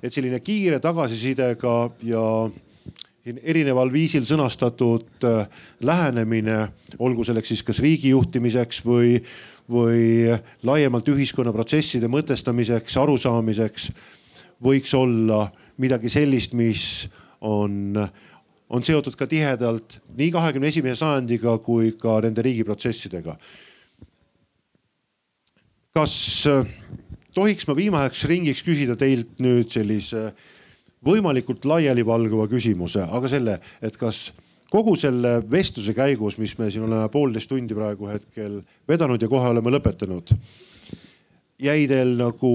[0.00, 1.74] et selline kiire tagasisidega
[2.08, 2.24] ja
[3.26, 5.42] erineval viisil sõnastatud äh,
[5.84, 9.18] lähenemine, olgu selleks siis kas riigi juhtimiseks või,
[9.70, 10.32] või
[10.66, 13.90] laiemalt ühiskonnaprotsesside mõtestamiseks, arusaamiseks,
[14.64, 15.46] võiks olla
[15.80, 16.84] midagi sellist, mis
[17.44, 18.00] on,
[18.70, 23.36] on seotud ka tihedalt nii kahekümne esimese sajandiga kui ka nende riigiprotsessidega.
[25.90, 26.66] kas äh,
[27.34, 30.30] tohiks ma viimaseks ringiks küsida teilt nüüd sellise
[31.06, 34.28] võimalikult laialivalguva küsimuse, aga selle, et kas
[34.70, 39.50] kogu selle vestluse käigus, mis me siin oleme poolteist tundi praegu hetkel vedanud ja kohe
[39.50, 40.30] oleme lõpetanud,
[41.58, 42.52] jäi teil nagu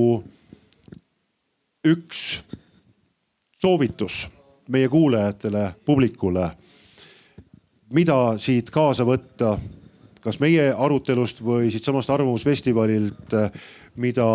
[1.85, 2.21] üks
[3.59, 4.25] soovitus
[4.69, 6.49] meie kuulajatele, publikule,
[7.93, 9.57] mida siit kaasa võtta,
[10.21, 13.35] kas meie arutelust või siitsamast Arvamusfestivalilt,
[13.95, 14.27] mida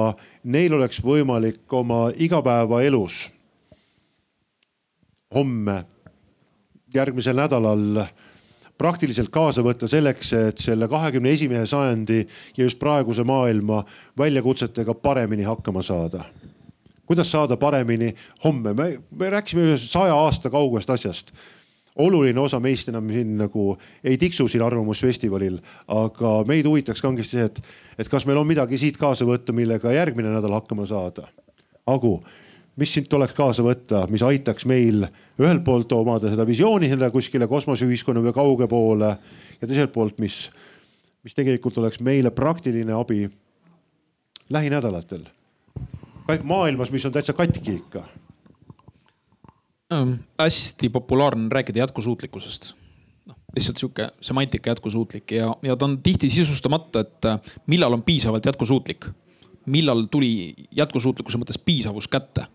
[0.44, 3.24] neil oleks võimalik oma igapäevaelus
[5.34, 5.84] homme,
[6.94, 8.04] järgmisel nädalal
[8.78, 12.22] praktiliselt kaasa võtta selleks, et selle kahekümne esimese sajandi
[12.56, 13.84] ja just praeguse maailma
[14.18, 16.24] väljakutsetega paremini hakkama saada?
[17.10, 18.12] Kuidas saada paremini
[18.44, 21.34] homme, me, me rääkisime ühest saja aasta kaugest asjast
[21.98, 23.64] oluline osa meist enam siin nagu
[24.04, 25.58] ei tiksu siin Arvamusfestivalil,
[25.90, 27.58] aga meid huvitaks kangesti see, et,
[27.98, 31.26] et kas meil on midagi siit kaasa võtta, millega järgmine nädal hakkama saada.
[31.90, 32.20] Agu,
[32.80, 35.08] mis siit oleks kaasa võtta, mis aitaks meil
[35.40, 39.10] ühelt poolt omada seda visiooni selle kuskile kosmoseühiskonna või kauge poole
[39.58, 40.44] ja teiselt poolt, mis,
[41.26, 43.26] mis tegelikult oleks meile praktiline abi
[44.50, 45.26] lähinädalatel.
[46.42, 48.04] Maailmas, mis on täitsa katki ikka
[49.92, 50.12] ähm,.
[50.38, 52.74] hästi populaarne on rääkida jätkusuutlikkusest
[53.26, 58.02] noh, lihtsalt sihuke semantika jätkusuutlik ja, ja ta on tihti sisustamata, et äh, millal on
[58.02, 59.06] piisavalt jätkusuutlik.
[59.66, 62.46] millal tuli jätkusuutlikkuse mõttes piisavus kätte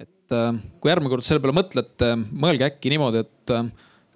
[0.00, 3.68] et äh, kui järgmine kord selle peale mõtlete, mõelge äkki niimoodi, et äh,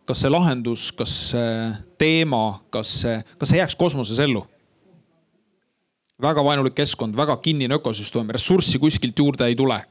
[0.08, 1.52] kas see lahendus, kas see
[2.00, 4.42] teema, kas see, kas see jääks kosmoses ellu?
[6.22, 9.82] Väga vaenulik keskkond, väga kinnine ökosüsteem, ressurssi kuskilt juurde ei tule.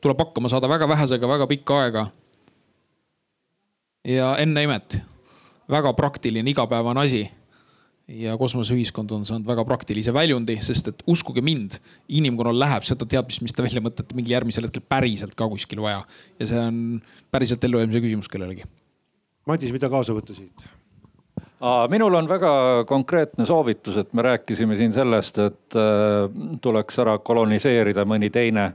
[0.00, 2.06] tuleb hakkama saada väga vähesega väga pikka aega.
[4.04, 5.02] ja enne imet,
[5.70, 7.30] väga praktiline igapäevane asi
[8.10, 11.78] ja kosmoseühiskond on saanud väga praktilise väljundi, sest et uskuge mind,
[12.08, 16.02] inimkonnal läheb seda teadmist, mis te välja mõtlete, mingil järgmisel hetkel päriselt ka kuskil vaja.
[16.40, 17.00] ja see on
[17.30, 18.66] päriselt ellujäämise küsimus kellelegi.
[19.46, 20.66] Madis, mida kaasa võtta siit?
[21.88, 26.30] Minul on väga konkreetne soovitus, et me rääkisime siin sellest, et äh,
[26.60, 28.72] tuleks ära koloniseerida mõni teine,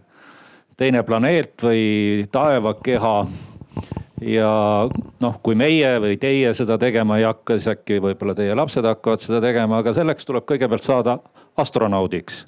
[0.78, 3.16] teine planeet või taevakeha
[4.22, 4.52] ja
[5.22, 9.24] noh, kui meie või teie seda tegema ei hakka, siis äkki võib-olla teie lapsed hakkavad
[9.24, 11.20] seda tegema, aga selleks tuleb kõigepealt saada
[11.57, 12.45] astronaudiks.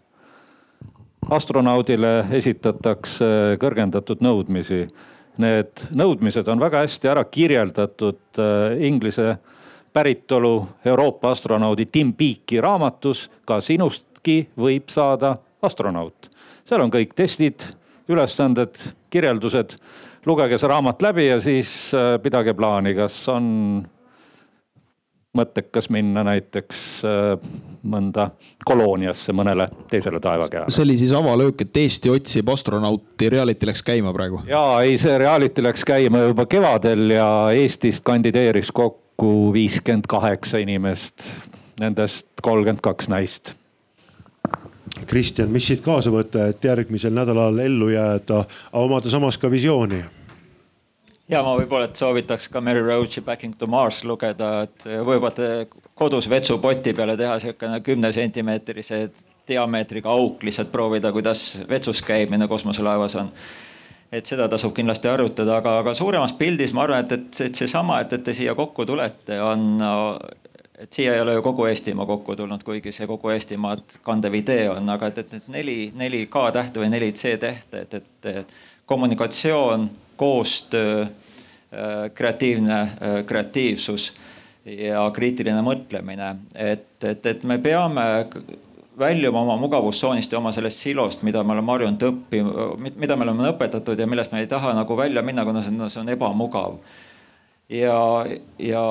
[1.30, 4.88] astronaudile esitatakse kõrgendatud nõudmisi.
[5.38, 9.38] Need nõudmised on väga hästi ära kirjeldatud äh, inglise
[9.94, 13.30] päritolu Euroopa astronaudi Tim Peake'i raamatus.
[13.46, 16.30] ka sinustki võib saada astronaut.
[16.66, 17.64] seal on kõik testid,
[18.10, 18.76] ülesanded,
[19.10, 19.78] kirjeldused
[20.28, 23.48] lugege see raamat läbi ja siis äh, pidage plaani, kas on
[25.38, 27.50] mõttekas minna näiteks äh,
[27.88, 28.30] mõnda
[28.66, 30.74] kolooniasse, mõnele teisele taevakehale.
[30.74, 34.42] see oli siis avalöök, et Eesti otsib astronauti, reality läks käima praegu?
[34.50, 39.07] ja ei, see reality läks käima juba kevadel ja Eestist kandideeris kokku
[39.53, 41.23] viiskümmend kaheksa inimest,
[41.80, 43.56] nendest kolmkümmend kaks naist
[45.06, 48.44] Kristjan, mis siit kaasa võtta, et järgmisel nädalal ellu jääda,
[48.80, 49.99] omada samas ka visiooni?
[51.27, 55.68] ja ma võib-olla, et soovitaks ka Mary Roache'i Backing to Mars lugeda, et võib-olla
[55.98, 59.02] kodus vetsupoti peale teha sihukene kümne sentimeetrise
[59.48, 63.31] diameetriga auk, lihtsalt proovida, kuidas vetsus käimine kosmoselaevas on
[64.12, 68.02] et seda tasub kindlasti arutada, aga, aga suuremas pildis ma arvan, et, et, et seesama,
[68.04, 69.82] et, et te siia kokku tulete, on
[70.78, 74.68] et siia ei ole ju kogu Eestimaa kokku tulnud, kuigi see kogu Eestimaad kandev idee
[74.70, 78.54] on, aga et, et need neli, neli K-tähte või neli C-tähte, et, et, et
[78.88, 84.12] kommunikatsioon, koostöö, äh, kreatiivne äh, kreatiivsus
[84.68, 88.06] ja kriitiline mõtlemine, et, et, et me peame
[88.99, 92.68] väljuma oma mugavustsoonist ja oma sellest silost, mida me oleme harjunud õppima,
[92.98, 95.90] mida me oleme õpetatud ja millest me ei taha nagu välja minna, kuna see on,
[95.90, 96.80] see on ebamugav.
[97.69, 97.99] ja,
[98.60, 98.86] ja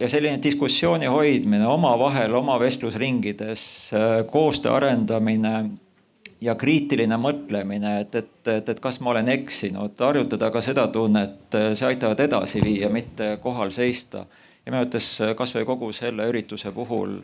[0.00, 3.90] ja selline diskussiooni hoidmine omavahel, oma vestlusringides,
[4.30, 5.70] koostöö arendamine
[6.40, 11.48] ja kriitiline mõtlemine, et, et, et, et kas ma olen eksinud, harjutada ka seda tunnet,
[11.48, 14.26] see aitavad edasi viia, mitte kohal seista.
[14.66, 17.20] ja minu arvates kasvõi kogu selle ürituse puhul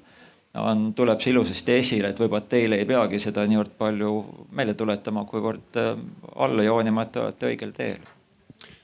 [0.60, 4.16] on, tuleb see ilusasti esile, et võib-olla teile ei peagi seda niivõrd palju
[4.52, 5.78] meelde tuletama, kuivõrd
[6.36, 8.02] alla joonima, et te olete õigel teel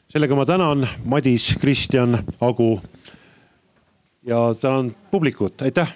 [0.08, 2.80] sellega ma tänan Madis, Kristjan, Agu.
[4.24, 5.92] ja tänan publikut, aitäh.